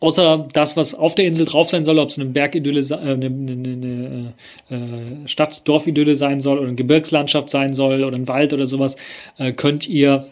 außer 0.00 0.46
das, 0.52 0.76
was 0.76 0.94
auf 0.94 1.14
der 1.14 1.26
Insel 1.26 1.46
drauf 1.46 1.68
sein 1.68 1.84
soll, 1.84 1.98
ob 1.98 2.08
es 2.08 2.18
eine 2.18 2.28
Bergidylle, 2.28 2.80
äh, 2.80 2.94
eine, 2.94 3.26
eine, 3.26 4.34
eine 4.70 5.24
äh, 5.24 5.28
Stadt-Dorf-Idylle 5.28 6.16
sein 6.16 6.40
soll 6.40 6.58
oder 6.58 6.68
eine 6.68 6.76
Gebirgslandschaft 6.76 7.48
sein 7.48 7.72
soll 7.72 8.04
oder 8.04 8.16
ein 8.16 8.28
Wald 8.28 8.52
oder 8.52 8.66
sowas, 8.66 8.96
äh, 9.38 9.52
könnt 9.52 9.88
ihr 9.88 10.26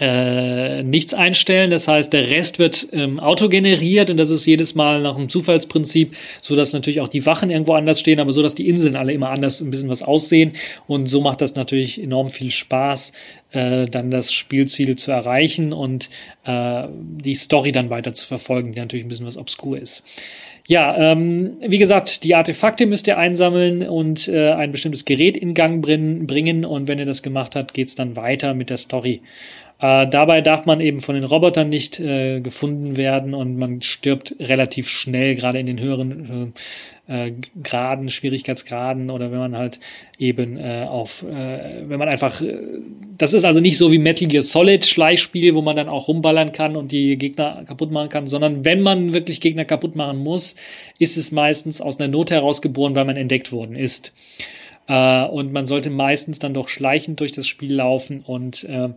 äh, 0.00 0.82
nichts 0.82 1.14
einstellen. 1.14 1.70
Das 1.70 1.86
heißt, 1.86 2.12
der 2.12 2.30
Rest 2.30 2.58
wird 2.58 2.88
ähm, 2.92 3.20
autogeneriert 3.20 4.10
und 4.10 4.16
das 4.16 4.30
ist 4.30 4.46
jedes 4.46 4.74
Mal 4.74 5.02
nach 5.02 5.16
einem 5.16 5.28
Zufallsprinzip, 5.28 6.16
so 6.40 6.56
dass 6.56 6.72
natürlich 6.72 7.00
auch 7.00 7.08
die 7.08 7.26
Wachen 7.26 7.50
irgendwo 7.50 7.74
anders 7.74 8.00
stehen, 8.00 8.18
aber 8.18 8.32
so 8.32 8.42
dass 8.42 8.54
die 8.54 8.68
Inseln 8.68 8.96
alle 8.96 9.12
immer 9.12 9.30
anders 9.30 9.60
ein 9.60 9.70
bisschen 9.70 9.90
was 9.90 10.02
aussehen. 10.02 10.52
Und 10.86 11.06
so 11.06 11.20
macht 11.20 11.40
das 11.40 11.54
natürlich 11.54 12.02
enorm 12.02 12.30
viel 12.30 12.50
Spaß, 12.50 13.12
äh, 13.50 13.86
dann 13.86 14.10
das 14.10 14.32
Spielziel 14.32 14.96
zu 14.96 15.12
erreichen 15.12 15.72
und 15.72 16.08
äh, 16.44 16.84
die 16.90 17.34
Story 17.34 17.72
dann 17.72 17.90
weiter 17.90 18.14
zu 18.14 18.26
verfolgen, 18.26 18.72
die 18.72 18.80
natürlich 18.80 19.04
ein 19.04 19.08
bisschen 19.08 19.26
was 19.26 19.36
obskur 19.36 19.78
ist. 19.78 20.02
Ja, 20.68 20.96
ähm, 20.96 21.54
wie 21.60 21.78
gesagt, 21.78 22.22
die 22.22 22.36
Artefakte 22.36 22.86
müsst 22.86 23.08
ihr 23.08 23.18
einsammeln 23.18 23.82
und 23.82 24.28
äh, 24.28 24.50
ein 24.50 24.70
bestimmtes 24.70 25.04
Gerät 25.04 25.36
in 25.36 25.54
Gang 25.54 25.82
bringen. 25.82 26.64
Und 26.64 26.86
wenn 26.86 27.00
ihr 27.00 27.06
das 27.06 27.22
gemacht 27.22 27.56
habt, 27.56 27.74
geht's 27.74 27.96
dann 27.96 28.16
weiter 28.16 28.54
mit 28.54 28.70
der 28.70 28.76
Story. 28.76 29.22
Äh, 29.82 30.06
dabei 30.06 30.42
darf 30.42 30.64
man 30.64 30.80
eben 30.80 31.00
von 31.00 31.16
den 31.16 31.24
Robotern 31.24 31.68
nicht 31.68 31.98
äh, 31.98 32.40
gefunden 32.40 32.96
werden 32.96 33.34
und 33.34 33.56
man 33.58 33.82
stirbt 33.82 34.36
relativ 34.38 34.88
schnell, 34.88 35.34
gerade 35.34 35.58
in 35.58 35.66
den 35.66 35.80
höheren 35.80 36.54
äh, 37.08 37.26
äh, 37.26 37.32
Graden, 37.60 38.08
Schwierigkeitsgraden 38.08 39.10
oder 39.10 39.32
wenn 39.32 39.40
man 39.40 39.56
halt 39.56 39.80
eben 40.18 40.56
äh, 40.56 40.86
auf, 40.88 41.24
äh, 41.24 41.82
wenn 41.88 41.98
man 41.98 42.08
einfach, 42.08 42.40
äh, 42.40 42.58
das 43.18 43.34
ist 43.34 43.44
also 43.44 43.58
nicht 43.58 43.76
so 43.76 43.90
wie 43.90 43.98
Metal 43.98 44.28
Gear 44.28 44.42
Solid 44.42 44.84
Schleichspiel, 44.84 45.56
wo 45.56 45.62
man 45.62 45.74
dann 45.74 45.88
auch 45.88 46.06
rumballern 46.06 46.52
kann 46.52 46.76
und 46.76 46.92
die 46.92 47.18
Gegner 47.18 47.64
kaputt 47.66 47.90
machen 47.90 48.08
kann, 48.08 48.28
sondern 48.28 48.64
wenn 48.64 48.82
man 48.82 49.14
wirklich 49.14 49.40
Gegner 49.40 49.64
kaputt 49.64 49.96
machen 49.96 50.18
muss, 50.18 50.54
ist 51.00 51.16
es 51.16 51.32
meistens 51.32 51.80
aus 51.80 51.98
einer 51.98 52.08
Not 52.08 52.30
herausgeboren, 52.30 52.94
weil 52.94 53.04
man 53.04 53.16
entdeckt 53.16 53.50
worden 53.50 53.74
ist. 53.74 54.12
Äh, 54.86 55.24
und 55.24 55.52
man 55.52 55.66
sollte 55.66 55.90
meistens 55.90 56.38
dann 56.38 56.54
doch 56.54 56.68
schleichend 56.68 57.18
durch 57.18 57.32
das 57.32 57.48
Spiel 57.48 57.74
laufen 57.74 58.20
und 58.20 58.62
äh, 58.62 58.90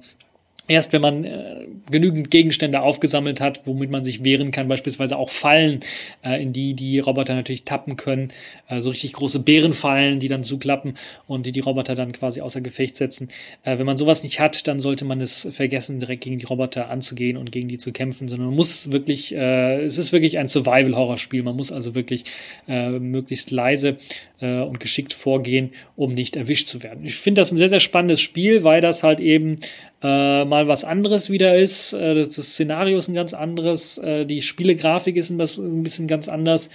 Erst 0.68 0.94
wenn 0.94 1.02
man 1.02 1.24
äh, 1.24 1.68
genügend 1.92 2.32
Gegenstände 2.32 2.82
aufgesammelt 2.82 3.40
hat, 3.40 3.68
womit 3.68 3.92
man 3.92 4.04
sich 4.04 4.24
wehren 4.24 4.52
kann, 4.52 4.68
beispielsweise 4.68 5.18
auch 5.18 5.30
Fallen, 5.30 5.82
äh, 6.24 6.42
in 6.42 6.54
die 6.54 6.74
die 6.74 7.00
Roboter 7.00 7.36
natürlich 7.36 7.66
tappen 7.66 7.98
können, 7.98 8.30
äh, 8.68 8.82
so 8.82 8.90
richtig 8.90 9.14
große 9.14 9.40
Bärenfallen, 9.40 10.20
die 10.20 10.28
dann 10.28 10.44
zuklappen 10.44 10.96
und 11.28 11.46
die 11.46 11.52
die 11.52 11.60
Roboter 11.60 11.94
dann 11.94 12.12
quasi 12.14 12.42
außer 12.42 12.62
Gefecht 12.62 12.96
setzen. 12.96 13.30
Äh, 13.64 13.78
wenn 13.78 13.86
man 13.86 13.98
sowas 13.98 14.24
nicht 14.24 14.40
hat, 14.40 14.68
dann 14.68 14.80
sollte 14.80 15.06
man 15.06 15.22
es 15.22 15.48
vergessen, 15.52 16.00
direkt 16.00 16.24
gegen 16.24 16.40
die 16.40 16.46
Roboter 16.46 16.90
anzugehen 16.90 17.38
und 17.38 17.52
gegen 17.52 17.68
die 17.68 17.78
zu 17.78 17.92
kämpfen, 17.92 18.28
sondern 18.28 18.48
man 18.48 18.56
muss 18.56 18.92
wirklich, 18.92 19.36
äh, 19.36 19.84
es 19.84 19.98
ist 19.98 20.14
wirklich 20.14 20.40
ein 20.40 20.48
Survival-Horror-Spiel. 20.48 21.44
Man 21.44 21.56
muss 21.56 21.72
also 21.72 21.94
wirklich 21.94 22.24
äh, 22.68 22.90
möglichst 22.90 23.52
leise 23.52 23.98
äh, 24.42 24.62
und 24.62 24.80
geschickt 24.80 25.14
vorgehen, 25.14 25.72
um 25.96 26.14
nicht 26.14 26.36
erwischt 26.36 26.68
zu 26.68 26.82
werden. 26.84 27.06
Ich 27.06 27.16
finde 27.16 27.42
das 27.42 27.52
ein 27.52 27.58
sehr, 27.58 27.70
sehr 27.70 27.80
spannendes 27.80 28.22
Spiel, 28.22 28.64
weil 28.64 28.82
das 28.82 29.04
halt 29.04 29.20
eben 29.20 29.58
äh, 30.06 30.46
mal 30.46 30.68
was 30.68 30.84
anderes 30.84 31.32
wieder 31.32 31.58
ist. 31.58 31.94
Äh, 31.94 32.14
das 32.14 32.36
Szenario 32.36 32.98
ist 32.98 33.08
ein 33.08 33.16
ganz 33.16 33.34
anderes, 33.34 33.98
äh, 33.98 34.26
die 34.26 34.44
Spielegrafik 34.44 35.16
ist 35.16 35.32
ein 35.32 35.38
bisschen 35.82 36.08
ganz 36.08 36.28
anders 36.28 36.70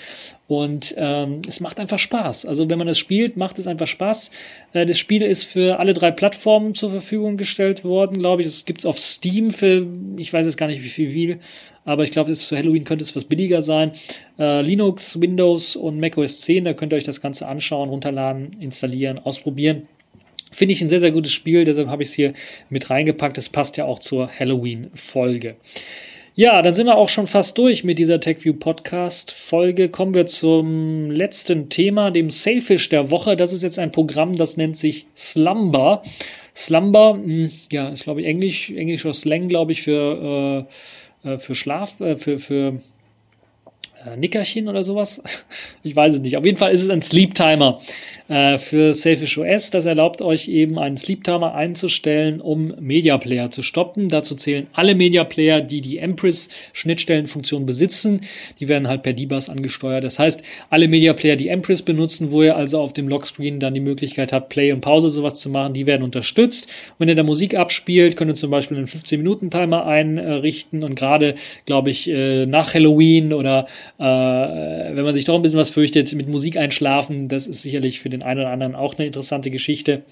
und 0.49 0.95
ähm, 0.97 1.43
es 1.47 1.61
macht 1.61 1.79
einfach 1.79 2.01
Spaß. 2.01 2.47
Also 2.47 2.69
wenn 2.69 2.79
man 2.79 2.89
es 2.89 2.99
spielt, 2.99 3.37
macht 3.37 3.61
es 3.61 3.69
einfach 3.69 3.87
Spaß. 3.87 4.33
Äh, 4.73 4.85
das 4.85 4.99
Spiel 4.99 5.23
ist 5.23 5.45
für 5.45 5.79
alle 5.79 5.93
drei 5.93 6.11
Plattformen 6.11 6.75
zur 6.75 6.91
Verfügung 6.91 7.37
gestellt 7.37 7.85
worden, 7.85 8.19
glaube 8.19 8.43
ich. 8.43 8.49
Es 8.49 8.65
gibt 8.65 8.81
es 8.81 8.87
auf 8.87 8.99
Steam 8.99 9.53
für, 9.53 9.87
ich 10.17 10.33
weiß 10.33 10.47
jetzt 10.47 10.57
gar 10.57 10.67
nicht 10.67 10.83
wie 10.83 10.89
viel, 10.89 11.39
aber 11.85 12.03
ich 12.03 12.11
glaube, 12.11 12.33
zu 12.33 12.57
Halloween 12.57 12.83
könnte 12.83 13.05
es 13.05 13.15
was 13.15 13.25
billiger 13.27 13.63
sein. 13.63 13.93
Äh, 14.41 14.63
Linux, 14.63 15.21
Windows 15.21 15.77
und 15.77 16.01
Mac 16.01 16.19
OS 16.19 16.41
10, 16.41 16.65
da 16.65 16.73
könnt 16.73 16.93
ihr 16.93 16.97
euch 16.97 17.05
das 17.05 17.21
Ganze 17.21 17.47
anschauen, 17.47 17.91
runterladen, 17.91 18.51
installieren, 18.59 19.21
ausprobieren. 19.21 19.87
Finde 20.51 20.73
ich 20.73 20.83
ein 20.83 20.89
sehr, 20.89 21.01
sehr 21.01 21.13
gutes 21.13 21.33
Spiel, 21.33 21.65
deshalb 21.65 21.89
habe 21.89 22.03
ich 22.03 22.11
es 22.11 22.15
hier 22.15 22.35
mit 22.69 22.91
reingepackt. 22.91 23.39
Es 23.39 23.49
passt 23.49 23.77
ja 23.77 23.85
auch 23.85 23.99
zur 23.99 24.29
Halloween-Folge. 24.29 25.57
Ja, 26.35 26.63
dann 26.63 26.75
sind 26.75 26.87
wir 26.87 26.97
auch 26.97 27.09
schon 27.09 27.27
fast 27.27 27.59
durch 27.59 27.85
mit 27.85 27.99
dieser 27.99 28.21
TechView 28.21 28.55
Podcast 28.55 29.31
Folge. 29.31 29.89
Kommen 29.89 30.15
wir 30.15 30.27
zum 30.27 31.11
letzten 31.11 31.69
Thema, 31.69 32.11
dem 32.11 32.31
Sailfish 32.31 32.89
der 32.89 33.11
Woche. 33.11 33.37
Das 33.37 33.53
ist 33.53 33.63
jetzt 33.63 33.79
ein 33.79 33.93
Programm, 33.93 34.37
das 34.37 34.57
nennt 34.57 34.77
sich 34.77 35.07
Slumber. 35.15 36.03
Slumber, 36.57 37.15
hm, 37.23 37.51
ja, 37.71 37.91
ist 37.91 38.05
glaube 38.05 38.23
ich 38.23 38.27
Englisch, 38.27 38.71
englischer 38.71 39.13
Slang, 39.13 39.49
glaube 39.49 39.73
ich, 39.73 39.83
für, 39.83 40.67
äh, 41.25 41.33
äh 41.33 41.39
für 41.39 41.55
Schlaf, 41.55 42.01
äh, 42.01 42.17
für, 42.17 42.39
für 42.39 42.81
Nickerchen 44.17 44.69
oder 44.69 44.83
sowas. 44.83 45.23
Ich 45.83 45.97
weiß 45.97 46.15
es 46.15 46.21
nicht. 46.21 46.37
Auf 46.37 46.45
jeden 46.45 46.59
Fall 46.59 46.73
ist 46.73 46.83
es 46.83 46.91
ein 46.91 47.01
Sleep 47.01 47.35
Timer 47.35 47.81
äh, 48.29 48.59
für 48.59 48.93
Selfish 48.93 49.39
OS. 49.39 49.71
Das 49.71 49.87
erlaubt 49.87 50.21
euch 50.21 50.47
eben 50.49 50.79
einen 50.79 50.99
Sleep 50.99 51.25
Timer 51.25 51.55
einzustellen, 51.55 52.43
um 52.43 52.75
Media 52.79 53.17
Player 53.17 53.51
zu 53.51 53.63
stoppen. 53.63 54.09
Dazu 54.11 54.35
zählen 54.35 54.67
alle 54.73 54.95
Media 54.95 55.25
Player, 55.25 55.63
die 55.63 55.81
die 55.81 55.97
Empress 55.97 56.51
Schnittstellenfunktion 56.75 57.65
besitzen. 57.65 58.21
Die 58.61 58.69
werden 58.69 58.89
halt 58.89 59.03
per 59.03 59.15
D-Bus 59.15 59.49
angesteuert. 59.49 60.05
Das 60.05 60.19
heißt, 60.19 60.43
alle 60.69 60.87
Media 60.87 61.15
Player, 61.15 61.37
die 61.37 61.49
Empress 61.49 61.81
benutzen, 61.81 62.31
wo 62.31 62.43
ihr 62.43 62.57
also 62.57 62.79
auf 62.81 62.93
dem 62.93 63.09
Lockscreen 63.09 63.59
dann 63.59 63.73
die 63.73 63.81
Möglichkeit 63.81 64.33
habt, 64.33 64.51
Play 64.51 64.73
und 64.73 64.83
Pause 64.83 65.09
sowas 65.09 65.37
zu 65.37 65.49
machen, 65.49 65.73
die 65.73 65.87
werden 65.87 66.03
unterstützt. 66.03 66.69
wenn 66.99 67.09
ihr 67.09 67.15
da 67.15 67.23
Musik 67.23 67.55
abspielt, 67.55 68.17
könnt 68.17 68.31
ihr 68.31 68.35
zum 68.35 68.51
Beispiel 68.51 68.77
einen 68.77 68.87
15-Minuten-Timer 68.87 69.87
einrichten 69.87 70.85
und 70.85 70.95
gerade, 70.95 71.37
glaube 71.65 71.91
ich, 71.91 72.09
äh, 72.09 72.47
nach 72.47 72.75
Halloween 72.75 73.33
oder 73.33 73.67
äh, 74.01 74.97
wenn 74.97 75.05
man 75.05 75.15
sich 75.15 75.27
doch 75.27 75.35
ein 75.35 75.43
bisschen 75.43 75.59
was 75.59 75.71
fürchtet, 75.71 76.15
mit 76.15 76.27
Musik 76.27 76.57
einschlafen, 76.57 77.29
das 77.29 77.47
ist 77.47 77.61
sicherlich 77.61 78.01
für 78.01 78.09
den 78.09 78.23
einen 78.23 78.41
oder 78.41 78.51
anderen 78.51 78.75
auch 78.75 78.97
eine 78.97 79.07
interessante 79.07 79.51
Geschichte. 79.51 80.03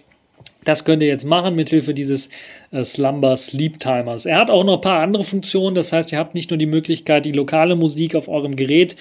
Das 0.68 0.84
könnt 0.84 1.02
ihr 1.02 1.08
jetzt 1.08 1.24
machen 1.24 1.54
mit 1.54 1.70
Hilfe 1.70 1.94
dieses 1.94 2.28
äh, 2.72 2.84
Slumber 2.84 3.34
Sleep 3.38 3.80
Timers. 3.80 4.26
Er 4.26 4.36
hat 4.36 4.50
auch 4.50 4.64
noch 4.64 4.74
ein 4.74 4.80
paar 4.82 5.00
andere 5.00 5.24
Funktionen. 5.24 5.74
Das 5.74 5.94
heißt, 5.94 6.12
ihr 6.12 6.18
habt 6.18 6.34
nicht 6.34 6.50
nur 6.50 6.58
die 6.58 6.66
Möglichkeit, 6.66 7.24
die 7.24 7.32
lokale 7.32 7.74
Musik 7.74 8.14
auf 8.14 8.28
eurem 8.28 8.54
Gerät 8.54 8.94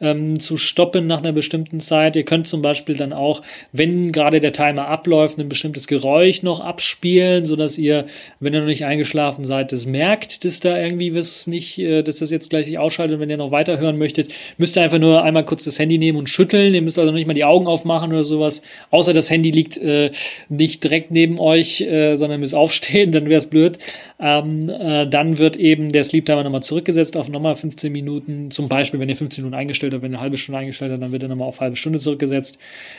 ähm, 0.00 0.40
zu 0.40 0.56
stoppen 0.56 1.06
nach 1.06 1.20
einer 1.20 1.30
bestimmten 1.30 1.78
Zeit. 1.78 2.16
Ihr 2.16 2.24
könnt 2.24 2.48
zum 2.48 2.60
Beispiel 2.60 2.96
dann 2.96 3.12
auch, 3.12 3.40
wenn 3.70 4.10
gerade 4.10 4.40
der 4.40 4.52
Timer 4.52 4.88
abläuft, 4.88 5.38
ein 5.38 5.48
bestimmtes 5.48 5.86
Geräusch 5.86 6.42
noch 6.42 6.58
abspielen, 6.58 7.44
so 7.44 7.54
dass 7.54 7.78
ihr, 7.78 8.06
wenn 8.40 8.52
ihr 8.52 8.58
noch 8.58 8.66
nicht 8.66 8.84
eingeschlafen 8.84 9.44
seid, 9.44 9.70
das 9.70 9.86
merkt, 9.86 10.44
dass 10.44 10.58
da 10.58 10.76
irgendwie 10.76 11.14
was 11.14 11.46
nicht, 11.46 11.78
äh, 11.78 12.02
dass 12.02 12.16
das 12.16 12.32
jetzt 12.32 12.50
gleich 12.50 12.66
sich 12.66 12.80
ausschaltet. 12.80 13.20
Wenn 13.20 13.30
ihr 13.30 13.36
noch 13.36 13.52
weiterhören 13.52 13.96
möchtet, 13.96 14.34
müsst 14.58 14.76
ihr 14.76 14.82
einfach 14.82 14.98
nur 14.98 15.22
einmal 15.22 15.44
kurz 15.44 15.62
das 15.62 15.78
Handy 15.78 15.98
nehmen 15.98 16.18
und 16.18 16.28
schütteln. 16.28 16.74
Ihr 16.74 16.82
müsst 16.82 16.98
also 16.98 17.12
nicht 17.12 17.28
mal 17.28 17.34
die 17.34 17.44
Augen 17.44 17.68
aufmachen 17.68 18.10
oder 18.10 18.24
sowas. 18.24 18.60
Außer 18.90 19.12
das 19.12 19.30
Handy 19.30 19.52
liegt 19.52 19.76
äh, 19.76 20.10
nicht 20.48 20.82
direkt 20.82 21.11
neben 21.12 21.38
euch, 21.38 21.80
äh, 21.80 22.16
sondern 22.16 22.40
müsst 22.40 22.54
aufstehen, 22.54 23.12
dann 23.12 23.26
wäre 23.26 23.38
es 23.38 23.46
blöd. 23.46 23.78
Ähm, 24.18 24.68
äh, 24.68 25.06
dann 25.06 25.38
wird 25.38 25.56
eben 25.56 25.92
der 25.92 26.04
Sleep 26.04 26.26
Timer 26.26 26.42
nochmal 26.42 26.62
zurückgesetzt 26.62 27.16
auf 27.16 27.28
nochmal 27.28 27.54
15 27.54 27.92
Minuten. 27.92 28.50
Zum 28.50 28.68
Beispiel, 28.68 28.98
wenn 29.00 29.08
ihr 29.08 29.16
15 29.16 29.44
Minuten 29.44 29.58
eingestellt 29.58 29.92
habt, 29.92 30.02
wenn 30.02 30.12
ihr 30.12 30.16
eine 30.16 30.22
halbe 30.22 30.36
Stunde 30.36 30.58
eingestellt 30.58 30.92
habt, 30.92 31.02
dann 31.02 31.12
wird 31.12 31.22
er 31.22 31.28
nochmal 31.28 31.48
auf 31.48 31.60
halbe 31.60 31.76
Stunde 31.76 31.98
zurückgesetzt. 31.98 32.58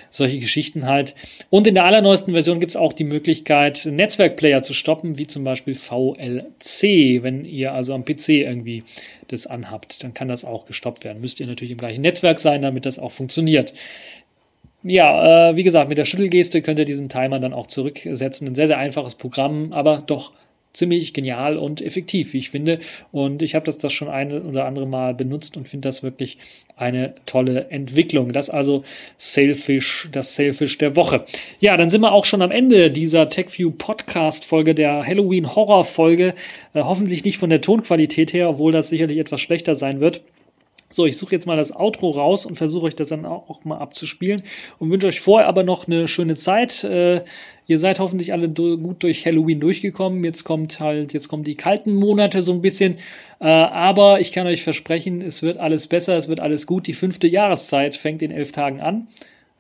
Solche 0.10 0.40
Geschichten 0.40 0.86
halt. 0.86 1.16
Und 1.50 1.68
in 1.68 1.76
der 1.76 1.86
allerneuesten 1.86 2.34
Version 2.34 2.60
gibt 2.60 2.72
es 2.72 2.76
auch 2.76 2.94
die 2.94 3.04
Möglichkeit, 3.04 3.88
Netzwerkplayer 3.90 4.62
zu 4.62 4.74
stoppen, 4.74 5.18
wie 5.18 5.28
zum 5.28 5.44
Beispiel 5.44 5.76
VLC. 5.76 7.24
Wenn 7.24 7.46
ihr 7.46 7.74
also 7.74 7.94
am 7.94 8.06
PC 8.06 8.30
irgendwie 8.30 8.84
das 9.28 9.48
anhabt, 9.48 10.04
dann 10.04 10.14
kann 10.14 10.28
das 10.28 10.46
auch 10.46 10.66
gestoppt 10.66 11.04
werden. 11.04 11.22
Müsst 11.22 11.40
ihr 11.40 11.48
natürlich 11.48 11.72
im 11.72 11.78
gleichen 11.78 12.02
Netzwerk 12.02 12.40
sein, 12.40 12.62
damit 12.62 12.86
das 12.86 13.00
auch 13.00 13.12
funktioniert 13.12 13.74
ja, 14.84 15.50
äh, 15.50 15.56
wie 15.56 15.64
gesagt, 15.64 15.90
mit 15.90 15.98
der 15.98 16.06
Schüttelgeste 16.06 16.62
könnt 16.62 16.80
ihr 16.80 16.86
diesen 16.86 17.10
Timer 17.10 17.40
dann 17.40 17.54
auch 17.54 17.68
zurücksetzen. 17.68 18.48
Ein 18.48 18.56
sehr, 18.56 18.68
sehr 18.68 18.78
einfaches 18.78 19.16
Programm, 19.16 19.72
aber 19.72 20.04
doch 20.06 20.34
ziemlich 20.74 21.14
genial 21.14 21.58
und 21.58 21.82
effektiv, 21.82 22.34
wie 22.34 22.40
ich 22.40 22.50
finde. 22.50 22.80
Und 23.12 23.44
ich 23.44 23.56
habe 23.56 23.66
das, 23.66 23.78
das 23.78 23.94
schon 23.94 24.10
ein 24.10 24.32
oder 24.34 24.66
andere 24.66 24.88
Mal 24.88 25.14
benutzt 25.14 25.56
und 25.56 25.70
finde 25.70 25.88
das 25.88 26.04
wirklich 26.04 26.40
eine 26.76 27.14
tolle 27.26 27.70
Entwicklung. 27.70 28.34
Das 28.34 28.50
also 28.50 28.84
Sailfish, 29.18 30.10
das 30.12 30.36
Sailfish 30.36 30.80
der 30.80 30.96
Woche. 30.96 31.24
Ja, 31.60 31.78
dann 31.78 31.90
sind 31.90 32.02
wir 32.02 32.12
auch 32.12 32.26
schon 32.26 32.42
am 32.42 32.52
Ende 32.52 32.90
dieser 32.90 33.30
TechView 33.30 33.72
Podcast 33.72 34.46
Folge, 34.46 34.74
der 34.74 35.06
Halloween 35.06 35.56
Horror 35.56 35.84
Folge. 35.84 36.34
Äh, 36.74 36.82
hoffentlich 36.82 37.24
nicht 37.24 37.38
von 37.38 37.52
der 37.52 37.62
Tonqualität 37.62 38.34
her, 38.34 38.50
obwohl 38.50 38.72
das 38.72 38.90
sicherlich 38.90 39.20
etwas 39.20 39.42
schlechter 39.42 39.76
sein 39.76 40.02
wird. 40.02 40.22
So, 40.94 41.08
ich 41.08 41.18
suche 41.18 41.32
jetzt 41.34 41.48
mal 41.48 41.58
das 41.58 41.76
Outro 41.76 42.12
raus 42.12 42.46
und 42.46 42.54
versuche 42.54 42.86
euch 42.86 42.96
das 42.96 43.08
dann 43.08 43.26
auch 43.26 43.66
mal 43.66 43.80
abzuspielen 43.80 44.44
und 44.78 44.92
wünsche 44.92 45.08
euch 45.08 45.22
vorher 45.22 45.48
aber 45.48 45.64
noch 45.64 45.88
eine 45.88 46.08
schöne 46.08 46.36
Zeit. 46.36 46.84
Äh, 46.84 47.24
ihr 47.66 47.80
seid 47.80 48.00
hoffentlich 48.00 48.32
alle 48.32 48.48
do 48.48 48.78
gut 48.78 49.02
durch 49.02 49.26
Halloween 49.26 49.60
durchgekommen. 49.60 50.24
Jetzt 50.24 50.44
kommt 50.44 50.80
halt, 50.80 51.14
jetzt 51.14 51.30
kommen 51.30 51.44
die 51.44 51.56
kalten 51.56 51.96
Monate 51.96 52.44
so 52.44 52.54
ein 52.54 52.62
bisschen. 52.62 52.98
Äh, 53.40 53.48
aber 53.48 54.20
ich 54.20 54.32
kann 54.34 54.46
euch 54.46 54.62
versprechen, 54.62 55.22
es 55.22 55.42
wird 55.42 55.58
alles 55.58 55.88
besser, 55.88 56.16
es 56.16 56.28
wird 56.28 56.40
alles 56.40 56.68
gut. 56.68 56.86
Die 56.86 56.94
fünfte 56.94 57.28
Jahreszeit 57.28 57.96
fängt 57.96 58.22
in 58.22 58.30
elf 58.30 58.52
Tagen 58.52 58.80
an. 58.80 59.08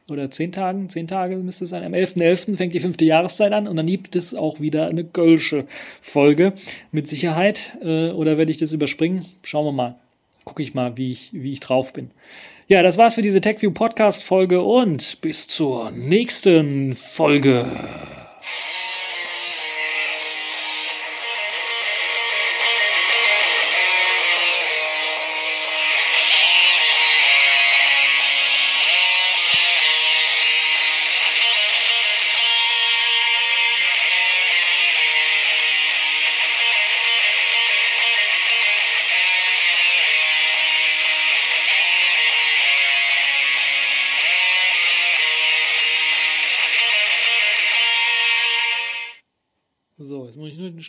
Oder 0.10 0.30
zehn 0.30 0.52
Tagen, 0.52 0.88
zehn 0.90 1.08
Tage 1.08 1.38
müsste 1.38 1.64
es 1.64 1.72
sein. 1.72 1.82
Am 1.82 1.94
11.11. 1.94 2.52
.11. 2.52 2.58
fängt 2.58 2.76
die 2.76 2.80
fünfte 2.80 3.06
Jahreszeit 3.06 3.54
an 3.54 3.68
und 3.68 3.76
dann 3.76 3.88
gibt 3.88 4.16
es 4.16 4.36
auch 4.36 4.60
wieder 4.60 4.88
eine 4.88 5.04
Gölsche 5.04 5.66
Folge 6.00 6.54
mit 6.92 7.08
Sicherheit. 7.08 7.76
Äh, 7.82 8.12
oder 8.12 8.38
werde 8.38 8.52
ich 8.52 8.58
das 8.58 8.72
überspringen? 8.72 9.26
Schauen 9.42 9.66
wir 9.66 9.72
mal 9.72 10.03
gucke 10.46 10.64
ich 10.64 10.74
mal, 10.74 10.98
wie 10.98 11.12
ich, 11.12 11.34
wie 11.34 11.52
ich 11.52 11.60
drauf 11.60 11.94
bin. 11.94 12.12
Ja, 12.68 12.82
das 12.82 12.98
war's 12.98 13.16
für 13.16 13.22
diese 13.22 13.42
TechView 13.42 13.72
Podcast 13.72 14.24
Folge 14.24 14.62
und 14.62 15.22
bis 15.22 15.48
zur 15.48 15.92
nächsten 15.92 16.96
Folge. 16.96 17.66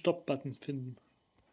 Stop-Button 0.05 0.53
finden. 0.53 0.97